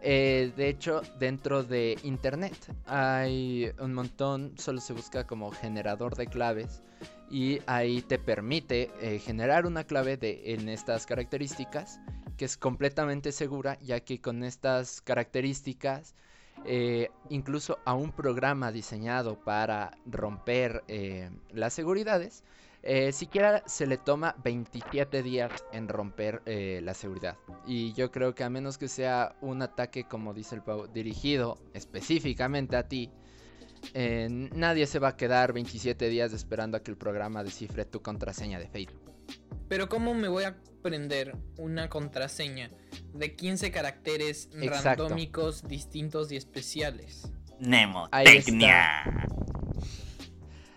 Eh, 0.00 0.52
de 0.56 0.68
hecho, 0.68 1.02
dentro 1.18 1.62
de 1.62 1.98
Internet 2.02 2.54
hay 2.86 3.72
un 3.78 3.94
montón, 3.94 4.52
solo 4.58 4.80
se 4.80 4.92
busca 4.92 5.26
como 5.26 5.50
generador 5.50 6.14
de 6.14 6.26
claves 6.26 6.82
y 7.30 7.60
ahí 7.66 8.02
te 8.02 8.18
permite 8.18 8.90
eh, 9.00 9.18
generar 9.18 9.66
una 9.66 9.84
clave 9.84 10.16
de, 10.16 10.54
en 10.54 10.68
estas 10.68 11.06
características 11.06 12.00
que 12.36 12.44
es 12.44 12.56
completamente 12.56 13.32
segura 13.32 13.78
ya 13.80 14.00
que 14.00 14.20
con 14.20 14.42
estas 14.44 15.00
características 15.00 16.14
eh, 16.64 17.10
incluso 17.30 17.78
a 17.84 17.94
un 17.94 18.12
programa 18.12 18.72
diseñado 18.72 19.38
para 19.42 19.96
romper 20.06 20.84
eh, 20.88 21.30
las 21.50 21.72
seguridades 21.72 22.44
siquiera 23.12 23.62
se 23.64 23.86
le 23.86 23.96
toma 23.96 24.36
27 24.44 25.22
días 25.22 25.50
en 25.72 25.88
romper 25.88 26.42
la 26.44 26.92
seguridad. 26.92 27.38
Y 27.66 27.94
yo 27.94 28.10
creo 28.10 28.34
que 28.34 28.44
a 28.44 28.50
menos 28.50 28.76
que 28.76 28.88
sea 28.88 29.34
un 29.40 29.62
ataque, 29.62 30.04
como 30.04 30.34
dice 30.34 30.56
el 30.56 30.60
Pau, 30.60 30.86
dirigido 30.86 31.56
específicamente 31.72 32.76
a 32.76 32.86
ti, 32.86 33.10
eh, 33.92 34.28
nadie 34.30 34.86
se 34.86 34.98
va 34.98 35.08
a 35.08 35.16
quedar 35.16 35.52
27 35.52 36.08
días 36.08 36.32
esperando 36.32 36.76
a 36.76 36.82
que 36.82 36.90
el 36.90 36.96
programa 36.96 37.44
descifre 37.44 37.84
tu 37.84 38.02
contraseña 38.02 38.58
de 38.58 38.68
Facebook. 38.68 39.12
Pero 39.68 39.88
¿cómo 39.88 40.14
me 40.14 40.28
voy 40.28 40.44
a 40.44 40.56
aprender 40.78 41.36
una 41.58 41.88
contraseña 41.88 42.70
de 43.12 43.34
15 43.34 43.70
caracteres 43.70 44.48
Exacto. 44.60 45.04
randómicos 45.04 45.66
distintos 45.66 46.30
y 46.32 46.36
especiales? 46.36 47.30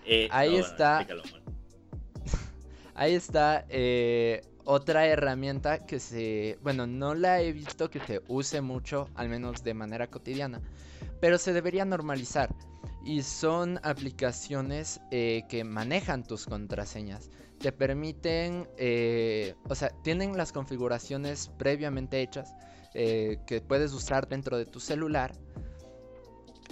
Eh, 0.05 0.29
Ahí 0.31 0.51
no, 0.51 0.59
está. 0.59 1.01
explícalo, 1.01 1.23
Omar. 1.23 1.41
Ahí 2.95 3.13
está 3.13 3.65
eh, 3.69 4.41
otra 4.63 5.05
herramienta 5.05 5.85
que 5.85 5.99
se, 5.99 6.57
bueno, 6.61 6.87
no 6.87 7.13
la 7.13 7.41
he 7.41 7.51
visto 7.51 7.89
que 7.89 7.99
se 7.99 8.21
use 8.27 8.61
mucho, 8.61 9.09
al 9.15 9.29
menos 9.29 9.63
de 9.63 9.73
manera 9.73 10.07
cotidiana, 10.07 10.61
pero 11.19 11.37
se 11.37 11.53
debería 11.53 11.85
normalizar. 11.85 12.53
Y 13.03 13.23
son 13.23 13.79
aplicaciones 13.83 14.99
eh, 15.11 15.43
que 15.49 15.63
manejan 15.63 16.23
tus 16.23 16.45
contraseñas. 16.45 17.29
Te 17.59 17.71
permiten, 17.71 18.67
eh, 18.77 19.55
o 19.69 19.75
sea, 19.75 19.89
tienen 20.03 20.35
las 20.37 20.51
configuraciones 20.51 21.49
previamente 21.57 22.21
hechas 22.21 22.53
eh, 22.93 23.39
que 23.47 23.61
puedes 23.61 23.93
usar 23.93 24.27
dentro 24.27 24.57
de 24.57 24.65
tu 24.65 24.79
celular. 24.79 25.33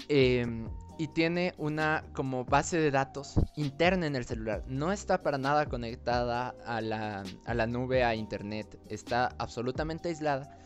Em, 0.09 0.69
y 0.97 1.07
tiene 1.09 1.53
una 1.57 2.03
como 2.13 2.45
base 2.45 2.77
de 2.77 2.91
datos 2.91 3.35
interna 3.55 4.05
en 4.07 4.15
el 4.15 4.25
celular. 4.25 4.63
No 4.67 4.91
está 4.91 5.21
para 5.23 5.37
nada 5.37 5.65
conectada 5.65 6.55
a 6.65 6.81
la, 6.81 7.23
a 7.45 7.53
la 7.53 7.67
nube, 7.67 8.03
a 8.03 8.15
internet. 8.15 8.79
Está 8.89 9.35
absolutamente 9.39 10.09
aislada. 10.09 10.57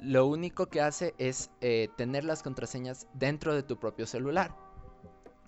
Lo 0.00 0.26
único 0.26 0.66
que 0.66 0.80
hace 0.80 1.14
es 1.18 1.50
tener 1.96 2.24
las 2.24 2.42
contraseñas 2.42 3.06
dentro 3.12 3.54
de 3.54 3.62
tu 3.62 3.78
propio 3.78 4.06
celular. 4.06 4.65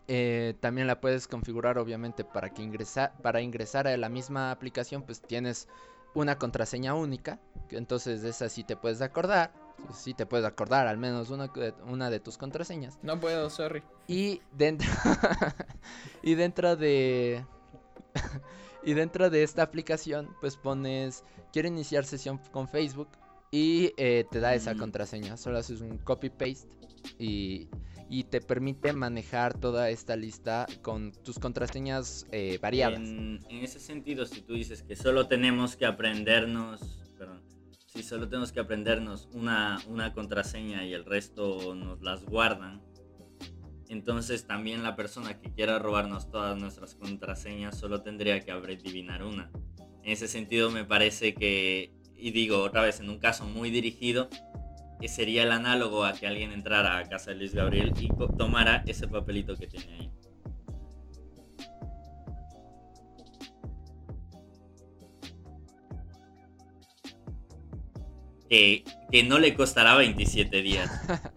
Eh, 0.09 0.55
también 0.61 0.87
la 0.87 1.01
puedes 1.01 1.29
configurar 1.29 1.77
obviamente 1.79 2.25
para 2.25 2.49
que 2.51 2.63
ingresa, 2.63 3.13
para 3.23 3.41
ingresar 3.43 3.87
a 3.87 3.97
la 3.97 4.09
misma 4.09 4.51
aplicación 4.51 5.03
pues 5.03 5.21
tienes 5.21 5.69
una 6.15 6.39
contraseña 6.39 6.95
única. 6.95 7.39
Entonces 7.71 8.23
de 8.23 8.31
esa 8.31 8.49
sí 8.49 8.65
te 8.65 8.75
puedes 8.77 9.03
acordar. 9.03 9.53
Sí 9.93 10.15
te 10.15 10.27
puedes 10.27 10.45
acordar 10.47 10.89
al 10.89 10.97
menos 10.97 11.31
una, 11.31 11.47
de- 11.49 11.75
una 11.87 12.11
de 12.11 12.19
tus 12.21 12.37
contraseñas. 12.39 12.99
No 13.03 13.21
puedo, 13.21 13.49
sorry. 13.51 13.83
Y 14.09 14.41
dentro 14.53 14.89
y 16.23 16.35
dentro 16.35 16.75
de 16.77 17.45
y 18.83 18.95
dentro 18.95 19.31
de 19.31 19.43
esta 19.43 19.63
aplicación 19.63 20.29
pues 20.41 20.57
pones 20.57 21.23
quiero 21.53 21.69
iniciar 21.69 22.05
sesión 22.05 22.41
con 22.51 22.67
Facebook 22.69 23.09
y 23.51 23.93
eh, 23.97 24.27
te 24.31 24.41
da 24.41 24.55
esa 24.55 24.75
Mm. 24.75 24.79
contraseña. 24.79 25.37
Solo 25.37 25.59
haces 25.59 25.81
un 25.81 25.99
copy 25.99 26.31
paste 26.31 26.67
y, 27.19 27.69
y 28.09 28.25
te 28.25 28.41
permite 28.41 28.93
manejar 28.93 29.59
toda 29.59 29.91
esta 29.91 30.17
lista 30.17 30.67
con 30.83 31.13
tus 31.13 31.39
contraseñas 31.39 32.27
eh, 32.33 32.59
variadas. 32.61 32.99
En, 32.99 33.41
ese 33.51 33.81
sentido, 33.81 34.25
si 34.27 34.41
tú 34.43 34.55
dices 34.55 34.83
que 34.83 34.97
solo 34.97 35.29
tenemos 35.29 35.77
que 35.77 35.85
aprendernos, 35.87 37.03
perdón, 37.19 37.43
si 37.87 38.03
solo 38.03 38.29
tenemos 38.29 38.53
que 38.53 38.61
aprendernos 38.61 39.29
una, 39.33 39.79
una 39.89 40.13
contraseña 40.13 40.85
y 40.87 40.95
el 40.95 41.05
resto 41.05 41.75
nos 41.75 42.01
las 42.03 42.25
guardan, 42.25 42.83
entonces 43.89 44.47
también 44.47 44.83
la 44.83 44.97
persona 44.97 45.41
que 45.41 45.51
quiera 45.53 45.79
robarnos 45.79 46.31
todas 46.31 46.59
nuestras 46.59 46.95
contraseñas 46.95 47.79
solo 47.79 48.03
tendría 48.03 48.41
que 48.41 48.53
adivinar 48.53 49.23
una. 49.23 49.51
En 50.03 50.13
ese 50.13 50.29
sentido 50.29 50.71
me 50.71 50.85
parece 50.85 51.35
que, 51.35 51.93
y 52.17 52.31
digo 52.31 52.63
otra 52.63 52.83
vez, 52.83 53.01
en 53.01 53.11
un 53.11 53.19
caso 53.19 53.45
muy 53.45 53.71
dirigido, 53.71 54.29
que 55.01 55.09
sería 55.09 55.43
el 55.45 55.53
análogo 55.53 56.05
a 56.05 56.13
que 56.13 56.27
alguien 56.27 56.53
entrara 56.53 56.99
a 56.99 57.05
casa 57.09 57.31
de 57.31 57.37
Luis 57.37 57.55
Gabriel 57.55 57.93
y 57.99 58.09
tomara 58.37 58.83
ese 58.87 59.07
papelito 59.09 59.57
que 59.57 59.67
tiene 59.67 59.93
ahí. 59.95 60.11
Que, 68.49 68.85
que 69.11 69.23
no 69.25 69.39
le 69.39 69.55
costará 69.55 69.95
27 69.97 70.63
días. 70.63 70.91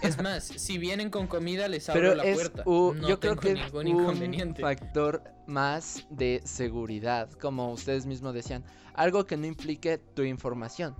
Es 0.00 0.22
más, 0.22 0.44
si 0.44 0.78
vienen 0.78 1.10
con 1.10 1.26
comida 1.26 1.66
les 1.66 1.88
abro 1.88 2.00
Pero 2.00 2.14
la 2.14 2.22
es, 2.22 2.36
puerta. 2.36 2.62
u- 2.66 2.94
no 2.94 3.08
yo 3.08 3.18
creo 3.18 3.34
tengo 3.34 3.40
que 3.56 3.60
es 3.60 3.72
ningún 3.72 3.80
un 3.96 4.00
inconveniente. 4.02 4.62
factor 4.62 5.24
más 5.48 6.06
de 6.08 6.40
seguridad, 6.44 7.28
como 7.32 7.72
ustedes 7.72 8.06
mismos 8.06 8.32
decían, 8.32 8.64
algo 8.94 9.26
que 9.26 9.36
no 9.36 9.46
implique 9.46 9.98
tu 9.98 10.22
información. 10.22 10.94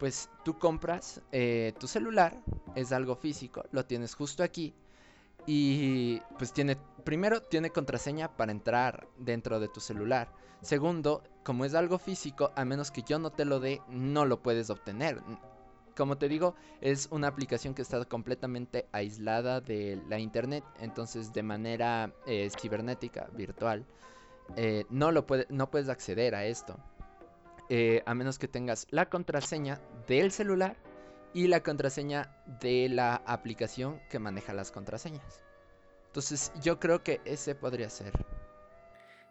Pues 0.00 0.30
tú 0.46 0.58
compras 0.58 1.20
eh, 1.30 1.74
tu 1.78 1.86
celular, 1.86 2.34
es 2.74 2.90
algo 2.90 3.16
físico, 3.16 3.66
lo 3.70 3.84
tienes 3.84 4.14
justo 4.14 4.42
aquí 4.42 4.74
y 5.46 6.20
pues 6.38 6.54
tiene, 6.54 6.78
primero 7.04 7.42
tiene 7.42 7.68
contraseña 7.68 8.34
para 8.34 8.50
entrar 8.50 9.08
dentro 9.18 9.60
de 9.60 9.68
tu 9.68 9.78
celular. 9.80 10.32
Segundo, 10.62 11.22
como 11.44 11.66
es 11.66 11.74
algo 11.74 11.98
físico, 11.98 12.50
a 12.56 12.64
menos 12.64 12.90
que 12.90 13.02
yo 13.02 13.18
no 13.18 13.30
te 13.30 13.44
lo 13.44 13.60
dé, 13.60 13.82
no 13.88 14.24
lo 14.24 14.42
puedes 14.42 14.70
obtener. 14.70 15.20
como 15.94 16.16
te 16.16 16.28
digo, 16.28 16.54
es 16.80 17.08
una 17.10 17.28
aplicación 17.28 17.74
que 17.74 17.82
está 17.82 18.02
completamente 18.06 18.88
aislada 18.92 19.60
de 19.60 20.00
la 20.08 20.18
internet, 20.18 20.64
entonces 20.78 21.34
de 21.34 21.42
manera 21.42 22.14
eh, 22.26 22.48
cibernética, 22.58 23.28
virtual, 23.34 23.84
eh, 24.56 24.86
no, 24.88 25.12
lo 25.12 25.26
puede, 25.26 25.46
no 25.50 25.70
puedes 25.70 25.90
acceder 25.90 26.34
a 26.34 26.46
esto. 26.46 26.78
Eh, 27.72 28.02
a 28.04 28.14
menos 28.16 28.40
que 28.40 28.48
tengas 28.48 28.88
la 28.90 29.08
contraseña 29.08 29.80
del 30.08 30.32
celular 30.32 30.76
y 31.32 31.46
la 31.46 31.62
contraseña 31.62 32.42
de 32.60 32.88
la 32.88 33.22
aplicación 33.26 34.00
que 34.10 34.18
maneja 34.18 34.52
las 34.52 34.72
contraseñas. 34.72 35.44
Entonces 36.06 36.50
yo 36.60 36.80
creo 36.80 37.04
que 37.04 37.20
ese 37.24 37.54
podría 37.54 37.88
ser. 37.88 38.12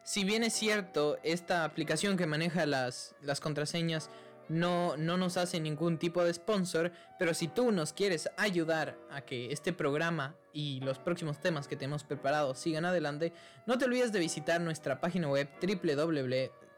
Si 0.04 0.24
bien 0.24 0.44
es 0.44 0.54
cierto, 0.54 1.18
esta 1.22 1.66
aplicación 1.66 2.16
que 2.16 2.28
maneja 2.28 2.66
las, 2.66 3.14
las 3.22 3.42
contraseñas 3.42 4.10
no, 4.48 4.96
no 4.96 5.18
nos 5.18 5.36
hace 5.36 5.60
ningún 5.60 5.98
tipo 5.98 6.24
de 6.24 6.34
sponsor, 6.34 6.94
pero 7.20 7.34
si 7.34 7.50
tú 7.50 7.74
nos 7.74 7.92
quieres 7.92 8.30
ayudar 8.38 8.98
a 9.12 9.20
que 9.20 9.52
este 9.52 9.74
programa 9.74 10.38
y 10.54 10.80
los 10.80 10.98
próximos 10.98 11.42
temas 11.42 11.68
que 11.68 11.76
tenemos 11.76 12.06
preparados 12.06 12.58
sigan 12.58 12.86
adelante, 12.86 13.34
no 13.68 13.78
te 13.78 13.84
olvides 13.84 14.14
de 14.14 14.20
visitar 14.20 14.62
nuestra 14.62 15.02
página 15.02 15.28
web 15.28 15.50
www 15.62 16.69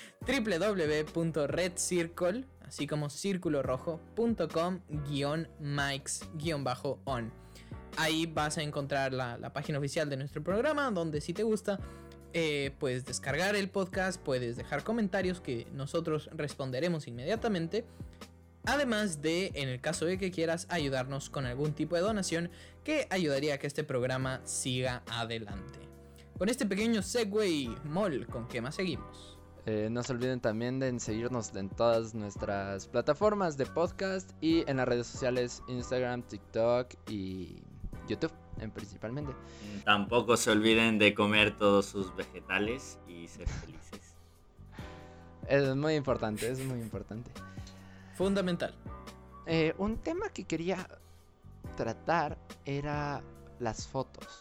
www.redcircle, 1.14 2.44
así 2.66 2.86
como 2.86 3.10
círculo 3.10 3.62
rojo.com 3.62 4.80
mics 5.60 6.28
on. 7.04 7.32
Ahí 7.96 8.26
vas 8.26 8.58
a 8.58 8.62
encontrar 8.62 9.12
la, 9.12 9.38
la 9.38 9.52
página 9.52 9.78
oficial 9.78 10.10
de 10.10 10.16
nuestro 10.16 10.42
programa, 10.42 10.90
donde 10.90 11.20
si 11.20 11.32
te 11.32 11.44
gusta, 11.44 11.78
eh, 12.36 12.72
puedes 12.80 13.04
descargar 13.06 13.54
el 13.54 13.70
podcast, 13.70 14.20
puedes 14.20 14.56
dejar 14.56 14.82
comentarios 14.82 15.40
que 15.40 15.68
nosotros 15.72 16.28
responderemos 16.32 17.06
inmediatamente. 17.06 17.84
Además 18.64 19.22
de, 19.22 19.52
en 19.54 19.68
el 19.68 19.80
caso 19.80 20.04
de 20.04 20.18
que 20.18 20.32
quieras 20.32 20.66
ayudarnos 20.68 21.30
con 21.30 21.46
algún 21.46 21.74
tipo 21.74 21.94
de 21.94 22.02
donación 22.02 22.50
que 22.82 23.06
ayudaría 23.10 23.54
a 23.54 23.58
que 23.58 23.68
este 23.68 23.84
programa 23.84 24.40
siga 24.44 25.04
adelante. 25.06 25.78
Con 26.36 26.48
este 26.48 26.66
pequeño 26.66 27.02
segue, 27.02 27.70
Mol, 27.84 28.26
¿con 28.26 28.48
qué 28.48 28.60
más 28.60 28.74
seguimos? 28.74 29.33
Eh, 29.66 29.88
no 29.90 30.02
se 30.02 30.12
olviden 30.12 30.40
también 30.40 30.78
de 30.78 30.98
seguirnos 31.00 31.54
en 31.56 31.70
todas 31.70 32.14
nuestras 32.14 32.86
plataformas 32.86 33.56
de 33.56 33.64
podcast 33.64 34.30
y 34.42 34.68
en 34.68 34.76
las 34.76 34.86
redes 34.86 35.06
sociales 35.06 35.62
Instagram, 35.68 36.22
TikTok 36.22 36.92
y 37.08 37.62
YouTube 38.06 38.32
en 38.60 38.70
principalmente. 38.70 39.32
Tampoco 39.84 40.36
se 40.36 40.50
olviden 40.50 40.98
de 40.98 41.14
comer 41.14 41.56
todos 41.56 41.86
sus 41.86 42.14
vegetales 42.14 42.98
y 43.08 43.26
ser 43.28 43.48
felices. 43.48 44.14
Es 45.48 45.74
muy 45.74 45.94
importante, 45.94 46.50
es 46.50 46.60
muy 46.60 46.80
importante. 46.80 47.30
Fundamental. 48.14 48.74
Eh, 49.46 49.74
un 49.78 49.98
tema 49.98 50.28
que 50.28 50.44
quería 50.44 50.88
tratar 51.76 52.38
era 52.64 53.22
las 53.58 53.86
fotos. 53.86 54.40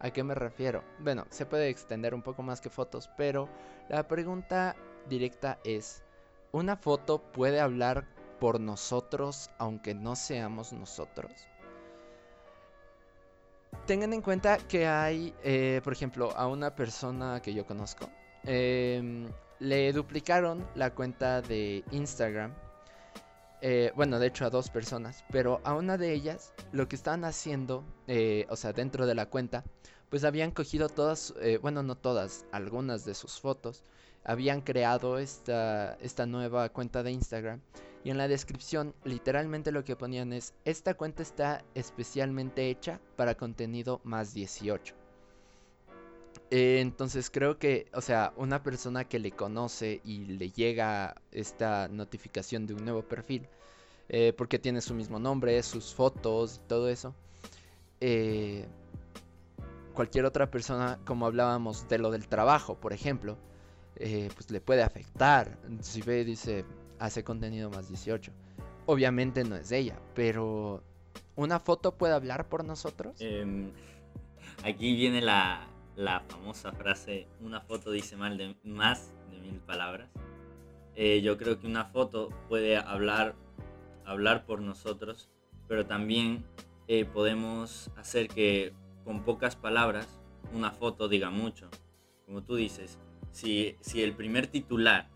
¿A 0.00 0.10
qué 0.10 0.22
me 0.22 0.34
refiero? 0.34 0.84
Bueno, 1.00 1.26
se 1.30 1.44
puede 1.44 1.68
extender 1.68 2.14
un 2.14 2.22
poco 2.22 2.42
más 2.42 2.60
que 2.60 2.70
fotos, 2.70 3.10
pero 3.16 3.48
la 3.88 4.06
pregunta 4.06 4.76
directa 5.08 5.58
es, 5.64 6.02
¿una 6.52 6.76
foto 6.76 7.22
puede 7.32 7.60
hablar 7.60 8.06
por 8.38 8.60
nosotros 8.60 9.50
aunque 9.58 9.94
no 9.94 10.16
seamos 10.16 10.72
nosotros? 10.72 11.32
Tengan 13.86 14.12
en 14.12 14.22
cuenta 14.22 14.58
que 14.58 14.86
hay, 14.86 15.34
eh, 15.42 15.80
por 15.82 15.92
ejemplo, 15.92 16.30
a 16.36 16.46
una 16.46 16.74
persona 16.74 17.40
que 17.40 17.54
yo 17.54 17.66
conozco, 17.66 18.10
eh, 18.44 19.28
le 19.60 19.92
duplicaron 19.92 20.66
la 20.74 20.94
cuenta 20.94 21.42
de 21.42 21.84
Instagram. 21.90 22.54
Eh, 23.60 23.90
bueno, 23.96 24.20
de 24.20 24.28
hecho 24.28 24.44
a 24.44 24.50
dos 24.50 24.70
personas, 24.70 25.24
pero 25.32 25.60
a 25.64 25.74
una 25.74 25.98
de 25.98 26.12
ellas 26.12 26.54
lo 26.70 26.88
que 26.88 26.94
estaban 26.94 27.24
haciendo, 27.24 27.84
eh, 28.06 28.46
o 28.50 28.56
sea, 28.56 28.72
dentro 28.72 29.04
de 29.04 29.16
la 29.16 29.26
cuenta, 29.26 29.64
pues 30.10 30.24
habían 30.24 30.50
cogido 30.50 30.88
todas, 30.88 31.34
eh, 31.40 31.58
bueno, 31.60 31.82
no 31.82 31.96
todas, 31.96 32.46
algunas 32.52 33.04
de 33.04 33.14
sus 33.14 33.40
fotos, 33.40 33.82
habían 34.24 34.60
creado 34.60 35.18
esta, 35.18 35.94
esta 36.00 36.26
nueva 36.26 36.68
cuenta 36.70 37.02
de 37.02 37.12
Instagram 37.12 37.60
y 38.04 38.10
en 38.10 38.18
la 38.18 38.28
descripción 38.28 38.94
literalmente 39.04 39.72
lo 39.72 39.84
que 39.84 39.96
ponían 39.96 40.32
es, 40.32 40.54
esta 40.64 40.94
cuenta 40.94 41.22
está 41.22 41.64
especialmente 41.74 42.70
hecha 42.70 43.00
para 43.16 43.34
contenido 43.34 44.00
más 44.04 44.34
18. 44.34 44.94
Eh, 46.50 46.80
entonces 46.80 47.30
creo 47.30 47.58
que, 47.58 47.86
o 47.92 48.00
sea, 48.00 48.32
una 48.36 48.62
persona 48.62 49.04
que 49.04 49.18
le 49.18 49.32
conoce 49.32 50.00
y 50.04 50.24
le 50.24 50.50
llega 50.50 51.20
esta 51.30 51.88
notificación 51.88 52.66
de 52.66 52.74
un 52.74 52.84
nuevo 52.84 53.02
perfil, 53.02 53.46
eh, 54.08 54.32
porque 54.36 54.58
tiene 54.58 54.80
su 54.80 54.94
mismo 54.94 55.18
nombre, 55.18 55.62
sus 55.62 55.94
fotos 55.94 56.60
y 56.64 56.68
todo 56.68 56.88
eso, 56.88 57.14
eh, 58.00 58.66
cualquier 59.98 60.26
otra 60.26 60.48
persona, 60.48 61.00
como 61.04 61.26
hablábamos 61.26 61.88
de 61.88 61.98
lo 61.98 62.12
del 62.12 62.28
trabajo, 62.28 62.76
por 62.76 62.92
ejemplo, 62.92 63.36
eh, 63.96 64.28
pues 64.32 64.48
le 64.52 64.60
puede 64.60 64.84
afectar. 64.84 65.58
Si 65.80 66.02
ve, 66.02 66.24
dice, 66.24 66.64
hace 67.00 67.24
contenido 67.24 67.68
más 67.68 67.88
18. 67.88 68.30
Obviamente 68.86 69.42
no 69.42 69.56
es 69.56 69.72
ella, 69.72 69.98
pero 70.14 70.84
¿una 71.34 71.58
foto 71.58 71.96
puede 71.96 72.14
hablar 72.14 72.48
por 72.48 72.64
nosotros? 72.64 73.20
Em, 73.20 73.72
aquí 74.62 74.94
viene 74.94 75.20
la, 75.20 75.66
la 75.96 76.20
famosa 76.20 76.70
frase, 76.70 77.26
una 77.40 77.60
foto 77.60 77.90
dice 77.90 78.16
mal 78.16 78.38
de, 78.38 78.54
más 78.62 79.12
de 79.32 79.40
mil 79.40 79.58
palabras. 79.58 80.08
Eh, 80.94 81.22
yo 81.22 81.36
creo 81.36 81.58
que 81.58 81.66
una 81.66 81.86
foto 81.86 82.28
puede 82.48 82.76
hablar, 82.76 83.34
hablar 84.04 84.46
por 84.46 84.60
nosotros, 84.60 85.28
pero 85.66 85.86
también 85.86 86.44
eh, 86.86 87.04
podemos 87.04 87.90
hacer 87.96 88.28
que 88.28 88.72
con 89.08 89.22
pocas 89.22 89.56
palabras 89.56 90.06
una 90.52 90.70
foto 90.70 91.08
diga 91.08 91.30
mucho. 91.30 91.70
Como 92.26 92.42
tú 92.42 92.56
dices, 92.56 92.98
si, 93.30 93.74
si 93.80 94.02
el 94.02 94.12
primer 94.12 94.48
titular 94.48 95.08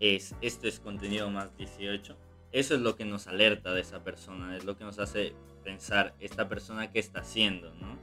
es 0.00 0.34
esto 0.40 0.66
es 0.66 0.80
contenido 0.80 1.30
más 1.30 1.56
18, 1.56 2.18
eso 2.50 2.74
es 2.74 2.80
lo 2.80 2.96
que 2.96 3.04
nos 3.04 3.28
alerta 3.28 3.72
de 3.72 3.82
esa 3.82 4.02
persona, 4.02 4.56
es 4.56 4.64
lo 4.64 4.76
que 4.76 4.82
nos 4.82 4.98
hace 4.98 5.34
pensar 5.62 6.16
esta 6.18 6.48
persona 6.48 6.90
qué 6.90 6.98
está 6.98 7.20
haciendo, 7.20 7.72
¿no? 7.74 7.96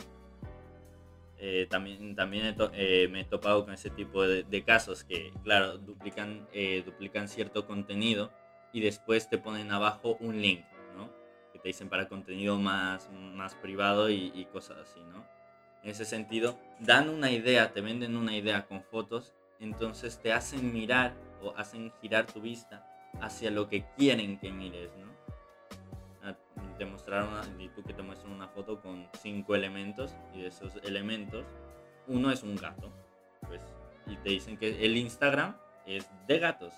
Eh, 1.38 1.68
también 1.70 2.16
también 2.16 2.56
eh, 2.72 3.10
me 3.12 3.20
he 3.20 3.26
topado 3.26 3.66
con 3.66 3.74
ese 3.74 3.90
tipo 3.90 4.26
de, 4.26 4.64
casos 4.64 5.04
que, 5.04 5.34
claro, 5.44 5.78
duplican, 5.78 6.48
eh, 6.54 6.82
duplican 6.86 7.28
cierto 7.28 7.68
contenido 7.68 8.32
y 8.72 8.80
después 8.80 9.30
te 9.30 9.38
ponen 9.38 9.74
abajo 9.74 10.16
un 10.22 10.42
link, 10.42 10.64
te 11.66 11.70
dicen 11.70 11.90
para 11.90 12.08
contenido 12.08 12.60
más, 12.60 13.10
más 13.12 13.56
privado 13.56 14.12
y, 14.12 14.32
y 14.36 14.46
cosas 14.46 14.78
así, 14.78 15.00
¿no? 15.12 15.26
En 15.82 15.90
ese 15.90 16.06
sentido, 16.06 16.60
dan 16.80 17.10
una 17.10 17.32
idea, 17.32 17.74
te 17.74 17.82
venden 17.82 18.16
una 18.16 18.36
idea 18.36 18.68
con 18.68 18.84
fotos, 18.84 19.34
entonces 19.60 20.22
te 20.22 20.32
hacen 20.32 20.72
mirar 20.72 21.16
o 21.42 21.56
hacen 21.58 21.92
girar 22.00 22.28
tu 22.28 22.40
vista 22.40 22.88
hacia 23.20 23.50
lo 23.50 23.68
que 23.68 23.84
quieren 23.98 24.38
que 24.38 24.52
mires, 24.52 24.92
¿no? 24.96 25.08
Ah, 26.22 26.36
Te 26.78 26.86
mostraron 26.86 27.60
y 27.60 27.70
tú 27.70 27.82
que 27.82 27.96
te 27.96 28.04
muestran 28.04 28.32
una 28.32 28.48
foto 28.48 28.80
con 28.80 29.10
cinco 29.20 29.56
elementos 29.56 30.16
y 30.36 30.42
de 30.42 30.50
esos 30.50 30.76
elementos 30.84 31.48
uno 32.06 32.30
es 32.30 32.44
un 32.44 32.56
gato, 32.58 32.92
pues 33.48 33.64
y 34.06 34.18
te 34.18 34.30
dicen 34.30 34.56
que 34.56 34.86
el 34.86 34.96
Instagram 34.98 35.58
es 35.88 36.08
de 36.28 36.38
gatos. 36.38 36.76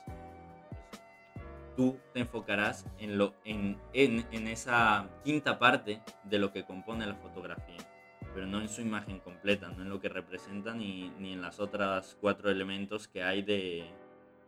Tú 1.77 1.97
te 2.11 2.19
enfocarás 2.21 2.85
en 2.97 3.17
lo 3.19 3.35
en, 3.45 3.79
en, 3.93 4.25
en 4.31 4.47
esa 4.47 5.07
quinta 5.23 5.59
parte 5.59 6.01
de 6.23 6.39
lo 6.39 6.51
que 6.51 6.65
compone 6.65 7.05
la 7.05 7.15
fotografía, 7.15 7.77
pero 8.33 8.47
no 8.47 8.59
en 8.59 8.67
su 8.67 8.81
imagen 8.81 9.19
completa, 9.19 9.69
no 9.69 9.83
en 9.83 9.89
lo 9.89 10.01
que 10.01 10.09
representa 10.09 10.73
ni, 10.73 11.11
ni 11.19 11.33
en 11.33 11.41
las 11.41 11.59
otras 11.59 12.17
cuatro 12.19 12.49
elementos 12.49 13.07
que 13.07 13.21
hay 13.21 13.43
de, 13.43 13.85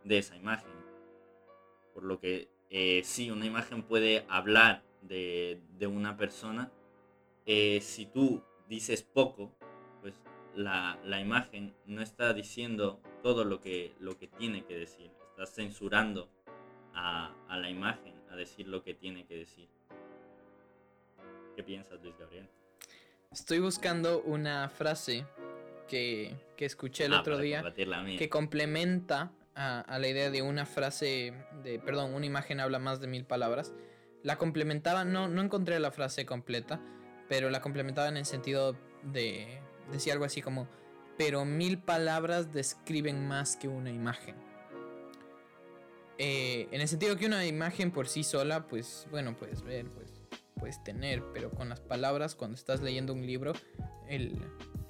de 0.04 0.18
esa 0.18 0.36
imagen. 0.36 0.72
Por 1.94 2.02
lo 2.02 2.18
que 2.18 2.48
eh, 2.68 3.02
sí, 3.04 3.30
una 3.30 3.46
imagen 3.46 3.84
puede 3.84 4.24
hablar 4.28 4.82
de, 5.02 5.62
de 5.78 5.86
una 5.86 6.16
persona. 6.16 6.72
eh, 7.46 7.80
si 7.80 8.06
tú 8.06 8.42
dices 8.68 9.02
poco, 9.02 9.52
pues 10.00 10.14
la, 10.54 10.98
la 11.04 11.20
imagen 11.20 11.74
no 11.86 12.02
está 12.02 12.32
diciendo 12.32 13.00
todo 13.22 13.44
lo 13.44 13.60
que, 13.60 13.94
lo 14.00 14.18
que 14.18 14.28
tiene 14.28 14.64
que 14.64 14.76
decir. 14.76 15.10
Estás 15.30 15.54
censurando 15.54 16.28
a, 17.00 17.34
a 17.48 17.56
la 17.56 17.70
imagen 17.70 18.14
a 18.30 18.36
decir 18.36 18.68
lo 18.68 18.82
que 18.82 18.94
tiene 18.94 19.26
que 19.26 19.36
decir. 19.36 19.68
¿Qué 21.56 21.62
piensas, 21.62 22.00
Luis 22.02 22.16
Gabriel? 22.18 22.48
Estoy 23.32 23.58
buscando 23.60 24.22
una 24.22 24.68
frase 24.68 25.24
que, 25.88 26.34
que 26.56 26.64
escuché 26.64 27.04
el 27.06 27.14
Ah, 27.14 27.20
otro 27.20 27.38
día 27.38 27.62
que 28.18 28.28
complementa 28.28 29.32
a, 29.54 29.80
a 29.80 29.98
la 29.98 30.08
idea 30.08 30.30
de 30.30 30.42
una 30.42 30.66
frase 30.66 31.34
de, 31.62 31.78
perdón, 31.78 32.14
una 32.14 32.26
imagen 32.26 32.60
habla 32.60 32.78
más 32.78 33.00
de 33.00 33.06
mil 33.06 33.24
palabras. 33.24 33.72
La 34.22 34.36
complementaba, 34.36 35.04
no, 35.04 35.28
no 35.28 35.42
encontré 35.42 35.80
la 35.80 35.90
frase 35.90 36.26
completa, 36.26 36.80
pero 37.28 37.50
la 37.50 37.60
complementaba 37.60 38.08
en 38.08 38.16
el 38.16 38.26
sentido 38.26 38.76
de, 39.02 39.60
decía 39.90 40.12
algo 40.12 40.24
así 40.24 40.42
como, 40.42 40.68
pero 41.16 41.44
mil 41.44 41.78
palabras 41.78 42.52
describen 42.52 43.26
más 43.26 43.56
que 43.56 43.68
una 43.68 43.90
imagen. 43.90 44.34
Eh, 46.22 46.68
en 46.70 46.82
el 46.82 46.86
sentido 46.86 47.16
que 47.16 47.24
una 47.24 47.46
imagen 47.46 47.90
por 47.90 48.06
sí 48.06 48.24
sola, 48.24 48.66
pues 48.66 49.06
bueno, 49.10 49.34
puedes 49.38 49.62
ver, 49.62 49.86
pues 49.86 50.10
puedes 50.54 50.84
tener, 50.84 51.24
pero 51.32 51.50
con 51.50 51.70
las 51.70 51.80
palabras, 51.80 52.34
cuando 52.34 52.56
estás 52.56 52.82
leyendo 52.82 53.14
un 53.14 53.24
libro, 53.24 53.54
el, 54.06 54.38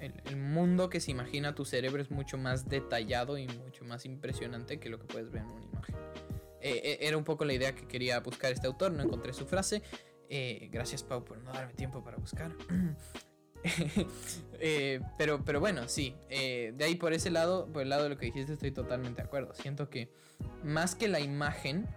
el, 0.01 0.35
mundo 0.35 0.89
que 0.89 0.99
se 0.99 1.09
imagina 1.11 1.55
tu 1.55 1.63
cerebro 1.63 2.01
es 2.01 2.11
mucho 2.11 2.37
más 2.37 2.67
detallado 2.67 3.37
y 3.37 3.47
mucho 3.47 3.85
más 3.85 4.03
impresionante 4.05 4.77
que 4.77 4.89
lo 4.89 4.99
que 4.99 5.05
puedes 5.05 5.31
ver 5.31 5.43
en 5.43 5.47
una 5.47 5.63
imagen. 5.63 5.95
Eh, 6.59 6.81
eh, 6.83 6.97
era 6.99 7.15
un 7.15 7.23
poco 7.23 7.45
la 7.45 7.53
idea 7.53 7.73
que 7.73 7.87
quería 7.87 8.19
buscar 8.19 8.51
este 8.51 8.67
autor, 8.67 8.91
no 8.91 9.01
encontré 9.01 9.31
su 9.31 9.45
frase. 9.45 9.81
Eh, 10.27 10.67
gracias 10.69 11.01
Pau 11.01 11.23
por 11.23 11.37
no 11.37 11.53
darme 11.53 11.73
tiempo 11.75 12.03
para 12.03 12.17
buscar. 12.17 12.51
Eh, 14.63 15.01
pero, 15.17 15.43
pero 15.43 15.59
bueno, 15.59 15.87
sí. 15.87 16.15
eh, 16.29 16.71
de 16.77 16.85
ahí 16.85 16.93
por 16.93 17.13
ese 17.13 17.31
lado, 17.31 17.65
por 17.73 17.81
el 17.81 17.89
lado 17.89 18.03
de 18.03 18.09
lo 18.09 18.17
que 18.19 18.27
dijiste, 18.27 18.53
estoy 18.53 18.69
totalmente 18.69 19.19
de 19.19 19.27
acuerdo. 19.27 19.55
Siento 19.55 19.89
que 19.89 20.07
más 20.63 20.93
que 20.93 21.07
la 21.07 21.19
imagen, 21.19 21.87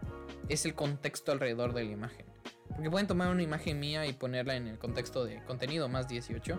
es 0.49 0.65
el 0.65 0.75
contexto 0.75 1.33
alrededor 1.33 1.75
de 1.75 1.85
la 1.85 1.93
imagen. 1.93 2.27
Porque 2.69 2.91
pueden 2.91 3.07
tomar 3.07 3.31
una 3.31 3.43
imagen 3.43 3.79
mía 3.79 4.07
y 4.07 4.13
ponerla 4.13 4.57
en 4.57 4.67
el 4.67 4.79
contexto 4.79 5.25
de 5.25 5.43
contenido 5.45 5.89
más 5.89 6.09
18. 6.09 6.59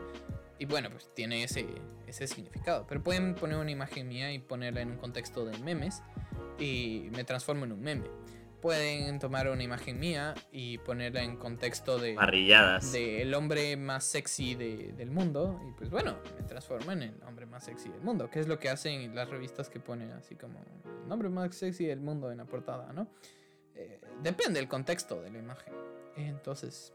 Y 0.59 0.65
bueno, 0.65 0.89
pues 0.89 1.09
tiene 1.13 1.43
ese, 1.43 1.65
ese 2.07 2.27
significado. 2.27 2.85
Pero 2.87 3.03
pueden 3.03 3.35
poner 3.35 3.57
una 3.57 3.71
imagen 3.71 4.07
mía 4.07 4.31
y 4.31 4.39
ponerla 4.39 4.81
en 4.81 4.91
un 4.91 4.97
contexto 4.97 5.45
de 5.45 5.57
memes. 5.59 6.01
Y 6.59 7.09
me 7.11 7.23
transformo 7.23 7.65
en 7.65 7.73
un 7.73 7.81
meme. 7.81 8.07
Pueden 8.69 9.19
tomar 9.19 9.47
una 9.47 9.61
imagen 9.61 9.99
mía 9.99 10.33
y 10.51 10.79
ponerla 10.79 11.21
en 11.21 11.37
contexto 11.37 11.99
de 11.99 12.15
Parrilladas. 12.15 12.91
del 12.91 13.31
hombre 13.35 13.77
más 13.77 14.03
sexy 14.05 14.55
de- 14.55 14.91
del 14.97 15.11
mundo. 15.11 15.61
Y 15.69 15.71
pues 15.77 15.91
bueno, 15.91 16.17
me 16.35 16.41
transformo 16.47 16.91
en 16.91 17.03
el 17.03 17.23
hombre 17.27 17.45
más 17.45 17.63
sexy 17.65 17.89
del 17.89 18.01
mundo. 18.01 18.27
Que 18.31 18.39
es 18.39 18.47
lo 18.47 18.57
que 18.57 18.69
hacen 18.71 19.13
las 19.13 19.29
revistas 19.29 19.69
que 19.69 19.79
ponen 19.79 20.11
así 20.13 20.33
como 20.33 20.65
el 21.05 21.11
hombre 21.11 21.29
más 21.29 21.53
sexy 21.55 21.85
del 21.85 21.99
mundo 21.99 22.31
en 22.31 22.39
la 22.39 22.45
portada, 22.45 22.91
¿no? 22.91 23.07
Eh, 23.75 23.99
depende 24.23 24.59
del 24.59 24.67
contexto 24.67 25.21
de 25.21 25.29
la 25.29 25.37
imagen. 25.37 25.71
Entonces. 26.17 26.91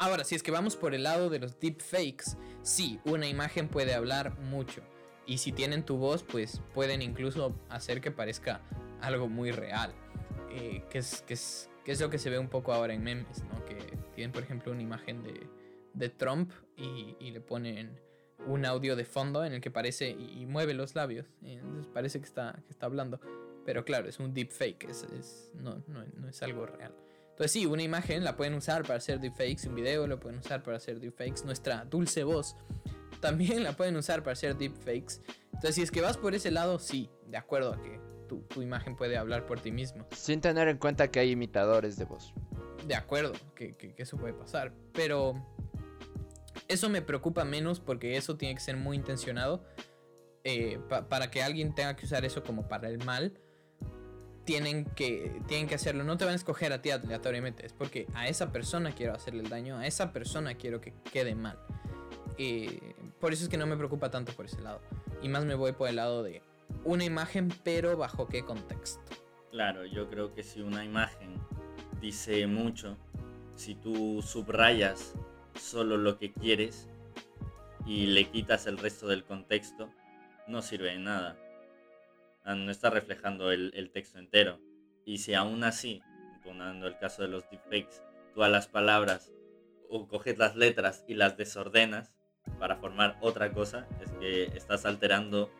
Ahora, 0.00 0.24
si 0.24 0.34
es 0.34 0.42
que 0.42 0.50
vamos 0.50 0.74
por 0.74 0.92
el 0.96 1.04
lado 1.04 1.30
de 1.30 1.38
los 1.38 1.60
deepfakes, 1.60 2.36
sí, 2.62 2.98
una 3.04 3.28
imagen 3.28 3.68
puede 3.68 3.94
hablar 3.94 4.36
mucho. 4.40 4.82
Y 5.24 5.38
si 5.38 5.52
tienen 5.52 5.84
tu 5.84 5.98
voz, 5.98 6.24
pues 6.24 6.60
pueden 6.74 7.00
incluso 7.00 7.54
hacer 7.68 8.00
que 8.00 8.10
parezca 8.10 8.60
algo 9.00 9.28
muy 9.28 9.52
real. 9.52 9.94
Eh, 10.52 10.84
que, 10.90 10.98
es, 10.98 11.22
que, 11.22 11.34
es, 11.34 11.70
que 11.84 11.92
es 11.92 12.00
lo 12.00 12.10
que 12.10 12.18
se 12.18 12.30
ve 12.30 12.38
un 12.38 12.48
poco 12.48 12.72
ahora 12.72 12.94
en 12.94 13.02
memes, 13.02 13.42
¿no? 13.44 13.64
Que 13.64 13.76
tienen, 14.14 14.32
por 14.32 14.42
ejemplo, 14.42 14.72
una 14.72 14.82
imagen 14.82 15.22
de, 15.22 15.46
de 15.94 16.08
Trump 16.08 16.52
y, 16.76 17.16
y 17.18 17.30
le 17.30 17.40
ponen 17.40 17.98
un 18.46 18.64
audio 18.66 18.96
de 18.96 19.04
fondo 19.04 19.44
en 19.44 19.52
el 19.52 19.60
que 19.60 19.70
parece 19.70 20.10
y, 20.10 20.44
mueve 20.46 20.74
los 20.74 20.94
labios. 20.94 21.26
entonces 21.42 21.86
parece 21.92 22.20
que 22.20 22.26
está, 22.26 22.60
que 22.66 22.72
está 22.72 22.86
hablando. 22.86 23.20
Pero 23.64 23.84
claro, 23.84 24.08
es 24.08 24.18
un 24.18 24.34
deepfake, 24.34 24.84
es, 24.90 25.04
es, 25.18 25.52
no, 25.54 25.82
no, 25.86 26.04
no 26.16 26.28
es 26.28 26.42
algo 26.42 26.66
real. 26.66 26.92
Entonces 27.30 27.52
sí, 27.52 27.64
una 27.64 27.82
imagen 27.82 28.24
la 28.24 28.36
pueden 28.36 28.54
usar 28.54 28.82
para 28.82 28.96
hacer 28.96 29.20
deepfakes, 29.20 29.68
un 29.68 29.76
video 29.76 30.06
lo 30.06 30.18
pueden 30.18 30.40
usar 30.40 30.62
para 30.62 30.76
hacer 30.76 31.00
deepfakes, 31.00 31.44
nuestra 31.44 31.84
dulce 31.84 32.24
voz 32.24 32.56
también 33.22 33.62
la 33.62 33.74
pueden 33.74 33.96
usar 33.96 34.22
para 34.22 34.32
hacer 34.32 34.56
deepfakes. 34.58 35.22
Entonces 35.46 35.76
si 35.76 35.82
es 35.82 35.90
que 35.90 36.02
vas 36.02 36.18
por 36.18 36.34
ese 36.34 36.50
lado, 36.50 36.78
sí, 36.78 37.08
de 37.28 37.38
acuerdo 37.38 37.72
a 37.72 37.80
que 37.80 38.00
tu, 38.32 38.40
tu 38.48 38.62
imagen 38.62 38.96
puede 38.96 39.16
hablar 39.18 39.44
por 39.46 39.60
ti 39.60 39.70
mismo. 39.72 40.06
Sin 40.12 40.40
tener 40.40 40.68
en 40.68 40.78
cuenta 40.78 41.10
que 41.10 41.20
hay 41.20 41.30
imitadores 41.32 41.96
de 41.98 42.04
voz. 42.06 42.32
De 42.86 42.94
acuerdo, 42.94 43.32
que, 43.54 43.74
que- 43.76 43.94
que 43.94 44.02
eso 44.04 44.16
puede 44.16 44.32
pasar. 44.32 44.72
Pero 44.94 45.34
eso 46.68 46.88
me 46.88 47.02
preocupa 47.02 47.44
menos 47.44 47.78
porque 47.80 48.16
eso 48.16 48.36
tiene 48.36 48.54
que 48.54 48.60
ser 48.60 48.76
muy 48.76 48.96
intencionado. 48.96 49.64
Eh, 50.44 50.80
pa- 50.88 51.08
para 51.08 51.30
que 51.30 51.42
alguien 51.42 51.74
tenga 51.74 51.94
que 51.94 52.06
usar 52.06 52.24
eso 52.24 52.42
como 52.42 52.66
para 52.68 52.88
el 52.88 53.04
mal, 53.04 53.38
tienen 54.44 54.86
que, 54.86 55.40
tienen 55.46 55.68
que 55.68 55.74
hacerlo. 55.74 56.02
No 56.04 56.16
te 56.16 56.24
van 56.24 56.32
a 56.32 56.36
escoger 56.36 56.72
a 56.72 56.80
ti 56.82 56.90
aleatoriamente. 56.90 57.66
Es 57.66 57.72
porque 57.74 58.06
a 58.14 58.28
esa 58.28 58.50
persona 58.50 58.92
quiero 58.92 59.12
hacerle 59.14 59.42
el 59.42 59.48
daño, 59.50 59.76
a 59.76 59.86
esa 59.86 60.12
persona 60.12 60.54
quiero 60.54 60.80
que 60.80 60.94
quede 61.12 61.34
mal. 61.34 61.58
Eh, 62.38 62.94
por 63.20 63.32
eso 63.34 63.44
es 63.44 63.48
que 63.50 63.58
no 63.58 63.66
me 63.66 63.76
preocupa 63.76 64.10
tanto 64.10 64.32
por 64.32 64.46
ese 64.46 64.60
lado. 64.62 64.80
Y 65.22 65.28
más 65.28 65.44
me 65.44 65.54
voy 65.54 65.72
por 65.72 65.88
el 65.88 65.96
lado 65.96 66.22
de 66.22 66.42
una 66.84 67.04
imagen, 67.04 67.48
pero 67.64 67.96
bajo 67.96 68.28
qué 68.28 68.44
contexto. 68.44 69.00
Claro, 69.50 69.84
yo 69.84 70.08
creo 70.08 70.34
que 70.34 70.42
si 70.42 70.60
una 70.62 70.84
imagen 70.84 71.40
dice 72.00 72.46
mucho, 72.46 72.96
si 73.54 73.74
tú 73.74 74.22
subrayas 74.22 75.14
solo 75.54 75.96
lo 75.96 76.18
que 76.18 76.32
quieres 76.32 76.88
y 77.86 78.06
le 78.06 78.30
quitas 78.30 78.66
el 78.66 78.78
resto 78.78 79.06
del 79.06 79.24
contexto, 79.24 79.90
no 80.48 80.62
sirve 80.62 80.90
de 80.90 80.98
nada. 80.98 81.36
Ah, 82.44 82.54
No 82.54 82.70
está 82.70 82.90
reflejando 82.90 83.52
el, 83.52 83.90
texto 83.92 84.18
entero. 84.18 84.58
Y 85.04 85.18
si 85.18 85.34
aún 85.34 85.64
así, 85.64 86.02
tomando 86.42 86.86
el 86.86 86.98
caso 86.98 87.22
de 87.22 87.28
los 87.28 87.48
deepfakes, 87.50 88.02
tú 88.34 88.42
a 88.42 88.48
las 88.48 88.68
palabras 88.68 89.32
o 89.88 90.08
coges 90.08 90.38
las 90.38 90.56
letras 90.56 91.04
y 91.06 91.14
las 91.14 91.36
desordenas 91.36 92.14
para 92.58 92.76
formar 92.76 93.18
otra 93.20 93.52
cosa, 93.52 93.86
es 94.02 94.10
que 94.12 94.44
estás 94.56 94.86
alterando 94.86 95.50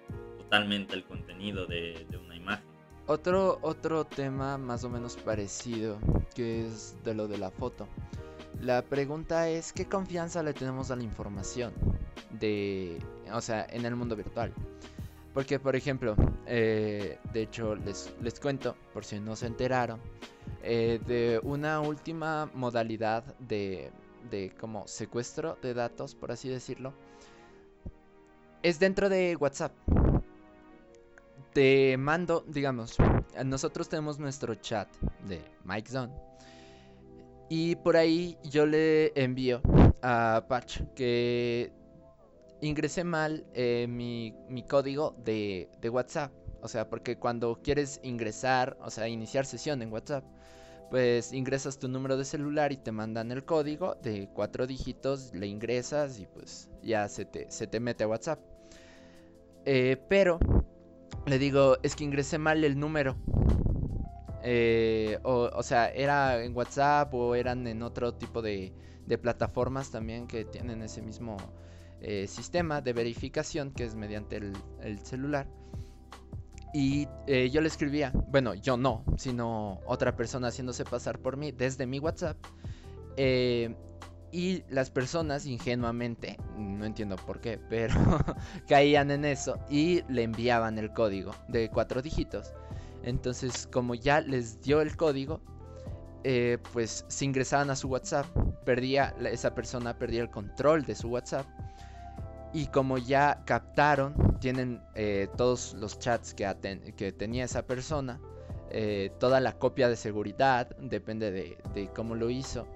totalmente 0.52 0.94
el 0.94 1.04
contenido 1.04 1.64
de, 1.64 2.06
una 2.22 2.36
imagen. 2.36 2.66
Otro, 3.06 3.58
otro 3.62 4.04
tema 4.04 4.58
más 4.58 4.84
o 4.84 4.90
menos 4.90 5.16
parecido, 5.16 5.98
que 6.34 6.66
es 6.66 6.94
de 7.02 7.14
lo 7.14 7.26
de 7.26 7.38
la 7.38 7.50
foto. 7.50 7.88
La 8.60 8.82
pregunta 8.82 9.48
es, 9.48 9.72
¿qué 9.72 9.86
confianza 9.86 10.42
le 10.42 10.52
tenemos 10.52 10.90
a 10.90 10.96
la 10.96 11.04
información? 11.04 11.72
De, 12.38 12.98
o 13.32 13.40
sea, 13.40 13.66
en 13.70 13.86
el 13.86 13.96
mundo 13.96 14.14
virtual. 14.14 14.52
Porque, 15.32 15.58
por 15.58 15.74
ejemplo, 15.74 16.16
eh, 16.46 17.18
de 17.32 17.42
hecho, 17.42 17.74
les, 17.74 18.14
les 18.20 18.38
cuento, 18.38 18.76
por 18.92 19.06
si 19.06 19.20
no 19.20 19.36
se 19.36 19.46
enteraron, 19.46 20.00
eh, 20.62 21.00
de 21.06 21.40
una 21.42 21.80
última 21.80 22.50
modalidad 22.52 23.24
de, 23.38 23.90
de 24.30 24.52
como 24.60 24.86
secuestro 24.86 25.56
de 25.62 25.72
datos, 25.72 26.14
por 26.14 26.30
así 26.30 26.50
decirlo, 26.50 26.92
es 28.62 28.78
dentro 28.78 29.08
de 29.08 29.34
WhatsApp. 29.36 29.72
Te 31.52 31.96
mando, 31.98 32.44
digamos, 32.48 32.96
nosotros 33.44 33.88
tenemos 33.88 34.18
nuestro 34.18 34.54
chat 34.54 34.88
de 35.28 35.42
Mike 35.64 35.90
Zone. 35.90 36.12
Y 37.50 37.76
por 37.76 37.96
ahí 37.96 38.38
yo 38.42 38.64
le 38.64 39.12
envío 39.14 39.60
a 40.00 40.46
Patch 40.48 40.80
que 40.94 41.70
ingresé 42.62 43.04
mal 43.04 43.44
eh, 43.52 43.86
mi, 43.88 44.34
mi 44.48 44.62
código 44.62 45.14
de, 45.22 45.68
de 45.80 45.90
WhatsApp. 45.90 46.32
O 46.62 46.68
sea, 46.68 46.88
porque 46.88 47.18
cuando 47.18 47.60
quieres 47.62 48.00
ingresar, 48.02 48.78
o 48.80 48.88
sea, 48.90 49.08
iniciar 49.08 49.44
sesión 49.44 49.82
en 49.82 49.92
WhatsApp, 49.92 50.24
pues 50.90 51.32
ingresas 51.32 51.78
tu 51.78 51.88
número 51.88 52.16
de 52.16 52.24
celular 52.24 52.70
y 52.72 52.76
te 52.76 52.92
mandan 52.92 53.32
el 53.32 53.44
código 53.44 53.96
de 53.96 54.28
cuatro 54.32 54.66
dígitos, 54.66 55.34
le 55.34 55.46
ingresas 55.46 56.18
y 56.20 56.26
pues 56.26 56.68
ya 56.82 57.08
se 57.08 57.24
te, 57.24 57.50
se 57.50 57.66
te 57.66 57.80
mete 57.80 58.04
a 58.04 58.08
WhatsApp. 58.08 58.38
Eh, 59.64 59.96
pero 60.08 60.38
le 61.26 61.38
digo, 61.38 61.78
es 61.82 61.96
que 61.96 62.04
ingresé 62.04 62.38
mal 62.38 62.64
el 62.64 62.78
número. 62.78 63.16
Eh, 64.44 65.18
o, 65.22 65.50
o 65.54 65.62
sea, 65.62 65.88
era 65.88 66.42
en 66.42 66.56
WhatsApp 66.56 67.14
o 67.14 67.34
eran 67.34 67.66
en 67.66 67.82
otro 67.82 68.14
tipo 68.14 68.42
de, 68.42 68.72
plataformas 69.20 69.90
también 69.90 70.26
que 70.26 70.46
tienen 70.46 70.80
ese 70.80 71.02
mismo 71.02 71.36
eh, 72.00 72.26
sistema 72.26 72.80
de 72.80 72.94
verificación 72.94 73.70
que 73.70 73.84
es 73.84 73.94
mediante 73.94 74.36
el, 74.36 74.52
el 74.80 74.98
celular. 75.00 75.46
Y 76.72 77.06
eh, 77.26 77.50
yo 77.50 77.60
le 77.60 77.68
escribía, 77.68 78.12
bueno, 78.28 78.54
yo 78.54 78.78
no, 78.78 79.04
sino 79.18 79.80
otra 79.84 80.16
persona 80.16 80.48
haciéndose 80.48 80.84
pasar 80.84 81.18
por 81.18 81.36
mí 81.36 81.52
desde 81.52 81.86
mi 81.86 81.98
WhatsApp. 81.98 82.38
Eh, 83.16 83.76
y 84.32 84.64
las 84.70 84.90
personas 84.90 85.44
ingenuamente, 85.44 86.38
no 86.56 86.86
entiendo 86.86 87.16
por 87.16 87.40
qué, 87.40 87.60
pero 87.68 87.94
caían 88.66 89.10
en 89.10 89.26
eso 89.26 89.58
y 89.68 90.02
le 90.08 90.22
enviaban 90.22 90.78
el 90.78 90.92
código 90.92 91.32
de 91.48 91.68
cuatro 91.68 92.00
dígitos. 92.00 92.52
Entonces, 93.04 93.68
como 93.70 93.94
ya 93.94 94.22
les 94.22 94.60
dio 94.62 94.80
el 94.80 94.96
código, 94.96 95.40
eh, 96.24 96.58
pues 96.72 97.04
se 97.08 97.24
ingresaban 97.26 97.68
a 97.70 97.76
su 97.76 97.88
WhatsApp, 97.88 98.26
perdía 98.64 99.14
esa 99.24 99.54
persona 99.54 99.98
perdía 99.98 100.22
el 100.22 100.30
control 100.30 100.84
de 100.84 100.94
su 100.94 101.08
WhatsApp. 101.08 101.46
Y 102.54 102.66
como 102.66 102.98
ya 102.98 103.42
captaron, 103.44 104.38
tienen 104.38 104.80
eh, 104.94 105.28
todos 105.36 105.74
los 105.74 105.98
chats 105.98 106.34
que, 106.34 107.12
tenía 107.16 107.44
esa 107.44 107.66
persona, 107.66 108.20
eh, 108.70 109.10
toda 109.18 109.40
la 109.40 109.58
copia 109.58 109.88
de 109.88 109.96
seguridad, 109.96 110.68
depende 110.78 111.30
de, 111.30 111.58
de 111.74 111.88
cómo 111.88 112.14
lo 112.14 112.30
hizo. 112.30 112.66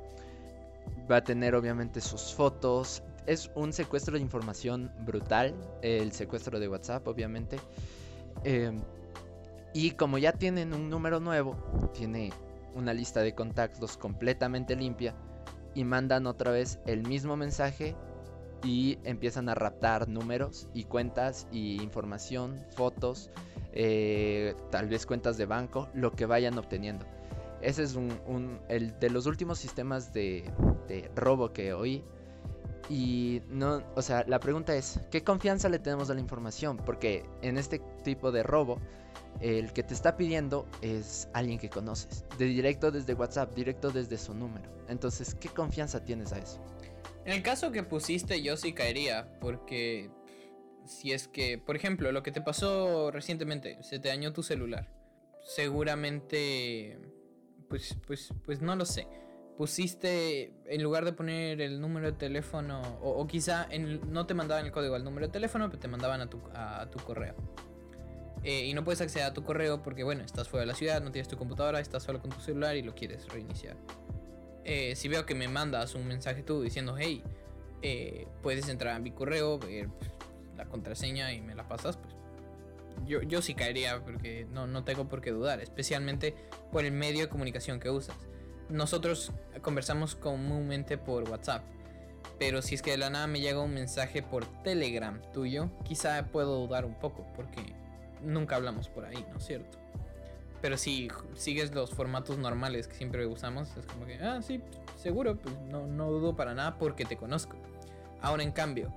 Va 1.10 1.16
a 1.18 1.24
tener 1.24 1.54
obviamente 1.54 2.00
sus 2.00 2.34
fotos. 2.34 3.02
Es 3.26 3.50
un 3.54 3.72
secuestro 3.72 4.14
de 4.14 4.20
información 4.20 4.92
brutal, 5.04 5.54
el 5.82 6.12
secuestro 6.12 6.58
de 6.58 6.68
WhatsApp, 6.68 7.06
obviamente. 7.06 7.58
Em, 8.44 8.82
y 9.72 9.92
como 9.92 10.18
ya 10.18 10.32
tienen 10.32 10.72
un 10.72 10.88
número 10.88 11.20
nuevo, 11.20 11.56
tiene 11.94 12.32
una 12.74 12.92
lista 12.92 13.20
de 13.20 13.34
contactos 13.34 13.96
completamente 13.96 14.76
limpia 14.76 15.14
y 15.74 15.84
mandan 15.84 16.26
otra 16.26 16.50
vez 16.50 16.78
el 16.86 17.02
mismo 17.02 17.36
mensaje 17.36 17.96
y 18.62 18.98
empiezan 19.04 19.48
a 19.48 19.54
raptar 19.54 20.08
números 20.08 20.68
y 20.74 20.84
cuentas 20.84 21.46
y 21.52 21.82
información, 21.82 22.64
fotos, 22.70 23.30
eh, 23.72 24.54
tal 24.70 24.88
vez 24.88 25.06
cuentas 25.06 25.36
de 25.36 25.46
banco, 25.46 25.88
lo 25.94 26.12
que 26.12 26.26
vayan 26.26 26.56
obteniendo. 26.58 27.06
Ese 27.60 27.84
es 27.84 27.96
el 28.68 28.98
de 28.98 29.10
los 29.10 29.26
últimos 29.26 29.58
sistemas 29.58 30.12
de, 30.12 30.50
de 30.88 31.10
robo 31.14 31.52
que 31.52 31.72
oí. 31.72 32.04
Y 32.88 33.42
no, 33.48 33.82
o 33.96 34.02
sea, 34.02 34.24
la 34.28 34.38
pregunta 34.38 34.76
es, 34.76 35.00
¿qué 35.10 35.24
confianza 35.24 35.68
le 35.68 35.78
tenemos 35.78 36.08
a 36.10 36.14
la 36.14 36.20
información? 36.20 36.76
Porque 36.76 37.24
en 37.42 37.58
este 37.58 37.80
tipo 38.04 38.30
de 38.30 38.44
robo, 38.44 38.80
el 39.40 39.72
que 39.72 39.82
te 39.82 39.92
está 39.92 40.16
pidiendo 40.16 40.68
es 40.82 41.28
alguien 41.32 41.58
que 41.58 41.68
conoces, 41.68 42.24
de 42.38 42.44
directo 42.46 42.90
desde 42.90 43.14
WhatsApp, 43.14 43.54
directo 43.54 43.90
desde 43.90 44.16
su 44.16 44.34
número. 44.34 44.70
Entonces, 44.88 45.34
¿qué 45.34 45.48
confianza 45.48 46.04
tienes 46.04 46.32
a 46.32 46.38
eso? 46.38 46.64
En 47.24 47.32
el 47.32 47.42
caso 47.42 47.72
que 47.72 47.82
pusiste, 47.82 48.40
yo 48.40 48.56
sí 48.56 48.72
caería, 48.72 49.28
porque 49.40 50.10
si 50.84 51.12
es 51.12 51.26
que, 51.26 51.58
por 51.58 51.74
ejemplo, 51.74 52.12
lo 52.12 52.22
que 52.22 52.30
te 52.30 52.40
pasó 52.40 53.10
recientemente, 53.10 53.82
se 53.82 53.98
te 53.98 54.08
dañó 54.08 54.32
tu 54.32 54.44
celular. 54.44 54.88
Seguramente, 55.44 56.98
pues, 57.68 57.96
pues, 58.06 58.32
pues 58.44 58.60
no 58.62 58.76
lo 58.76 58.84
sé. 58.84 59.06
Pusiste, 59.56 60.52
en 60.66 60.82
lugar 60.82 61.04
de 61.06 61.12
poner 61.12 61.60
el 61.62 61.80
número 61.80 62.06
de 62.06 62.12
teléfono, 62.12 62.82
o, 63.00 63.26
quizá 63.26 63.66
en- 63.70 64.12
no 64.12 64.26
te 64.26 64.34
mandaban 64.34 64.66
el 64.66 64.72
código 64.72 64.94
al 64.94 65.02
número 65.04 65.26
de 65.26 65.32
teléfono, 65.32 65.68
pero 65.68 65.78
te 65.80 65.88
mandaban 65.88 66.20
a 66.20 66.28
tu, 66.28 66.40
a 66.54 66.88
tu 66.90 66.98
correo. 67.02 67.34
Eh, 68.44 68.66
y 68.66 68.74
no 68.74 68.84
puedes 68.84 69.00
acceder 69.00 69.24
a 69.26 69.32
tu 69.32 69.42
correo 69.44 69.82
porque, 69.82 70.04
bueno, 70.04 70.22
estás 70.22 70.48
fuera 70.48 70.60
de 70.60 70.66
la 70.66 70.74
ciudad, 70.74 71.02
no 71.02 71.10
tienes 71.10 71.26
tu 71.28 71.36
computadora, 71.36 71.80
estás 71.80 72.02
solo 72.02 72.20
con 72.20 72.30
tu 72.30 72.40
celular 72.40 72.76
y 72.76 72.82
lo 72.82 72.94
quieres 72.94 73.26
reiniciar. 73.28 73.76
Eh, 74.64 74.94
si 74.94 75.08
veo 75.08 75.24
que 75.24 75.34
me 75.34 75.48
mandas 75.48 75.94
un 75.94 76.06
mensaje 76.06 76.42
tú 76.42 76.60
diciendo, 76.60 76.96
hey, 76.98 77.22
eh, 77.82 78.26
puedes 78.42 78.68
entrar 78.68 78.94
a 78.94 78.98
mi 78.98 79.10
correo, 79.10 79.58
ver 79.58 79.88
la 80.56 80.66
contraseña 80.66 81.32
y 81.32 81.40
me 81.40 81.54
la 81.54 81.66
pasas, 81.66 81.96
pues 81.96 82.14
yo, 83.04 83.22
yo 83.22 83.42
sí 83.42 83.54
caería 83.54 84.02
porque 84.02 84.46
no, 84.50 84.66
no 84.66 84.84
tengo 84.84 85.08
por 85.08 85.20
qué 85.20 85.30
dudar, 85.30 85.60
especialmente 85.60 86.34
por 86.72 86.84
el 86.84 86.92
medio 86.92 87.22
de 87.22 87.28
comunicación 87.28 87.80
que 87.80 87.90
usas. 87.90 88.16
Nosotros 88.68 89.32
conversamos 89.62 90.16
comúnmente 90.16 90.98
por 90.98 91.28
WhatsApp, 91.28 91.62
pero 92.38 92.62
si 92.62 92.74
es 92.74 92.82
que 92.82 92.92
de 92.92 92.98
la 92.98 93.10
nada 93.10 93.26
me 93.26 93.40
llega 93.40 93.60
un 93.60 93.74
mensaje 93.74 94.22
por 94.22 94.44
Telegram 94.62 95.20
tuyo, 95.32 95.70
quizá 95.84 96.26
puedo 96.26 96.66
dudar 96.66 96.84
un 96.84 96.94
poco 96.94 97.26
porque 97.34 97.74
nunca 98.22 98.56
hablamos 98.56 98.88
por 98.88 99.04
ahí, 99.04 99.24
¿no 99.30 99.38
es 99.38 99.44
cierto? 99.44 99.78
Pero 100.60 100.76
si 100.76 101.08
sigues 101.34 101.74
los 101.74 101.90
formatos 101.90 102.38
normales 102.38 102.88
que 102.88 102.94
siempre 102.94 103.26
usamos, 103.26 103.76
es 103.76 103.86
como 103.86 104.06
que, 104.06 104.14
ah, 104.16 104.40
sí, 104.42 104.60
seguro, 104.96 105.36
pues 105.36 105.54
no, 105.70 105.86
no 105.86 106.10
dudo 106.10 106.34
para 106.34 106.54
nada 106.54 106.78
porque 106.78 107.04
te 107.04 107.16
conozco. 107.16 107.56
Ahora, 108.20 108.42
en 108.42 108.52
cambio, 108.52 108.92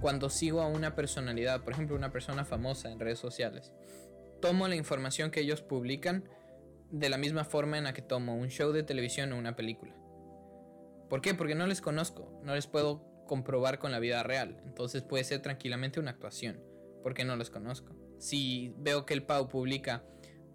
cuando 0.00 0.30
sigo 0.30 0.62
a 0.62 0.66
una 0.66 0.94
personalidad, 0.94 1.62
por 1.62 1.74
ejemplo, 1.74 1.94
una 1.94 2.12
persona 2.12 2.44
famosa 2.44 2.90
en 2.90 2.98
redes 2.98 3.18
sociales, 3.18 3.72
tomo 4.40 4.66
la 4.66 4.76
información 4.76 5.30
que 5.30 5.40
ellos 5.40 5.62
publican 5.62 6.28
de 6.90 7.08
la 7.08 7.18
misma 7.18 7.44
forma 7.44 7.78
en 7.78 7.84
la 7.84 7.92
que 7.92 8.02
tomo 8.02 8.34
un 8.34 8.48
show 8.48 8.72
de 8.72 8.82
televisión 8.82 9.32
o 9.32 9.38
una 9.38 9.54
película. 9.54 9.94
¿Por 11.08 11.20
qué? 11.20 11.34
Porque 11.34 11.54
no 11.54 11.66
les 11.66 11.80
conozco, 11.80 12.40
no 12.42 12.54
les 12.54 12.66
puedo 12.66 13.04
comprobar 13.26 13.78
con 13.78 13.92
la 13.92 14.00
vida 14.00 14.22
real. 14.22 14.60
Entonces 14.64 15.02
puede 15.02 15.24
ser 15.24 15.40
tranquilamente 15.40 16.00
una 16.00 16.10
actuación, 16.10 16.60
porque 17.02 17.24
no 17.24 17.36
los 17.36 17.50
conozco. 17.50 17.94
Si 18.18 18.74
veo 18.78 19.06
que 19.06 19.14
el 19.14 19.22
Pau 19.22 19.48
publica 19.48 20.02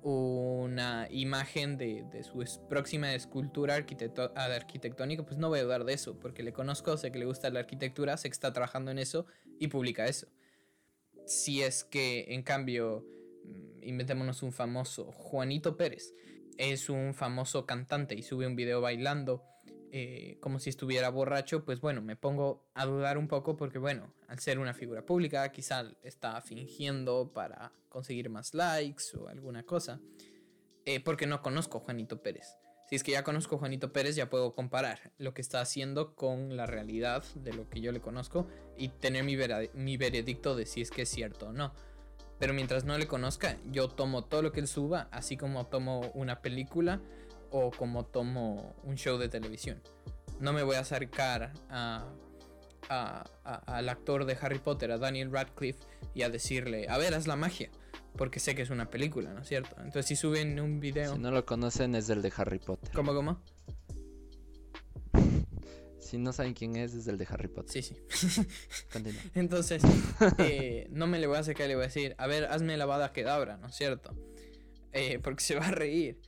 una 0.08 1.08
imagen 1.10 1.78
de, 1.78 2.04
de 2.12 2.24
su 2.24 2.46
próxima 2.70 3.16
escultura 3.16 3.74
arquitectónica, 3.74 5.26
pues 5.26 5.40
no 5.40 5.50
voy 5.50 5.58
a 5.58 5.64
dudar 5.64 5.84
de 5.84 5.94
eso, 5.94 6.20
porque 6.20 6.44
le 6.44 6.54
conozco, 6.54 6.96
sé 6.96 7.12
que 7.12 7.18
le 7.18 7.26
gusta 7.26 7.50
la 7.50 7.62
arquitectura, 7.62 8.16
sé 8.16 8.30
que 8.30 8.34
está 8.34 8.54
trabajando 8.54 8.92
en 8.92 9.00
eso 9.00 9.26
y 9.60 9.68
publica 9.68 10.06
eso. 10.06 10.28
Si 11.26 11.64
es 11.64 11.84
que, 11.84 12.26
en 12.30 12.44
cambio, 12.44 13.04
mm, 13.46 13.84
inventémonos 13.84 14.44
un 14.44 14.52
famoso, 14.52 15.12
Juanito 15.12 15.76
Pérez, 15.76 16.14
es 16.60 16.88
un 16.90 17.16
famoso 17.16 17.66
cantante 17.66 18.14
y 18.14 18.22
sube 18.22 18.46
un 18.46 18.56
video 18.56 18.82
bailando 18.82 19.44
eh, 19.92 20.38
como 20.42 20.60
si 20.60 20.70
estuviera 20.70 21.10
borracho, 21.10 21.64
pues 21.64 21.80
bueno, 21.80 22.02
me 22.02 22.16
pongo 22.16 22.66
a 22.74 22.86
dudar 22.86 23.18
un 23.18 23.28
poco 23.28 23.56
porque 23.56 23.80
bueno, 23.80 24.14
al 24.28 24.40
ser 24.40 24.60
una 24.60 24.74
figura 24.74 25.06
pública, 25.06 25.52
quizá 25.52 25.86
está 26.04 26.42
fingiendo 26.42 27.32
para 27.34 27.72
conseguir 27.90 28.30
más 28.30 28.54
likes 28.54 29.16
o 29.18 29.28
alguna 29.28 29.64
cosa, 29.64 30.00
eh, 30.86 31.00
porque 31.00 31.28
no 31.28 31.42
conozco 31.42 31.78
a 31.78 31.82
Juanito 31.82 32.22
Pérez. 32.22 32.58
Si 32.90 32.96
es 32.96 33.04
que 33.04 33.14
ya 33.14 33.24
conozco 33.24 33.56
a 33.56 33.60
Juanito 33.60 33.92
Pérez, 33.92 34.16
ya 34.16 34.30
puedo 34.30 34.54
comparar 34.54 35.12
lo 35.18 35.34
que 35.34 35.42
está 35.42 35.60
haciendo 35.60 36.14
con 36.14 36.56
la 36.56 36.68
realidad 36.68 37.24
de 37.34 37.54
lo 37.54 37.68
que 37.68 37.82
yo 37.82 37.92
le 37.92 38.00
conozco 38.00 38.48
y 38.78 38.90
tener 38.90 39.24
mi, 39.24 39.36
mi 39.74 39.98
veredicto 39.98 40.56
de 40.56 40.68
si 40.68 40.82
es 40.82 40.92
que 40.92 41.04
es 41.04 41.10
cierto 41.10 41.48
o 41.48 41.54
no. 41.54 41.74
Pero 42.38 42.54
mientras 42.54 42.84
no 42.84 42.98
le 42.98 43.08
conozca, 43.08 43.58
yo 43.72 43.88
tomo 43.88 44.26
todo 44.26 44.42
lo 44.42 44.52
que 44.52 44.60
él 44.60 44.68
suba, 44.68 45.08
así 45.12 45.38
como 45.38 45.66
tomo 45.68 46.12
una 46.14 46.42
película 46.42 47.02
o 47.58 47.72
como 47.72 48.06
tomo 48.06 48.76
un 48.84 48.96
show 48.98 49.18
de 49.18 49.30
televisión. 49.30 49.82
No 50.40 50.52
me 50.52 50.62
voy 50.64 50.76
a 50.76 50.80
acercar 50.82 51.54
a, 51.70 52.06
a- 52.90 53.24
a- 53.46 53.78
al 53.78 53.88
actor 53.90 54.26
de 54.26 54.38
Harry 54.42 54.60
Potter, 54.60 54.92
a 54.92 54.98
Daniel 54.98 55.32
Radcliffe, 55.32 55.80
y 56.14 56.24
a 56.24 56.30
decirle, 56.30 56.88
a 56.90 56.98
ver, 56.98 57.14
haz 57.14 57.28
la 57.28 57.36
magia, 57.38 57.70
porque 58.18 58.40
sé 58.42 58.56
que 58.56 58.62
es 58.62 58.70
una 58.70 58.90
película, 58.90 59.34
¿no 59.34 59.42
es 59.42 59.48
cierto? 59.48 59.76
Entonces 59.78 60.06
si 60.06 60.16
suben 60.18 60.60
un 60.60 60.80
video... 60.82 61.14
Si 61.14 61.20
no 61.20 61.32
lo 61.32 61.46
conocen 61.46 61.96
es 61.96 62.10
el 62.10 62.22
de 62.22 62.34
Harry 62.36 62.60
Potter. 62.60 62.92
¿Cómo, 62.94 63.14
cómo? 63.14 63.42
Si 66.00 66.20
no 66.20 66.32
saben 66.34 66.54
quién 66.54 66.76
es, 66.76 66.94
es 66.94 67.08
el 67.08 67.18
de 67.18 67.26
Harry 67.30 67.48
Potter. 67.48 67.82
Sí, 67.82 67.96
sí. 68.10 68.46
Continúa. 68.94 69.22
Entonces, 69.34 69.82
eh, 70.38 70.88
no 70.92 71.08
me 71.08 71.18
le 71.18 71.26
voy 71.26 71.38
a 71.38 71.40
acercar 71.40 71.66
y 71.66 71.70
le 71.70 71.76
voy 71.76 71.86
a 71.86 71.88
decir, 71.88 72.14
a 72.20 72.28
ver, 72.28 72.46
hazme 72.46 72.78
la 72.78 72.86
bada 72.86 73.12
quedabra, 73.12 73.58
¿no 73.58 73.68
es 73.68 73.76
cierto? 73.76 74.14
Eh, 74.92 75.20
porque 75.24 75.44
se 75.44 75.56
va 75.56 75.66
a 75.68 75.72
reír. 75.72 76.22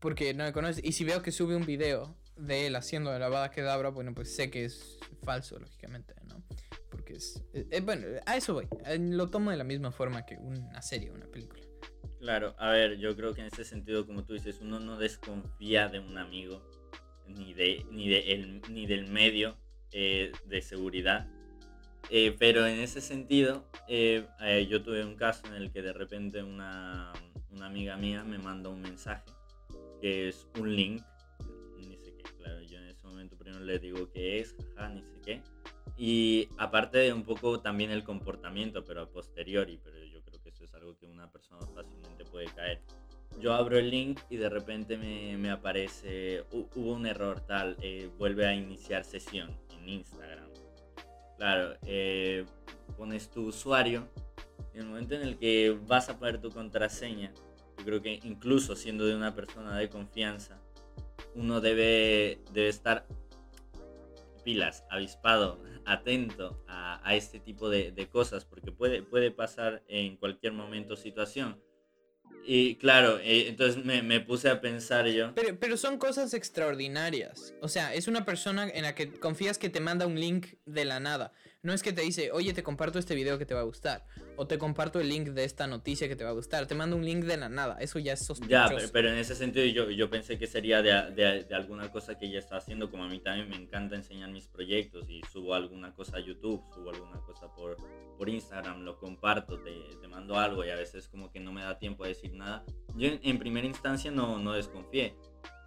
Porque 0.00 0.32
no 0.34 0.44
me 0.44 0.52
conoce. 0.52 0.80
Y 0.84 0.92
si 0.92 1.04
veo 1.04 1.22
que 1.22 1.30
sube 1.32 1.54
un 1.56 1.66
video 1.66 2.16
de 2.36 2.66
él 2.66 2.76
haciendo 2.76 3.16
la 3.18 3.28
bada 3.28 3.50
quedabra, 3.50 3.90
bueno, 3.90 4.14
pues 4.14 4.34
sé 4.34 4.50
que 4.50 4.64
es 4.64 4.98
falso, 5.24 5.58
lógicamente, 5.58 6.14
¿no? 6.28 6.42
Porque 6.90 7.14
es. 7.14 7.42
eh, 7.52 7.66
eh, 7.70 7.80
bueno, 7.80 8.06
a 8.26 8.36
eso 8.36 8.54
voy. 8.54 8.66
Eh, 8.86 8.98
Lo 8.98 9.28
tomo 9.28 9.50
de 9.50 9.56
la 9.56 9.64
misma 9.64 9.92
forma 9.92 10.24
que 10.24 10.36
una 10.36 10.80
serie, 10.82 11.10
una 11.10 11.26
película. 11.26 11.62
Claro, 12.18 12.54
a 12.58 12.70
ver, 12.70 12.98
yo 12.98 13.14
creo 13.16 13.34
que 13.34 13.40
en 13.40 13.46
ese 13.48 13.64
sentido, 13.64 14.06
como 14.06 14.24
tú 14.24 14.34
dices, 14.34 14.58
uno 14.60 14.78
no 14.80 14.98
desconfía 14.98 15.88
de 15.88 15.98
un 16.00 16.18
amigo, 16.18 16.62
ni, 17.26 17.54
de, 17.54 17.84
ni, 17.90 18.08
de 18.08 18.32
el- 18.32 18.62
ni 18.70 18.86
del 18.86 19.06
medio 19.06 19.56
eh, 19.92 20.32
de 20.46 20.62
seguridad. 20.62 21.26
Eh, 22.10 22.34
pero 22.38 22.66
en 22.66 22.78
ese 22.80 23.00
sentido, 23.00 23.68
eh, 23.88 24.26
yo 24.68 24.82
tuve 24.82 25.04
un 25.04 25.14
caso 25.16 25.46
en 25.46 25.54
el 25.54 25.70
que 25.72 25.80
de 25.82 25.92
repente 25.92 26.42
una, 26.42 27.12
una 27.50 27.66
amiga 27.66 27.96
mía 27.96 28.24
me 28.24 28.38
manda 28.38 28.68
un 28.70 28.80
mensaje 28.80 29.24
que 30.00 30.28
es 30.28 30.46
un 30.58 30.74
link, 30.74 31.02
ni 31.76 31.96
sé 31.96 32.14
qué, 32.14 32.22
claro, 32.38 32.60
yo 32.62 32.78
en 32.78 32.86
ese 32.88 33.06
momento 33.06 33.36
primero 33.36 33.62
le 33.64 33.78
digo 33.78 34.10
qué 34.10 34.40
es, 34.40 34.54
jaja, 34.74 34.88
ni 34.90 35.02
sé 35.02 35.20
qué. 35.24 35.42
Y 35.96 36.48
aparte 36.58 36.98
de 36.98 37.12
un 37.12 37.24
poco 37.24 37.60
también 37.60 37.90
el 37.90 38.04
comportamiento, 38.04 38.84
pero 38.84 39.02
a 39.02 39.06
posteriori, 39.10 39.78
pero 39.82 40.02
yo 40.04 40.22
creo 40.22 40.40
que 40.42 40.48
eso 40.50 40.64
es 40.64 40.72
algo 40.74 40.96
que 40.96 41.06
una 41.06 41.30
persona 41.30 41.60
fácilmente 41.74 42.24
puede 42.24 42.46
caer. 42.46 42.80
Yo 43.40 43.52
abro 43.54 43.78
el 43.78 43.90
link 43.90 44.20
y 44.30 44.36
de 44.36 44.48
repente 44.48 44.96
me, 44.96 45.36
me 45.36 45.50
aparece, 45.50 46.42
"Hu- 46.50 46.68
hubo 46.74 46.92
un 46.94 47.06
error 47.06 47.40
tal, 47.40 47.76
eh, 47.82 48.08
vuelve 48.18 48.46
a 48.46 48.54
iniciar 48.54 49.04
sesión 49.04 49.56
en 49.70 49.88
Instagram. 49.88 50.48
Claro, 51.36 51.74
eh, 51.86 52.44
pones 52.96 53.30
tu 53.30 53.46
usuario 53.46 54.08
en 54.74 54.80
el 54.80 54.86
momento 54.86 55.14
en 55.14 55.22
el 55.22 55.38
que 55.38 55.78
vas 55.86 56.08
a 56.08 56.18
poner 56.18 56.40
tu 56.40 56.50
contraseña, 56.50 57.32
yo 57.80 57.86
creo 57.86 58.02
que 58.02 58.20
incluso 58.24 58.76
siendo 58.76 59.06
de 59.06 59.14
una 59.14 59.34
persona 59.34 59.76
de 59.78 59.88
confianza, 59.88 60.60
uno 61.34 61.62
debe, 61.62 62.40
debe 62.52 62.68
estar 62.68 63.06
pilas, 64.44 64.84
avispado, 64.90 65.62
atento 65.86 66.62
a, 66.68 67.00
a 67.08 67.14
este 67.14 67.40
tipo 67.40 67.70
de, 67.70 67.90
de 67.90 68.08
cosas, 68.08 68.44
porque 68.44 68.70
puede, 68.70 69.02
puede 69.02 69.30
pasar 69.30 69.82
en 69.88 70.16
cualquier 70.16 70.52
momento 70.52 70.94
situación. 70.94 71.58
Y 72.44 72.76
claro, 72.76 73.18
eh, 73.18 73.48
entonces 73.48 73.82
me, 73.84 74.02
me 74.02 74.20
puse 74.20 74.48
a 74.50 74.60
pensar 74.60 75.06
yo. 75.06 75.34
Pero, 75.34 75.58
pero 75.58 75.76
son 75.76 75.98
cosas 75.98 76.34
extraordinarias. 76.34 77.54
O 77.60 77.68
sea, 77.68 77.94
es 77.94 78.08
una 78.08 78.24
persona 78.24 78.68
en 78.68 78.82
la 78.82 78.94
que 78.94 79.10
confías 79.10 79.58
que 79.58 79.70
te 79.70 79.80
manda 79.80 80.06
un 80.06 80.18
link 80.18 80.54
de 80.66 80.84
la 80.84 81.00
nada. 81.00 81.32
No 81.62 81.74
es 81.74 81.82
que 81.82 81.92
te 81.92 82.00
dice, 82.00 82.32
oye, 82.32 82.54
te 82.54 82.62
comparto 82.62 82.98
este 82.98 83.14
video 83.14 83.36
que 83.36 83.44
te 83.44 83.52
va 83.52 83.60
a 83.60 83.64
gustar. 83.64 84.06
O 84.36 84.46
te 84.46 84.56
comparto 84.56 84.98
el 84.98 85.10
link 85.10 85.28
de 85.28 85.44
esta 85.44 85.66
noticia 85.66 86.08
que 86.08 86.16
te 86.16 86.24
va 86.24 86.30
a 86.30 86.32
gustar. 86.32 86.66
Te 86.66 86.74
manda 86.74 86.96
un 86.96 87.04
link 87.04 87.24
de 87.24 87.36
la 87.36 87.50
nada. 87.50 87.76
Eso 87.80 87.98
ya 87.98 88.14
es 88.14 88.24
sospechoso. 88.24 88.50
Ya, 88.50 88.66
pero, 88.74 88.88
pero 88.90 89.08
en 89.10 89.18
ese 89.18 89.34
sentido 89.34 89.66
yo, 89.66 89.90
yo 89.90 90.08
pensé 90.08 90.38
que 90.38 90.46
sería 90.46 90.80
de, 90.80 90.90
de- 91.10 91.44
de 91.44 91.54
alguna 91.54 91.92
cosa 91.92 92.18
que 92.18 92.24
ella 92.28 92.38
está 92.38 92.56
haciendo, 92.56 92.90
como 92.90 93.04
a 93.04 93.08
mí 93.08 93.18
también 93.20 93.50
me 93.50 93.56
encanta 93.56 93.94
enseñar 93.94 94.30
mis 94.30 94.46
proyectos 94.48 95.04
y 95.10 95.20
subo 95.30 95.52
alguna 95.52 95.94
cosa 95.94 96.16
a 96.16 96.20
YouTube, 96.20 96.62
subo 96.72 96.88
alguna 96.92 97.20
cosa 97.26 97.52
por, 97.54 97.76
por 98.16 98.30
Instagram, 98.30 98.80
lo 98.82 98.98
comparto, 98.98 99.60
te, 99.60 99.70
te 100.00 100.08
mando 100.08 100.38
algo 100.38 100.64
y 100.64 100.70
a 100.70 100.76
veces 100.76 101.08
como 101.08 101.30
que 101.30 101.40
no 101.40 101.52
me 101.52 101.60
da 101.60 101.78
tiempo 101.78 102.04
a 102.04 102.08
decir 102.08 102.32
nada. 102.32 102.64
Yo 102.96 103.06
en, 103.08 103.20
en 103.22 103.38
primera 103.38 103.66
instancia 103.66 104.10
no, 104.10 104.38
no 104.38 104.54
desconfié. 104.54 105.14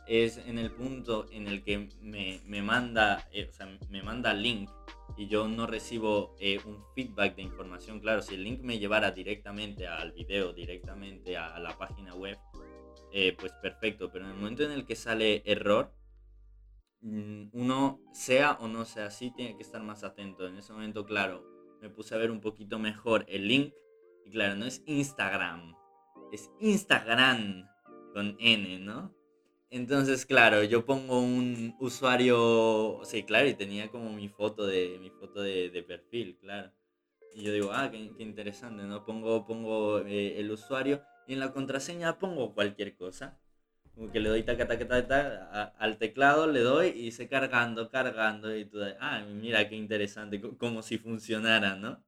Es 0.08 0.38
en 0.38 0.58
el 0.58 0.72
punto 0.72 1.28
en 1.32 1.48
el 1.48 1.64
que 1.64 1.88
me, 2.02 2.42
me 2.48 2.64
manda, 2.64 3.30
eh, 3.32 3.48
o 3.48 3.54
sea, 3.54 3.68
me 3.90 4.02
manda 4.02 4.34
link 4.34 4.70
y 5.16 5.28
yo 5.28 5.48
no 5.48 5.68
recibo 5.68 6.36
eh, 6.40 6.60
un 6.66 6.84
feedback 6.96 7.36
de 7.36 7.44
información, 7.44 8.00
claro, 8.00 8.22
si 8.22 8.36
el 8.36 8.44
link 8.44 8.62
me 8.62 8.80
llevara 8.80 9.12
directamente 9.12 9.88
al 9.88 10.12
video, 10.12 10.54
directamente 10.54 11.38
a, 11.38 11.60
la 11.60 11.78
página 11.78 12.16
web, 12.16 12.38
eh, 13.12 13.36
pues 13.40 13.54
perfecto, 13.62 14.12
pero 14.12 14.26
en 14.26 14.32
el 14.32 14.38
momento 14.38 14.64
en 14.64 14.72
el 14.72 14.86
que 14.86 14.96
sale 14.96 15.44
error, 15.46 15.94
mm, 17.02 17.50
uno 17.54 18.02
sea 18.12 18.54
o 18.60 18.68
no 18.68 18.86
sea 18.86 19.08
así, 19.08 19.32
tiene 19.32 19.56
que 19.56 19.64
estar 19.64 19.84
más 19.84 20.04
atento. 20.04 20.48
En 20.48 20.58
ese 20.58 20.74
momento, 20.74 21.06
claro, 21.06 21.46
me 21.82 21.90
puse 21.90 22.16
a 22.16 22.18
ver 22.18 22.32
un 22.32 22.42
poquito 22.42 22.80
mejor 22.80 23.26
el 23.28 23.48
link 23.48 23.74
y 24.26 24.32
claro, 24.32 24.56
no 24.56 24.66
es 24.66 24.82
Instagram, 24.86 25.76
es 26.32 26.50
Instagram 26.60 27.68
con 28.14 28.36
N, 28.40 28.80
¿no? 28.80 29.14
Entonces, 29.74 30.28
claro, 30.28 30.64
yo 30.64 30.86
pongo 30.86 31.20
un 31.20 31.76
usuario, 31.80 33.02
sí, 33.06 33.24
claro, 33.24 33.48
y 33.50 33.56
tenía 33.56 33.90
como 33.90 34.12
mi 34.12 34.30
foto 34.30 34.68
de 34.68 35.00
mi 35.02 35.10
foto 35.10 35.42
de, 35.42 35.84
perfil, 35.88 36.38
claro. 36.40 36.72
Y 37.34 37.42
yo 37.42 37.52
digo, 37.52 37.72
ah, 37.74 37.90
qué, 37.90 37.98
interesante, 38.20 38.84
¿no? 38.84 39.04
Pongo, 39.04 39.48
pongo 39.48 40.02
eh, 40.02 40.40
el 40.40 40.52
usuario 40.52 41.02
y 41.28 41.34
en 41.34 41.40
la 41.40 41.54
contraseña 41.54 42.20
pongo 42.20 42.54
cualquier 42.54 42.96
cosa. 42.96 43.40
Como 43.96 44.12
que 44.12 44.20
le 44.20 44.30
doy 44.30 44.44
taca, 44.44 44.68
taca, 44.68 44.88
taca, 44.88 45.74
al 45.80 45.98
teclado, 45.98 46.46
le 46.46 46.60
doy 46.60 46.90
y 46.90 47.12
se 47.12 47.28
cargando, 47.28 47.90
cargando. 47.90 48.56
Y 48.56 48.66
tú, 48.66 48.78
ah, 49.00 49.26
mira 49.28 49.68
qué 49.70 49.76
interesante, 49.76 50.40
como 50.60 50.84
si 50.84 51.00
funcionara, 51.00 51.76
¿no? 51.76 52.04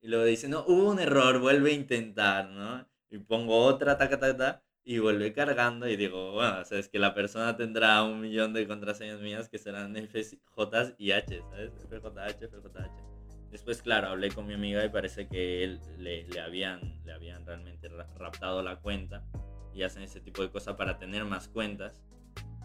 Y 0.00 0.08
luego 0.08 0.24
dice, 0.26 0.48
no, 0.48 0.64
hubo 0.68 0.90
un 0.92 1.00
error, 1.00 1.40
vuelve 1.40 1.72
a 1.72 1.74
intentar, 1.74 2.50
¿no? 2.50 2.88
Y 3.10 3.18
pongo 3.18 3.58
otra, 3.64 3.98
taca, 3.98 4.20
taca, 4.20 4.36
taca 4.36 4.67
y 4.88 5.00
vuelve 5.00 5.34
cargando 5.34 5.86
y 5.86 5.96
digo, 5.96 6.32
bueno, 6.32 6.60
o 6.60 6.64
sea, 6.64 6.78
es 6.78 6.88
que 6.88 6.98
la 6.98 7.12
persona 7.12 7.54
tendrá 7.58 8.02
un 8.04 8.22
millón 8.22 8.54
de 8.54 8.66
contraseñas 8.66 9.20
mías 9.20 9.50
que 9.50 9.58
serán 9.58 9.94
F, 9.96 10.18
J 10.46 10.94
y 10.96 11.10
H, 11.10 11.42
¿sabes? 11.50 11.72
FJH, 11.90 12.48
FJH. 12.48 13.50
Después, 13.50 13.82
claro, 13.82 14.08
hablé 14.08 14.30
con 14.30 14.46
mi 14.46 14.54
amiga 14.54 14.82
y 14.82 14.88
parece 14.88 15.28
que 15.28 15.62
él 15.62 15.78
le, 15.98 16.26
le, 16.28 16.40
habían, 16.40 17.04
le 17.04 17.12
habían 17.12 17.44
realmente 17.44 17.90
raptado 18.16 18.62
la 18.62 18.76
cuenta 18.76 19.26
y 19.74 19.82
hacen 19.82 20.04
ese 20.04 20.22
tipo 20.22 20.40
de 20.40 20.50
cosas 20.50 20.74
para 20.76 20.98
tener 20.98 21.26
más 21.26 21.48
cuentas. 21.48 21.92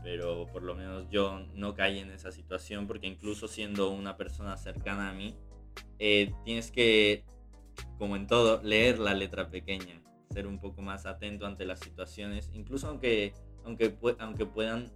Pero 0.01 0.47
por 0.47 0.63
lo 0.63 0.76
menos 0.76 1.09
yo 1.09 1.45
no 1.55 1.74
caí 1.74 1.99
en 1.99 2.09
esa 2.09 2.32
situación 2.32 2.88
porque 2.88 3.07
incluso 3.07 3.49
siendo 3.49 3.89
una 3.89 4.15
persona 4.15 4.55
cercana 4.55 5.09
a 5.09 5.13
mí, 5.13 5.36
eh, 5.99 6.32
tienes 6.45 6.71
que, 6.71 7.26
como 7.97 8.15
en 8.15 8.28
todo, 8.28 8.63
leer 8.63 8.99
la 8.99 9.13
letra 9.13 9.49
pequeña 9.49 10.03
ser 10.34 10.47
un 10.47 10.59
poco 10.59 10.81
más 10.81 11.05
atento 11.05 11.45
ante 11.45 11.65
las 11.65 11.79
situaciones, 11.79 12.49
incluso 12.53 12.88
aunque, 12.88 13.34
aunque, 13.63 13.95
aunque 14.19 14.45
puedan, 14.45 14.91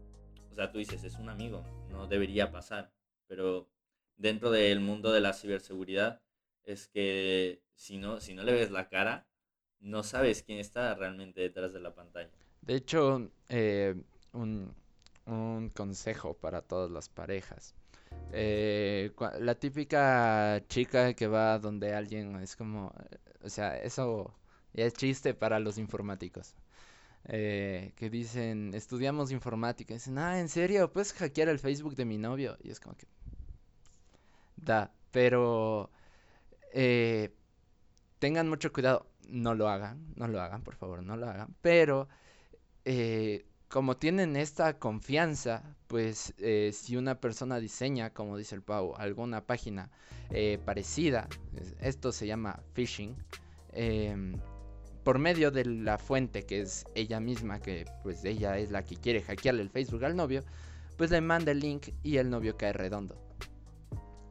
o 0.51 0.55
sea, 0.55 0.71
tú 0.71 0.79
dices, 0.79 1.03
es 1.03 1.15
un 1.15 1.29
amigo, 1.29 1.63
no 1.89 2.07
debería 2.07 2.51
pasar, 2.51 2.91
pero 3.27 3.69
dentro 4.17 4.49
del 4.49 4.79
mundo 4.79 5.11
de 5.11 5.21
la 5.21 5.33
ciberseguridad 5.33 6.21
es 6.63 6.87
que 6.87 7.61
si 7.75 7.97
no, 7.97 8.19
si 8.19 8.33
no 8.33 8.43
le 8.43 8.51
ves 8.51 8.71
la 8.71 8.89
cara, 8.89 9.27
no 9.79 10.03
sabes 10.03 10.43
quién 10.43 10.59
está 10.59 10.95
realmente 10.95 11.39
detrás 11.41 11.71
de 11.71 11.79
la 11.79 11.93
pantalla. 11.93 12.31
De 12.61 12.75
hecho, 12.75 13.29
eh, 13.49 13.95
un, 14.33 14.73
un, 15.25 15.69
consejo 15.69 16.33
para 16.33 16.61
todas 16.61 16.89
las 16.89 17.09
parejas. 17.09 17.75
Eh, 18.31 19.11
la 19.39 19.55
típica 19.55 20.63
chica 20.67 21.13
que 21.13 21.27
va 21.27 21.59
donde 21.59 21.93
alguien 21.93 22.35
es 22.37 22.55
como, 22.55 22.91
o 23.43 23.49
sea, 23.49 23.77
eso 23.77 24.33
es 24.77 24.93
chiste 24.93 25.33
para 25.33 25.59
los 25.59 25.77
informáticos. 25.77 26.55
Eh, 27.29 27.91
que 27.97 28.09
dicen, 28.09 28.73
estudiamos 28.73 29.31
informática. 29.31 29.93
Dicen, 29.93 30.17
ah, 30.17 30.39
¿en 30.39 30.47
serio? 30.47 30.91
¿Puedes 30.93 31.13
hackear 31.13 31.49
el 31.49 31.59
Facebook 31.59 31.95
de 31.95 32.05
mi 32.05 32.17
novio? 32.17 32.57
Y 32.63 32.69
es 32.69 32.79
como 32.79 32.95
que... 32.95 33.07
Da, 34.55 34.91
pero... 35.11 35.89
Eh, 36.73 37.33
tengan 38.19 38.47
mucho 38.47 38.71
cuidado. 38.71 39.07
No 39.27 39.55
lo 39.55 39.67
hagan, 39.67 40.13
no 40.15 40.27
lo 40.27 40.39
hagan, 40.41 40.63
por 40.63 40.75
favor, 40.75 41.03
no 41.03 41.17
lo 41.17 41.27
hagan. 41.27 41.53
Pero... 41.61 42.07
Eh, 42.85 43.45
como 43.67 43.97
tienen 43.97 44.37
esta 44.37 44.79
confianza, 44.79 45.75
pues 45.87 46.33
si 46.71 46.95
una 46.95 47.19
persona 47.19 47.59
diseña, 47.59 48.13
como 48.13 48.37
dice 48.37 48.55
el 48.55 48.61
Pau, 48.61 48.95
alguna 48.95 49.45
página 49.45 49.91
parecida, 50.63 51.27
esto 51.81 52.13
se 52.13 52.27
llama 52.27 52.61
phishing, 52.73 53.13
em, 53.73 54.39
por 55.07 55.19
medio 55.19 55.51
de 55.51 55.63
la 55.63 55.97
fuente 55.97 56.45
que 56.45 56.59
es 56.59 56.85
ella 56.93 57.21
misma, 57.21 57.61
que 57.61 57.85
pues 58.03 58.25
ella 58.25 58.57
es 58.57 58.71
la 58.71 58.83
que 58.83 58.97
quiere 58.97 59.21
hackearle 59.21 59.61
el 59.61 59.69
Facebook 59.69 60.03
al 60.03 60.17
novio, 60.17 60.43
pues 60.97 61.11
le 61.11 61.21
manda 61.21 61.53
el 61.53 61.61
link 61.61 61.91
y 62.03 62.17
el 62.17 62.29
novio 62.29 62.57
cae 62.57 62.73
redondo. 62.73 63.15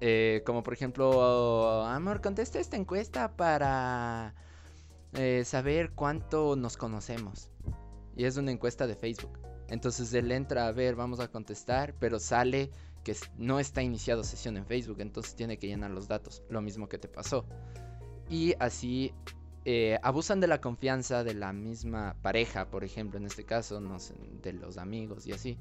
Eh, 0.02 0.42
como 0.44 0.62
por 0.62 0.74
ejemplo, 0.74 1.82
amor, 1.82 2.20
contesta 2.20 2.60
esta 2.60 2.76
encuesta 2.76 3.38
para 3.38 4.34
eh, 5.14 5.44
saber 5.46 5.92
cuánto 5.92 6.56
nos 6.56 6.76
conocemos. 6.76 7.48
Y 8.14 8.26
es 8.26 8.36
una 8.36 8.50
encuesta 8.50 8.86
de 8.86 8.96
Facebook. 8.96 9.38
Entonces 9.68 10.12
él 10.12 10.30
entra 10.30 10.66
a 10.66 10.72
ver, 10.72 10.94
vamos 10.94 11.20
a 11.20 11.28
contestar, 11.28 11.94
pero 11.98 12.18
sale 12.18 12.70
que 13.02 13.16
no 13.38 13.60
está 13.60 13.82
iniciado 13.82 14.22
sesión 14.24 14.58
en 14.58 14.66
Facebook, 14.66 15.00
entonces 15.00 15.34
tiene 15.36 15.56
que 15.56 15.68
llenar 15.68 15.90
los 15.92 16.06
datos, 16.06 16.42
lo 16.50 16.60
mismo 16.60 16.86
que 16.86 16.98
te 16.98 17.08
pasó. 17.08 17.46
Y 18.28 18.54
así 18.58 19.14
eh, 19.68 19.98
abusan 20.04 20.38
de 20.38 20.46
la 20.46 20.60
confianza 20.60 21.24
de 21.24 21.34
la 21.34 21.52
misma 21.52 22.14
pareja, 22.22 22.66
por 22.66 22.84
ejemplo, 22.84 23.18
en 23.18 23.26
este 23.26 23.42
caso, 23.42 23.80
no 23.80 23.96
de 24.40 24.52
los 24.52 24.78
amigos 24.78 25.26
y 25.26 25.32
así, 25.32 25.58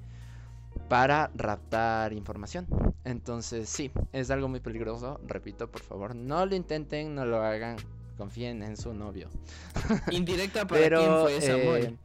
para 0.88 1.32
raptar 1.34 2.14
información. 2.14 2.68
Entonces, 3.04 3.68
sí, 3.68 3.92
es 4.14 4.30
algo 4.30 4.48
muy 4.48 4.60
peligroso. 4.60 5.20
Repito, 5.26 5.72
por 5.72 5.82
favor, 5.82 6.16
no 6.16 6.46
lo 6.46 6.56
intenten, 6.56 7.16
no 7.16 7.26
lo 7.26 7.42
hagan. 7.42 7.78
Confíen 8.16 8.62
en 8.62 8.78
su 8.78 8.94
novio. 8.94 9.28
Indirecta 10.12 10.68
para 10.68 11.00
quién 11.00 11.12
fue 11.40 11.52
amor. 11.52 11.80
Eh, 11.80 11.98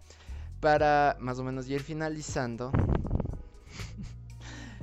para 0.58 1.18
más 1.20 1.38
o 1.38 1.44
menos 1.44 1.68
ir 1.68 1.82
finalizando. 1.82 2.72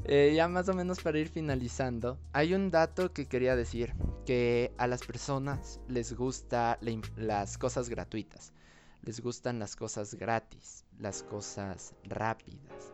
Eh, 0.10 0.34
ya 0.34 0.48
más 0.48 0.70
o 0.70 0.74
menos 0.74 1.02
para 1.02 1.20
ir 1.20 1.28
finalizando, 1.28 2.18
hay 2.32 2.54
un 2.54 2.72
dato 2.72 3.12
que 3.12 3.26
quería 3.26 3.58
decir, 3.58 3.94
que 4.26 4.74
a 4.78 4.88
las 4.88 5.04
personas 5.04 5.82
les 5.90 6.14
gusta 6.14 6.80
las 7.18 7.58
cosas 7.58 7.90
gratuitas, 7.90 8.54
les 9.04 9.20
gustan 9.20 9.60
las 9.60 9.76
cosas 9.76 10.16
gratis, 10.16 10.86
las 10.98 11.24
cosas 11.24 11.94
rápidas. 12.06 12.94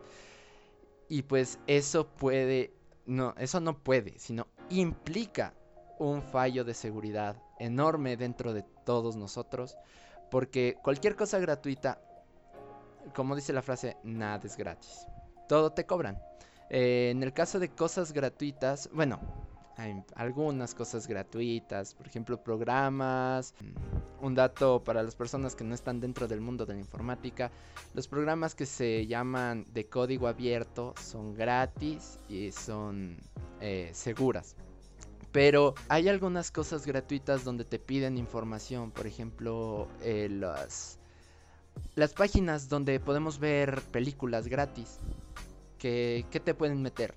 Y 1.08 1.22
pues 1.22 1.60
eso 1.68 2.08
puede, 2.08 2.74
no, 3.06 3.34
eso 3.38 3.60
no 3.60 3.78
puede, 3.78 4.18
sino 4.18 4.48
implica 4.70 5.54
un 6.00 6.20
fallo 6.20 6.64
de 6.64 6.74
seguridad 6.74 7.40
enorme 7.60 8.16
dentro 8.16 8.52
de 8.54 8.64
todos 8.84 9.14
nosotros, 9.14 9.76
porque 10.32 10.78
cualquier 10.82 11.14
cosa 11.14 11.38
gratuita, 11.38 12.00
como 13.14 13.36
dice 13.36 13.52
la 13.52 13.62
frase, 13.62 13.98
nada 14.02 14.40
es 14.44 14.56
gratis. 14.56 15.06
Todo 15.48 15.70
te 15.70 15.86
cobran. 15.86 16.18
Eh, 16.70 17.10
en 17.10 17.22
el 17.22 17.32
caso 17.32 17.58
de 17.58 17.68
cosas 17.68 18.12
gratuitas, 18.12 18.88
bueno, 18.92 19.20
hay 19.76 20.02
algunas 20.14 20.74
cosas 20.74 21.06
gratuitas, 21.06 21.94
por 21.94 22.06
ejemplo, 22.06 22.42
programas. 22.42 23.54
Un 24.20 24.34
dato 24.34 24.82
para 24.82 25.02
las 25.02 25.16
personas 25.16 25.54
que 25.54 25.64
no 25.64 25.74
están 25.74 26.00
dentro 26.00 26.28
del 26.28 26.40
mundo 26.40 26.64
de 26.64 26.74
la 26.74 26.80
informática, 26.80 27.50
los 27.92 28.08
programas 28.08 28.54
que 28.54 28.66
se 28.66 29.06
llaman 29.06 29.66
de 29.72 29.86
código 29.86 30.28
abierto 30.28 30.94
son 31.00 31.34
gratis 31.34 32.18
y 32.28 32.52
son 32.52 33.16
eh, 33.60 33.90
seguras. 33.92 34.56
Pero 35.32 35.74
hay 35.88 36.08
algunas 36.08 36.52
cosas 36.52 36.86
gratuitas 36.86 37.42
donde 37.42 37.64
te 37.64 37.80
piden 37.80 38.16
información, 38.16 38.92
por 38.92 39.06
ejemplo, 39.06 39.88
eh, 40.00 40.28
las 40.30 42.14
páginas 42.14 42.68
donde 42.68 43.00
podemos 43.00 43.40
ver 43.40 43.82
películas 43.90 44.46
gratis 44.46 45.00
que, 45.84 46.40
te 46.42 46.54
pueden 46.54 46.80
meter. 46.80 47.14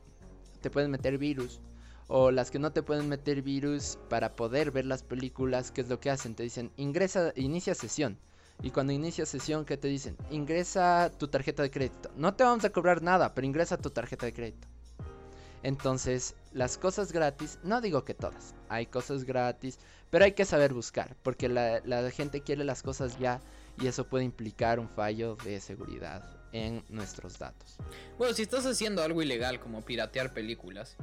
Te 0.60 0.70
pueden 0.70 0.92
meter 0.92 1.18
virus. 1.18 1.62
O 2.08 2.32
las 2.32 2.52
que 2.52 2.60
no 2.60 2.72
te 2.72 2.84
pueden 2.84 3.08
meter 3.08 3.42
virus 3.42 3.98
para 4.10 4.36
poder 4.36 4.72
ver 4.72 4.86
las 4.86 5.04
películas, 5.04 5.72
¿qué 5.72 5.82
es 5.82 5.90
lo 5.90 6.02
que 6.02 6.10
hacen? 6.10 6.36
Te 6.36 6.44
dicen, 6.44 6.72
ingresa, 6.76 7.32
inicia 7.38 7.76
sesión. 7.76 8.18
Y 8.62 8.72
cuando 8.72 8.92
inicia 8.92 9.26
sesión, 9.26 9.64
¿qué 9.64 9.78
te 9.78 9.88
dicen? 9.88 10.18
Ingresa 10.32 11.12
tu 11.18 11.30
tarjeta 11.30 11.64
de 11.64 11.72
crédito. 11.72 12.12
No 12.18 12.34
te 12.34 12.44
vamos 12.44 12.66
a 12.66 12.70
cobrar 12.70 13.02
nada, 13.02 13.34
pero 13.34 13.48
ingresa 13.48 13.78
tu 13.78 13.90
tarjeta 13.90 14.26
de 14.26 14.34
crédito. 14.34 14.68
Entonces, 15.64 16.36
las 16.52 16.78
cosas 16.78 17.14
gratis, 17.14 17.60
no 17.64 17.80
digo 17.82 18.04
que 18.04 18.14
todas, 18.14 18.54
hay 18.68 18.86
cosas 18.86 19.24
gratis, 19.24 19.80
pero 20.10 20.26
hay 20.26 20.34
que 20.34 20.46
saber 20.46 20.74
buscar, 20.74 21.16
porque 21.24 21.50
la, 21.50 21.82
la 21.86 22.10
gente 22.12 22.42
quiere 22.42 22.64
las 22.64 22.84
cosas 22.84 23.18
ya 23.18 23.42
y 23.80 23.88
eso 23.88 24.08
puede 24.08 24.24
implicar 24.24 24.80
un 24.80 24.88
fallo 24.88 25.36
de 25.44 25.60
seguridad 25.60 26.37
en 26.52 26.84
nuestros 26.90 27.40
datos. 27.40 27.78
Bueno, 28.18 28.34
si 28.34 28.42
estás 28.42 28.66
haciendo 28.66 29.04
algo 29.04 29.22
ilegal 29.22 29.60
como 29.60 29.82
piratear 29.82 30.34
películas, 30.34 30.98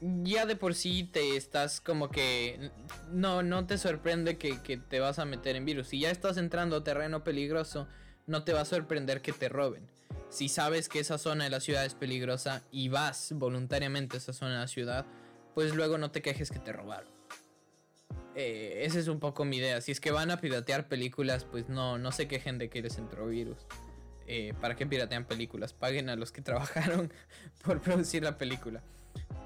ya 0.00 0.46
de 0.46 0.56
por 0.56 0.74
sí 0.74 1.04
te 1.04 1.36
estás 1.36 1.80
como 1.80 2.08
que 2.10 2.70
no, 3.10 3.42
no 3.42 3.66
te 3.66 3.78
sorprende 3.78 4.38
que, 4.38 4.76
te 4.76 5.00
vas 5.00 5.18
a 5.18 5.24
meter 5.24 5.56
en 5.56 5.64
virus. 5.64 5.88
Si 5.88 6.00
ya 6.00 6.10
estás 6.10 6.36
entrando 6.36 6.76
a 6.76 6.84
terreno 6.84 7.24
peligroso, 7.24 7.88
no 8.26 8.44
te 8.44 8.52
va 8.52 8.60
a 8.60 8.64
sorprender 8.64 9.22
que 9.22 9.32
te 9.32 9.48
roben. 9.48 9.88
Si 10.30 10.48
sabes 10.48 10.88
que 10.88 11.00
esa 11.00 11.18
zona 11.18 11.44
de 11.44 11.50
la 11.50 11.60
ciudad 11.60 11.84
es 11.84 11.94
peligrosa 11.94 12.62
y 12.70 12.88
vas 12.88 13.32
voluntariamente 13.32 14.16
a 14.16 14.18
esa 14.18 14.32
zona 14.32 14.54
de 14.54 14.60
la 14.60 14.68
ciudad, 14.68 15.06
pues 15.54 15.74
luego 15.74 15.98
no 15.98 16.10
te 16.10 16.22
quejes 16.22 16.50
que 16.50 16.58
te 16.58 16.72
robaron. 16.72 17.10
Eh, 18.34 18.84
esa 18.84 19.00
es 19.00 19.08
un 19.08 19.18
poco 19.18 19.44
mi 19.44 19.56
idea. 19.56 19.80
Si 19.80 19.90
es 19.90 20.00
que 20.00 20.12
van 20.12 20.30
a 20.30 20.40
piratear 20.40 20.86
películas, 20.86 21.44
pues 21.44 21.68
no, 21.68 21.98
no 21.98 22.12
se 22.12 22.28
quejen 22.28 22.58
de 22.58 22.68
que 22.68 22.82
les 22.82 22.98
entró 22.98 23.26
virus. 23.26 23.66
Eh, 24.30 24.52
¿Para 24.60 24.76
qué 24.76 24.86
piratean 24.86 25.24
películas? 25.24 25.72
Paguen 25.72 26.10
a 26.10 26.16
los 26.16 26.32
que 26.32 26.42
trabajaron 26.42 27.10
por 27.64 27.80
producir 27.80 28.22
la 28.22 28.36
película. 28.36 28.82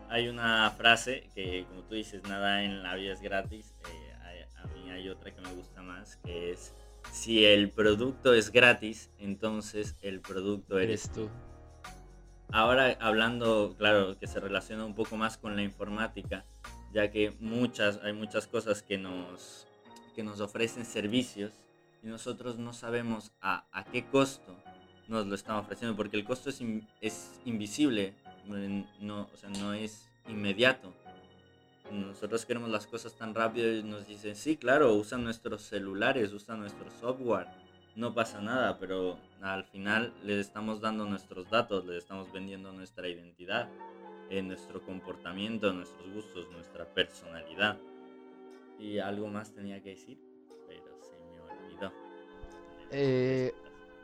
Hay 0.08 0.28
una 0.28 0.68
frase 0.72 1.30
que, 1.34 1.64
como 1.68 1.82
tú 1.84 1.94
dices, 1.94 2.22
nada 2.24 2.64
en 2.64 2.82
la 2.82 2.96
vida 2.96 3.12
es 3.12 3.22
gratis. 3.22 3.74
Eh, 3.88 4.48
a, 4.58 4.62
a 4.62 4.66
mí 4.66 4.90
hay 4.90 5.08
otra 5.08 5.32
que 5.32 5.40
me 5.40 5.52
gusta 5.54 5.82
más, 5.82 6.16
que 6.16 6.50
es, 6.50 6.74
si 7.12 7.44
el 7.44 7.70
producto 7.70 8.34
es 8.34 8.50
gratis, 8.50 9.10
entonces 9.18 9.96
el 10.02 10.20
producto 10.20 10.78
eres 10.78 11.04
Eres 11.04 11.12
tú. 11.12 11.30
Ahora 12.50 12.98
hablando, 13.00 13.74
claro, 13.78 14.18
que 14.18 14.26
se 14.26 14.40
relaciona 14.40 14.84
un 14.84 14.94
poco 14.94 15.16
más 15.16 15.38
con 15.38 15.56
la 15.56 15.62
informática, 15.62 16.44
ya 16.92 17.10
que 17.10 17.34
muchas, 17.40 18.00
hay 18.02 18.12
muchas 18.12 18.46
cosas 18.46 18.82
que 18.82 18.98
nos, 18.98 19.66
que 20.14 20.22
nos 20.22 20.40
ofrecen 20.40 20.84
servicios 20.84 21.52
y 22.02 22.08
nosotros 22.08 22.58
no 22.58 22.74
sabemos 22.74 23.32
a, 23.40 23.66
a 23.72 23.84
qué 23.84 24.04
costo 24.04 24.61
nos 25.08 25.26
lo 25.26 25.34
están 25.34 25.56
ofreciendo, 25.56 25.96
porque 25.96 26.16
el 26.16 26.24
costo 26.24 26.50
es, 26.50 26.60
in- 26.60 26.86
es 27.00 27.40
invisible, 27.44 28.14
no, 29.00 29.28
o 29.32 29.36
sea, 29.36 29.50
no 29.50 29.72
es 29.74 30.08
inmediato. 30.28 30.92
Nosotros 31.90 32.46
queremos 32.46 32.70
las 32.70 32.86
cosas 32.86 33.14
tan 33.14 33.34
rápido 33.34 33.70
y 33.70 33.82
nos 33.82 34.06
dicen, 34.06 34.34
sí, 34.36 34.56
claro, 34.56 34.94
usan 34.94 35.24
nuestros 35.24 35.62
celulares, 35.62 36.32
usan 36.32 36.60
nuestro 36.60 36.90
software, 36.90 37.48
no 37.96 38.14
pasa 38.14 38.40
nada, 38.40 38.78
pero 38.78 39.18
al 39.42 39.64
final 39.64 40.14
les 40.24 40.38
estamos 40.46 40.80
dando 40.80 41.04
nuestros 41.04 41.50
datos, 41.50 41.84
les 41.84 41.98
estamos 41.98 42.32
vendiendo 42.32 42.72
nuestra 42.72 43.08
identidad, 43.08 43.68
eh, 44.30 44.40
nuestro 44.40 44.82
comportamiento, 44.82 45.72
nuestros 45.74 46.10
gustos, 46.14 46.50
nuestra 46.52 46.86
personalidad. 46.86 47.78
Y 48.78 48.98
algo 48.98 49.28
más 49.28 49.52
tenía 49.52 49.82
que 49.82 49.90
decir, 49.90 50.18
pero 50.66 50.98
se 51.02 51.12
me 51.18 51.40
olvidó. 51.40 51.92
Eh, 52.90 53.52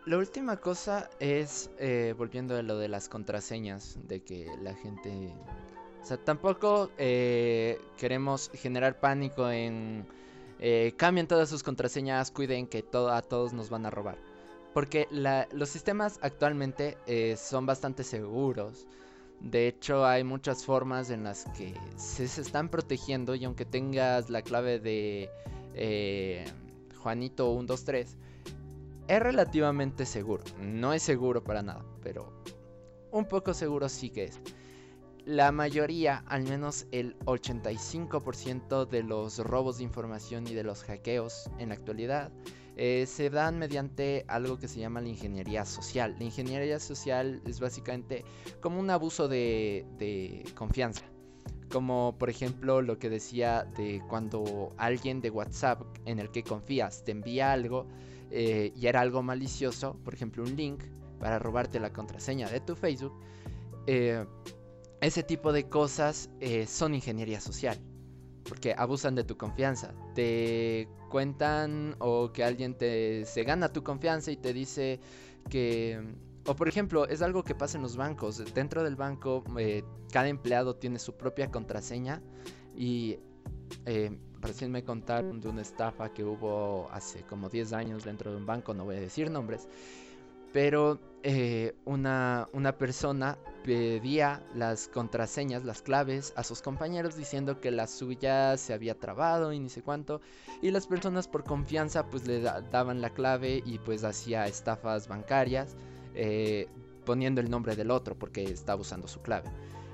La 0.09 0.17
última 0.17 0.57
cosa 0.57 1.11
es, 1.21 1.71
eh, 1.79 2.15
volviendo 2.17 2.57
a 2.57 2.63
lo 2.63 2.79
de 2.79 2.89
las 2.89 3.11
contraseñas, 3.11 3.99
de 4.09 4.23
que 4.23 4.51
la 4.63 4.73
gente... 4.73 5.35
O 6.01 6.07
sea, 6.07 6.17
tampoco 6.17 6.91
eh, 6.97 7.79
queremos 7.99 8.51
generar 8.55 9.01
pánico 9.01 9.51
en... 9.51 10.07
eh, 10.61 10.95
cambien 10.97 11.27
todas 11.27 11.51
sus 11.51 11.63
contraseñas, 11.63 12.31
cuiden 12.31 12.67
que 12.67 12.87
a 13.11 13.21
todos 13.21 13.53
nos 13.53 13.69
van 13.69 13.85
a 13.85 13.91
robar. 13.91 14.17
Porque 14.73 15.07
los 15.53 15.69
sistemas 15.69 16.19
actualmente 16.23 16.97
son 17.37 17.67
bastante 17.67 18.03
seguros. 18.03 18.87
De 19.41 19.69
hecho, 19.69 20.07
hay 20.07 20.25
muchas 20.25 20.65
formas 20.65 21.11
en 21.11 21.25
las 21.25 21.45
que 21.55 21.75
se, 21.97 22.29
se 22.29 22.41
están 22.41 22.71
protegiendo 22.71 23.35
y 23.35 23.45
aunque 23.45 23.67
tengas 23.67 24.31
la 24.31 24.41
clave 24.41 24.79
de 24.81 25.29
eh, 25.75 26.47
Juanito 26.97 27.53
123, 27.53 28.17
es 29.09 29.21
relativamente 29.21 30.07
seguro. 30.07 30.45
No 30.61 30.93
es 30.93 31.03
seguro 31.03 31.43
para 31.43 31.63
nada, 31.63 31.85
pero 32.03 32.33
un 33.11 33.25
poco 33.25 33.55
seguro 33.55 33.89
sí 33.89 34.11
que 34.11 34.25
es. 34.25 34.41
La 35.25 35.51
mayoría, 35.51 36.25
al 36.27 36.45
menos 36.45 36.87
el 36.91 37.19
85% 37.21 38.87
de 38.87 39.03
los 39.03 39.39
robos 39.39 39.79
de 39.79 39.85
información 39.85 40.47
y 40.47 40.55
de 40.55 40.63
los 40.63 40.85
hackeos 40.85 41.51
en 41.59 41.71
la 41.71 41.75
actualidad, 41.75 42.31
eh, 42.77 43.07
se 43.07 43.29
dan 43.29 43.59
mediante 43.59 44.25
algo 44.29 44.59
que 44.59 44.69
se 44.69 44.79
llama 44.79 45.01
la 45.01 45.09
ingeniería 45.09 45.65
social. 45.65 46.15
La 46.19 46.25
ingeniería 46.25 46.79
social 46.79 47.43
es 47.45 47.61
básicamente 47.61 48.25
como 48.61 48.79
un 48.79 48.89
abuso 48.89 49.27
de, 49.27 49.85
de 49.99 50.45
confianza. 50.55 51.05
Como 51.71 52.17
por 52.19 52.31
ejemplo 52.31 52.81
lo 52.81 52.99
que 52.99 53.11
decía 53.11 53.65
de 53.77 54.01
cuando 54.09 54.73
alguien 54.79 55.21
de 55.21 55.29
WhatsApp 55.29 55.83
en 56.07 56.19
el 56.19 56.31
que 56.31 56.43
confías 56.43 57.05
te 57.05 57.13
envía 57.13 57.53
algo 57.53 57.87
eh, 58.31 58.72
y 58.76 58.87
era 58.87 59.01
algo 59.01 59.22
malicioso, 59.22 59.97
por 60.05 60.14
ejemplo 60.14 60.43
un 60.43 60.55
link 60.57 60.83
para 61.18 61.39
robarte 61.39 61.81
la 61.81 61.93
contraseña 61.93 62.49
de 62.49 62.61
tu 62.61 62.76
Facebook, 62.76 63.12
eh, 63.87 64.24
ese 65.01 65.22
tipo 65.22 65.53
de 65.53 65.68
cosas 65.68 66.31
eh, 66.41 66.66
son 66.66 66.95
ingeniería 66.95 67.41
social. 67.41 67.79
Porque 68.45 68.74
abusan 68.76 69.14
de 69.14 69.24
tu 69.24 69.37
confianza. 69.37 69.93
Te 70.14 70.89
cuentan 71.11 71.97
o 71.99 72.33
que 72.33 72.45
alguien 72.45 72.79
te 72.79 73.26
se 73.26 73.43
gana 73.43 73.72
tu 73.72 73.83
confianza 73.83 74.31
y 74.31 74.37
te 74.37 74.53
dice 74.53 75.01
que... 75.51 76.14
O 76.47 76.57
por 76.57 76.66
ejemplo, 76.66 77.07
es 77.07 77.20
algo 77.20 77.45
que 77.45 77.55
pasa 77.55 77.76
en 77.76 77.83
los 77.83 77.97
bancos. 77.97 78.43
Dentro 78.55 78.83
del 78.83 78.97
banco, 78.97 79.45
cada 80.11 80.29
empleado 80.29 80.76
tiene 80.76 80.99
su 80.99 81.14
propia 81.14 81.51
contraseña. 81.51 82.22
Y 82.74 83.18
recién 84.41 84.70
me 84.70 84.84
contaron 84.84 85.41
de 85.41 85.49
una 85.49 85.62
estafa 85.62 86.12
que 86.12 86.24
hubo 86.24 86.89
hace 86.93 87.22
como 87.22 87.49
10 87.49 87.72
años 87.72 88.05
dentro 88.05 88.30
de 88.30 88.36
un 88.36 88.47
banco, 88.47 88.74
no 88.74 88.84
voy 88.84 88.97
a 88.97 89.01
decir 89.01 89.30
nombres. 89.30 89.68
Pero 90.53 90.99
eh, 91.22 91.74
una, 91.84 92.49
una 92.53 92.78
persona 92.78 93.36
pedía 93.64 94.43
las 94.55 94.89
contraseñas, 94.89 95.64
las 95.64 95.82
claves 95.82 96.32
a 96.36 96.43
sus 96.43 96.62
compañeros 96.62 97.16
diciendo 97.16 97.61
que 97.61 97.70
la 97.70 97.86
suya 97.86 98.57
se 98.57 98.72
había 98.72 98.95
trabado 98.99 99.53
y 99.53 99.59
ni 99.61 99.68
sé 99.68 99.82
cuánto. 99.82 100.22
Y 100.62 100.70
las 100.70 100.86
personas 100.86 101.28
por 101.28 101.45
confianza 101.45 102.07
pues 102.09 102.26
le 102.26 102.41
da- 102.41 102.62
daban 102.62 103.03
la 103.03 103.11
clave 103.11 103.62
y 103.66 103.78
pues 103.78 104.05
hacía 104.05 104.47
estafas 104.47 105.07
bancarias 105.07 105.76
eh, 106.14 106.66
poniendo 107.05 107.41
el 107.43 107.51
nombre 107.51 107.76
del 107.76 107.91
otro 107.91 108.18
porque 108.18 108.45
estaba 108.45 108.80
usando 108.80 109.07
su 109.07 109.20
clave. 109.20 109.51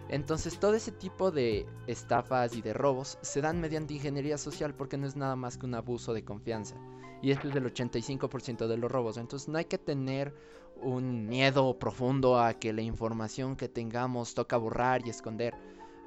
Entonces 0.09 0.59
todo 0.59 0.75
ese 0.75 0.93
tipo 0.93 1.31
de 1.31 1.67
estafas 1.87 2.55
y 2.55 2.63
de 2.63 2.73
robos 2.73 3.19
se 3.23 3.41
dan 3.41 3.61
mediante 3.61 3.95
ingeniería 3.95 4.39
social 4.39 4.75
porque 4.75 4.97
no 4.99 5.07
es 5.07 5.17
nada 5.17 5.37
más 5.37 5.57
que 5.57 5.67
un 5.67 5.75
abuso 5.75 6.13
de 6.13 6.25
confianza. 6.25 6.77
Y 7.23 7.31
esto 7.31 7.49
es 7.49 7.55
del 7.55 7.73
85% 7.73 8.67
de 8.67 8.77
los 8.77 8.93
robos. 8.93 9.17
Entonces 9.17 9.49
no 9.49 9.57
hay 9.57 9.65
que 9.65 9.79
tener 9.79 10.35
un 10.83 11.27
miedo 11.27 11.79
profundo 11.79 12.39
a 12.39 12.55
que 12.55 12.73
la 12.73 12.83
información 12.83 13.57
que 13.57 13.69
tengamos 13.69 14.35
toca 14.35 14.57
borrar 14.57 15.07
y 15.07 15.11
esconder. 15.11 15.55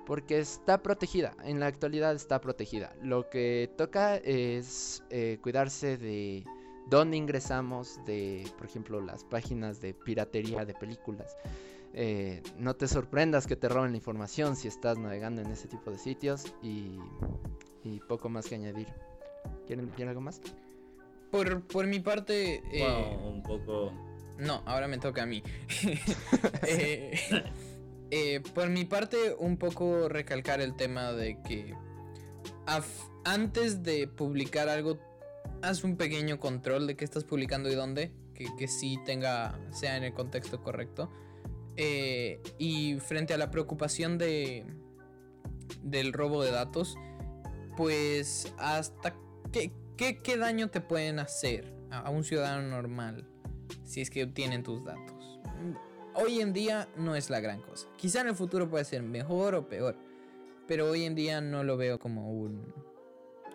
Porque 0.05 0.39
está 0.39 0.81
protegida, 0.81 1.35
en 1.43 1.59
la 1.59 1.65
actualidad 1.65 2.15
está 2.15 2.39
protegida. 2.39 2.95
Lo 3.01 3.29
que 3.29 3.69
toca 3.77 4.15
es 4.17 5.03
eh, 5.09 5.37
cuidarse 5.41 5.97
de 5.97 6.45
dónde 6.89 7.17
ingresamos, 7.17 7.99
de, 8.05 8.45
por 8.57 8.67
ejemplo, 8.67 9.01
las 9.01 9.25
páginas 9.25 9.81
de 9.81 9.93
piratería 9.93 10.63
de 10.63 10.73
películas. 10.73 11.35
Eh, 11.93 12.43
no 12.57 12.75
te 12.75 12.87
sorprendas 12.87 13.47
que 13.47 13.55
te 13.55 13.69
roben 13.69 13.91
la 13.91 13.97
información 13.97 14.55
si 14.55 14.67
estás 14.67 14.97
navegando 14.97 15.41
en 15.41 15.51
ese 15.51 15.67
tipo 15.67 15.89
de 15.91 15.97
sitios 15.97 16.45
y, 16.61 16.99
y 17.83 17.99
poco 18.07 18.29
más 18.29 18.47
que 18.47 18.55
añadir. 18.55 18.87
¿Quieren, 19.65 19.87
¿quieren 19.89 20.09
algo 20.09 20.21
más? 20.21 20.41
Por, 21.31 21.61
por 21.67 21.87
mi 21.87 21.99
parte... 21.99 22.61
eh, 22.71 23.17
un 23.23 23.41
poco... 23.43 23.91
No, 24.37 24.61
ahora 24.65 24.87
me 24.87 24.97
toca 24.99 25.23
a 25.23 25.25
mí. 25.25 25.41
Eh, 26.67 27.19
eh, 28.11 28.41
por 28.53 28.69
mi 28.69 28.85
parte, 28.85 29.35
un 29.37 29.57
poco 29.57 30.07
recalcar 30.09 30.61
el 30.61 30.75
tema 30.75 31.11
de 31.13 31.41
que 31.43 31.73
af- 32.65 33.09
antes 33.25 33.83
de 33.83 34.07
publicar 34.07 34.69
algo, 34.69 34.97
haz 35.61 35.83
un 35.83 35.97
pequeño 35.97 36.39
control 36.39 36.87
de 36.87 36.95
qué 36.95 37.03
estás 37.05 37.23
publicando 37.23 37.69
y 37.71 37.75
dónde, 37.75 38.11
que, 38.33 38.45
que 38.57 38.67
sí 38.67 38.97
tenga, 39.05 39.59
sea 39.71 39.97
en 39.97 40.03
el 40.03 40.13
contexto 40.13 40.61
correcto. 40.61 41.09
Eh, 41.77 42.41
y 42.57 42.99
frente 42.99 43.35
a 43.35 43.37
la 43.37 43.51
preocupación 43.51 44.17
de 44.17 44.65
del 45.83 46.13
robo 46.13 46.43
de 46.43 46.51
datos, 46.51 46.97
pues 47.75 48.53
hasta 48.57 49.15
qué, 49.51 49.71
qué, 49.95 50.17
qué 50.17 50.37
daño 50.37 50.69
te 50.69 50.81
pueden 50.81 51.19
hacer 51.19 51.73
a, 51.91 52.09
un 52.09 52.23
ciudadano 52.23 52.67
normal 52.67 53.27
si 53.83 54.01
es 54.01 54.09
que 54.09 54.23
obtienen 54.23 54.63
tus 54.63 54.83
datos. 54.83 55.39
Hoy 56.15 56.41
en 56.41 56.51
día 56.51 56.89
no 56.97 57.15
es 57.15 57.29
la 57.29 57.39
gran 57.39 57.61
cosa. 57.61 57.87
Quizá 57.95 58.21
en 58.21 58.27
el 58.27 58.35
futuro 58.35 58.69
puede 58.69 58.85
ser 58.85 59.03
mejor 59.03 59.55
o 59.55 59.67
peor, 59.67 59.95
pero 60.67 60.89
hoy 60.89 61.03
en 61.03 61.15
día 61.15 61.41
no 61.41 61.63
lo 61.63 61.77
veo 61.77 61.99
como 61.99 62.31
un, 62.31 62.73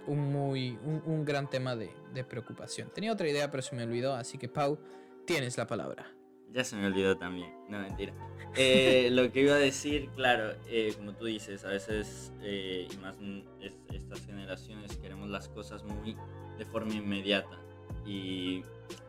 un 0.06 0.32
muy 0.32 0.78
un, 0.84 1.02
un 1.06 1.24
gran 1.24 1.50
tema 1.50 1.74
de, 1.74 1.90
de 2.14 2.24
preocupación. 2.24 2.90
Tenía 2.94 3.12
otra 3.12 3.28
idea, 3.28 3.50
pero 3.50 3.62
se 3.62 3.74
me 3.74 3.82
olvidó, 3.82 4.14
así 4.14 4.38
que 4.38 4.48
Pau, 4.48 4.78
tienes 5.26 5.56
la 5.56 5.66
palabra. 5.66 6.14
Ya 6.52 6.64
se 6.64 6.76
me 6.76 6.86
olvidó 6.86 7.16
también, 7.16 7.50
no 7.68 7.78
mentira. 7.80 8.12
Eh, 8.56 9.08
lo 9.10 9.32
que 9.32 9.42
iba 9.42 9.54
a 9.54 9.58
decir, 9.58 10.10
claro, 10.14 10.52
eh, 10.68 10.92
como 10.96 11.14
tú 11.14 11.24
dices, 11.24 11.64
a 11.64 11.68
veces, 11.68 12.32
eh, 12.42 12.86
y 12.92 12.96
más 12.98 13.16
es- 13.60 13.78
estas 13.90 14.24
generaciones, 14.26 14.96
queremos 14.98 15.30
las 15.30 15.48
cosas 15.48 15.82
muy 15.84 16.14
de 16.58 16.64
forma 16.66 16.92
inmediata. 16.92 17.58
Y, 18.04 18.62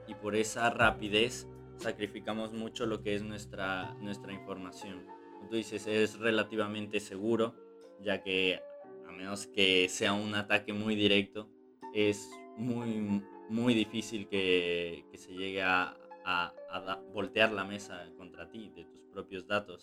y 0.08 0.14
por 0.22 0.36
esa 0.36 0.70
rapidez 0.70 1.48
sacrificamos 1.78 2.54
mucho 2.54 2.86
lo 2.86 3.02
que 3.02 3.16
es 3.16 3.24
nuestra, 3.24 3.94
nuestra 4.00 4.32
información. 4.32 5.06
Como 5.34 5.50
tú 5.50 5.56
dices, 5.58 5.86
es 5.88 6.18
relativamente 6.20 7.02
seguro, 7.02 7.56
ya 8.02 8.24
que 8.24 8.62
a 9.08 9.12
menos 9.12 9.48
que 9.48 9.90
sea 9.90 10.14
un 10.14 10.34
ataque 10.36 10.72
muy 10.72 10.96
directo, 10.96 11.50
es 11.94 12.30
muy, 12.58 13.22
muy 13.50 13.74
difícil 13.74 14.28
que, 14.30 15.04
que 15.12 15.18
se 15.18 15.34
llegue 15.34 15.62
a, 15.62 15.98
a- 16.26 16.54
a 16.70 16.80
da- 16.82 17.02
voltear 17.14 17.52
la 17.52 17.64
mesa 17.64 18.10
contra 18.18 18.50
ti, 18.50 18.70
de 18.76 18.86
tus 18.86 19.02
propios 19.08 19.48
datos. 19.48 19.82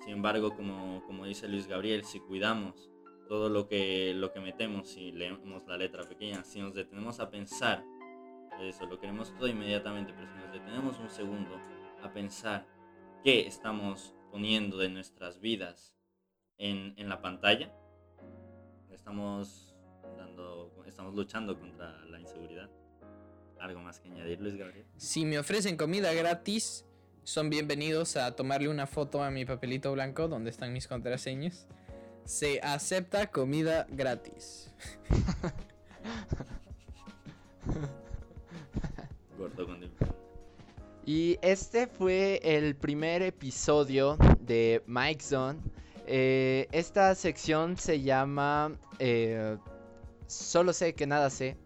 Sin 0.00 0.14
embargo, 0.14 0.54
como, 0.56 1.02
como 1.06 1.26
dice 1.26 1.48
Luis 1.48 1.66
Gabriel, 1.68 2.04
si 2.04 2.20
cuidamos 2.20 2.90
todo 3.28 3.48
lo 3.48 3.68
que, 3.68 4.12
lo 4.14 4.32
que 4.32 4.40
metemos 4.40 4.88
si 4.88 5.12
leemos 5.12 5.66
la 5.66 5.76
letra 5.76 6.02
pequeña, 6.04 6.44
si 6.44 6.60
nos 6.60 6.74
detenemos 6.74 7.20
a 7.20 7.30
pensar, 7.30 7.84
eso 8.60 8.86
lo 8.86 8.98
queremos 9.00 9.34
todo 9.36 9.48
inmediatamente, 9.48 10.12
pero 10.12 10.26
si 10.28 10.34
nos 10.38 10.52
detenemos 10.52 10.98
un 10.98 11.08
segundo 11.08 11.58
a 12.02 12.12
pensar 12.12 12.66
qué 13.22 13.46
estamos 13.46 14.14
poniendo 14.30 14.76
de 14.76 14.88
nuestras 14.88 15.40
vidas 15.40 15.96
en, 16.58 16.94
en 16.96 17.08
la 17.08 17.20
pantalla, 17.22 17.72
estamos, 18.90 19.74
dando, 20.16 20.72
estamos 20.86 21.14
luchando 21.14 21.58
contra 21.58 22.04
la 22.06 22.20
inseguridad. 22.20 22.70
¿Algo 23.62 23.80
más 23.80 24.00
que 24.00 24.08
añadir, 24.08 24.40
Luis 24.40 24.56
Gabriel? 24.56 24.84
Si 24.96 25.24
me 25.24 25.38
ofrecen 25.38 25.76
comida 25.76 26.12
gratis, 26.12 26.84
son 27.22 27.48
bienvenidos 27.48 28.16
a 28.16 28.34
tomarle 28.34 28.68
una 28.68 28.88
foto 28.88 29.22
a 29.22 29.30
mi 29.30 29.44
papelito 29.44 29.92
blanco 29.92 30.26
donde 30.26 30.50
están 30.50 30.72
mis 30.72 30.88
contraseñas. 30.88 31.68
Se 32.24 32.58
acepta 32.60 33.28
comida 33.30 33.86
gratis. 33.88 34.72
Gordo 39.38 39.64
con 39.66 39.80
el- 39.80 39.92
Y 41.06 41.38
este 41.40 41.86
fue 41.86 42.40
el 42.42 42.74
primer 42.74 43.22
episodio 43.22 44.16
de 44.40 44.82
Mike 44.86 45.22
Zone. 45.22 45.60
Eh, 46.08 46.66
esta 46.72 47.14
sección 47.14 47.76
se 47.76 48.02
llama 48.02 48.76
eh, 48.98 49.56
Solo 50.26 50.72
sé 50.72 50.96
que 50.96 51.06
nada 51.06 51.30
sé. 51.30 51.56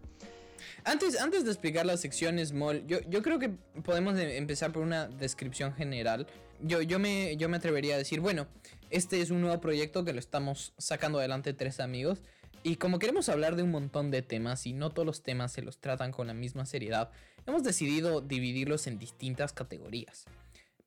Antes, 0.85 1.21
antes 1.21 1.45
de 1.45 1.51
explicar 1.51 1.87
la 1.87 1.97
sección 1.97 2.45
Small, 2.45 2.87
yo, 2.87 3.23
creo 3.23 3.39
que 3.39 3.51
podemos 3.83 4.15
de- 4.15 4.37
empezar 4.37 4.73
por 4.73 4.83
una 4.83 5.09
descripción 5.09 5.75
general. 5.75 6.27
Yo, 6.61 6.81
yo, 6.83 6.99
me, 6.99 7.37
yo 7.37 7.49
me 7.49 7.57
atrevería 7.57 7.95
a 7.95 7.99
decir, 7.99 8.21
bueno, 8.21 8.47
este 8.91 9.21
es 9.21 9.31
un 9.31 9.41
nuevo 9.41 9.61
proyecto 9.61 10.05
que 10.05 10.13
lo 10.13 10.19
estamos 10.19 10.73
sacando 10.79 11.19
adelante 11.19 11.53
tres 11.53 11.81
amigos. 11.81 12.23
Y 12.63 12.77
como 12.77 12.99
queremos 12.99 13.29
hablar 13.29 13.55
de 13.55 13.63
un 13.63 13.71
montón 13.71 14.11
de 14.11 14.23
temas 14.23 14.67
y 14.67 14.73
no 14.73 14.91
todos 14.91 15.07
los 15.07 15.23
temas 15.23 15.53
se 15.53 15.63
los 15.63 15.79
tratan 15.79 16.11
con 16.11 16.27
la 16.27 16.35
misma 16.35 16.67
seriedad, 16.67 17.11
hemos 17.47 17.63
decidido 17.63 18.21
dividirlos 18.21 18.87
en 18.87 18.99
distintas 18.99 19.53
categorías. 19.53 20.25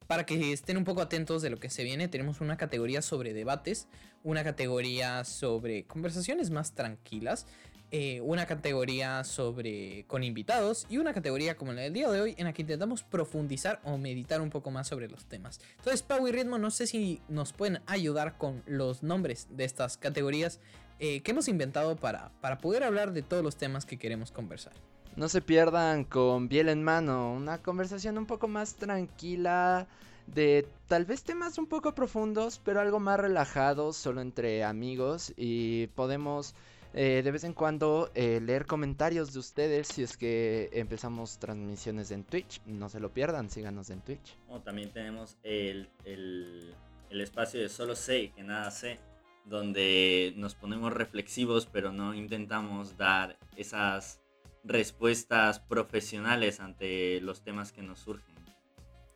Para 0.07 0.25
que 0.25 0.51
estén 0.51 0.75
un 0.75 0.83
poco 0.85 1.01
atentos 1.01 1.41
de 1.41 1.51
lo 1.51 1.57
que 1.57 1.69
se 1.69 1.83
viene, 1.83 2.07
tenemos 2.07 2.41
una 2.41 2.57
categoría 2.57 3.01
sobre 3.03 3.31
debates, 3.33 3.87
una 4.23 4.43
categoría 4.43 5.23
sobre 5.23 5.85
conversaciones 5.85 6.49
más 6.49 6.73
tranquilas, 6.73 7.45
eh, 7.91 8.21
una 8.21 8.45
categoría 8.45 9.23
sobre 9.23 10.05
con 10.07 10.23
invitados 10.23 10.85
y 10.89 10.99
una 10.99 11.13
categoría 11.13 11.57
como 11.57 11.73
la 11.73 11.81
del 11.81 11.93
día 11.93 12.09
de 12.09 12.21
hoy 12.21 12.35
en 12.37 12.45
la 12.45 12.53
que 12.53 12.61
intentamos 12.61 13.01
profundizar 13.01 13.79
o 13.83 13.97
meditar 13.97 14.41
un 14.41 14.51
poco 14.51 14.69
más 14.69 14.87
sobre 14.87 15.09
los 15.09 15.25
temas. 15.25 15.59
Entonces, 15.77 16.03
Pau 16.03 16.27
y 16.27 16.31
Ritmo, 16.31 16.59
no 16.59 16.69
sé 16.69 16.85
si 16.85 17.19
nos 17.29 17.51
pueden 17.51 17.81
ayudar 17.87 18.37
con 18.37 18.61
los 18.67 19.01
nombres 19.01 19.47
de 19.49 19.65
estas 19.65 19.97
categorías 19.97 20.59
eh, 20.99 21.21
que 21.21 21.31
hemos 21.31 21.47
inventado 21.47 21.95
para, 21.95 22.31
para 22.41 22.59
poder 22.59 22.83
hablar 22.83 23.11
de 23.11 23.23
todos 23.23 23.43
los 23.43 23.55
temas 23.55 23.85
que 23.85 23.97
queremos 23.97 24.31
conversar. 24.31 24.73
No 25.15 25.27
se 25.27 25.41
pierdan 25.41 26.03
con 26.03 26.47
Biel 26.47 26.69
en 26.69 26.83
mano, 26.83 27.33
una 27.33 27.57
conversación 27.57 28.17
un 28.17 28.25
poco 28.25 28.47
más 28.47 28.75
tranquila, 28.75 29.87
de 30.27 30.67
tal 30.87 31.05
vez 31.05 31.23
temas 31.23 31.57
un 31.57 31.67
poco 31.67 31.95
profundos, 31.95 32.61
pero 32.63 32.81
algo 32.81 32.99
más 32.99 33.19
relajados, 33.19 33.97
solo 33.97 34.21
entre 34.21 34.63
amigos 34.63 35.33
y 35.35 35.87
podemos 35.87 36.53
eh, 36.93 37.21
de 37.23 37.31
vez 37.31 37.43
en 37.43 37.53
cuando 37.53 38.11
eh, 38.15 38.39
leer 38.41 38.65
comentarios 38.65 39.33
de 39.33 39.39
ustedes 39.39 39.87
si 39.87 40.03
es 40.03 40.17
que 40.17 40.69
empezamos 40.73 41.39
transmisiones 41.39 42.11
en 42.11 42.23
Twitch. 42.23 42.61
No 42.65 42.89
se 42.89 42.99
lo 42.99 43.13
pierdan, 43.13 43.49
síganos 43.49 43.89
en 43.89 44.01
Twitch. 44.01 44.37
Bueno, 44.47 44.63
también 44.63 44.91
tenemos 44.91 45.37
el, 45.43 45.89
el- 46.05 46.73
el 47.09 47.21
espacio 47.21 47.59
de 47.59 47.69
solo 47.69 47.95
sé 47.95 48.31
que 48.35 48.43
nada 48.43 48.69
sé, 48.69 48.99
donde 49.45 50.31
nos 50.35 50.53
ponemos 50.53 50.93
reflexivos, 50.93 51.65
pero 51.65 51.91
no 51.91 52.13
intentamos 52.13 52.97
dar 52.97 53.37
esas 53.55 54.19
respuestas 54.63 55.59
profesionales 55.59 56.59
ante 56.59 57.19
los 57.21 57.41
temas 57.43 57.71
que 57.71 57.81
nos 57.81 57.99
surgen. 57.99 58.35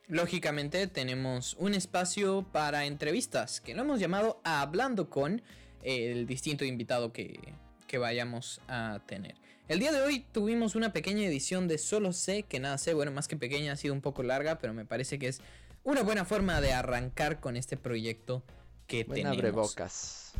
Lógicamente 0.07 0.87
tenemos 0.87 1.55
un 1.59 1.73
espacio 1.75 2.45
para 2.51 2.85
entrevistas 2.85 3.61
que 3.61 3.73
lo 3.75 3.81
hemos 3.83 3.99
llamado 3.99 4.41
Hablando 4.43 5.09
con 5.09 5.41
el 5.83 6.25
distinto 6.25 6.65
invitado 6.65 7.13
que, 7.13 7.53
que 7.93 7.99
vayamos 7.99 8.59
a 8.67 8.99
tener. 9.05 9.35
El 9.67 9.77
día 9.77 9.91
de 9.91 10.01
hoy 10.01 10.25
tuvimos 10.31 10.73
una 10.73 10.93
pequeña 10.93 11.27
edición 11.27 11.67
de 11.67 11.77
Solo 11.77 12.11
sé 12.11 12.41
que 12.41 12.59
nada 12.59 12.79
sé, 12.79 12.95
bueno, 12.95 13.11
más 13.11 13.27
que 13.27 13.37
pequeña 13.37 13.73
ha 13.73 13.75
sido 13.75 13.93
un 13.93 14.01
poco 14.01 14.23
larga, 14.23 14.57
pero 14.57 14.73
me 14.73 14.83
parece 14.83 15.19
que 15.19 15.27
es 15.27 15.41
una 15.83 16.01
buena 16.01 16.25
forma 16.25 16.59
de 16.59 16.73
arrancar 16.73 17.39
con 17.39 17.55
este 17.55 17.77
proyecto 17.77 18.41
que 18.87 19.03
Buen 19.03 19.17
tenemos. 19.17 19.37
abrebocas. 19.37 20.33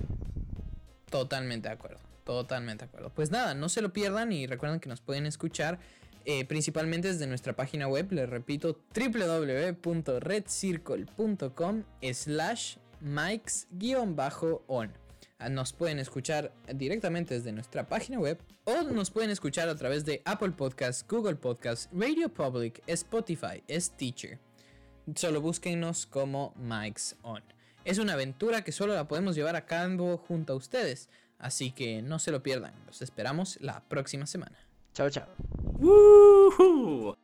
Totalmente 1.12 1.68
de 1.68 1.76
acuerdo, 1.76 2.00
totalmente 2.24 2.86
de 2.86 2.90
acuerdo. 2.90 3.12
Pues 3.12 3.30
nada, 3.30 3.54
no 3.54 3.70
se 3.70 3.84
lo 3.84 3.94
pierdan 3.94 4.32
y 4.32 4.48
recuerden 4.48 4.80
que 4.80 4.90
nos 4.90 5.02
pueden 5.02 5.28
escuchar 5.28 5.78
eh, 6.26 6.46
principalmente 6.46 7.10
desde 7.10 7.28
nuestra 7.28 7.56
página 7.56 7.88
web, 7.88 8.12
les 8.14 8.28
repito, 8.28 8.80
www.redcircle.com 8.96 11.84
slash 12.14 12.78
mics-on. 13.00 15.03
Nos 15.50 15.74
pueden 15.74 16.00
escuchar 16.00 16.54
directamente 16.74 17.34
desde 17.34 17.52
nuestra 17.52 17.88
página 17.88 18.20
web 18.20 18.40
o 18.64 18.84
nos 18.84 19.12
pueden 19.12 19.30
escuchar 19.30 19.68
a 19.68 19.76
través 19.76 20.06
de 20.06 20.22
Apple 20.26 20.52
Podcasts, 20.52 21.06
Google 21.08 21.36
Podcasts, 21.36 21.90
Radio 21.92 22.30
Public, 22.30 22.82
Spotify, 22.88 23.62
Stitcher. 23.70 24.40
Solo 25.16 25.42
búsquenos 25.42 26.06
como 26.06 26.54
Mics 26.56 27.18
On. 27.24 27.44
Es 27.84 27.98
una 27.98 28.14
aventura 28.14 28.64
que 28.64 28.72
solo 28.72 28.94
la 28.94 29.08
podemos 29.08 29.36
llevar 29.36 29.58
a 29.58 29.66
cabo 29.66 30.18
junto 30.18 30.54
a 30.54 30.56
ustedes, 30.56 31.10
así 31.40 31.72
que 31.72 32.02
no 32.02 32.20
se 32.20 32.32
lo 32.32 32.42
pierdan. 32.42 32.74
Los 32.88 33.02
esperamos 33.02 33.58
la 33.60 33.84
próxima 33.90 34.26
semana. 34.26 34.58
Chao, 34.94 35.10
chao. 35.10 35.28
¡Woo! 35.80 37.18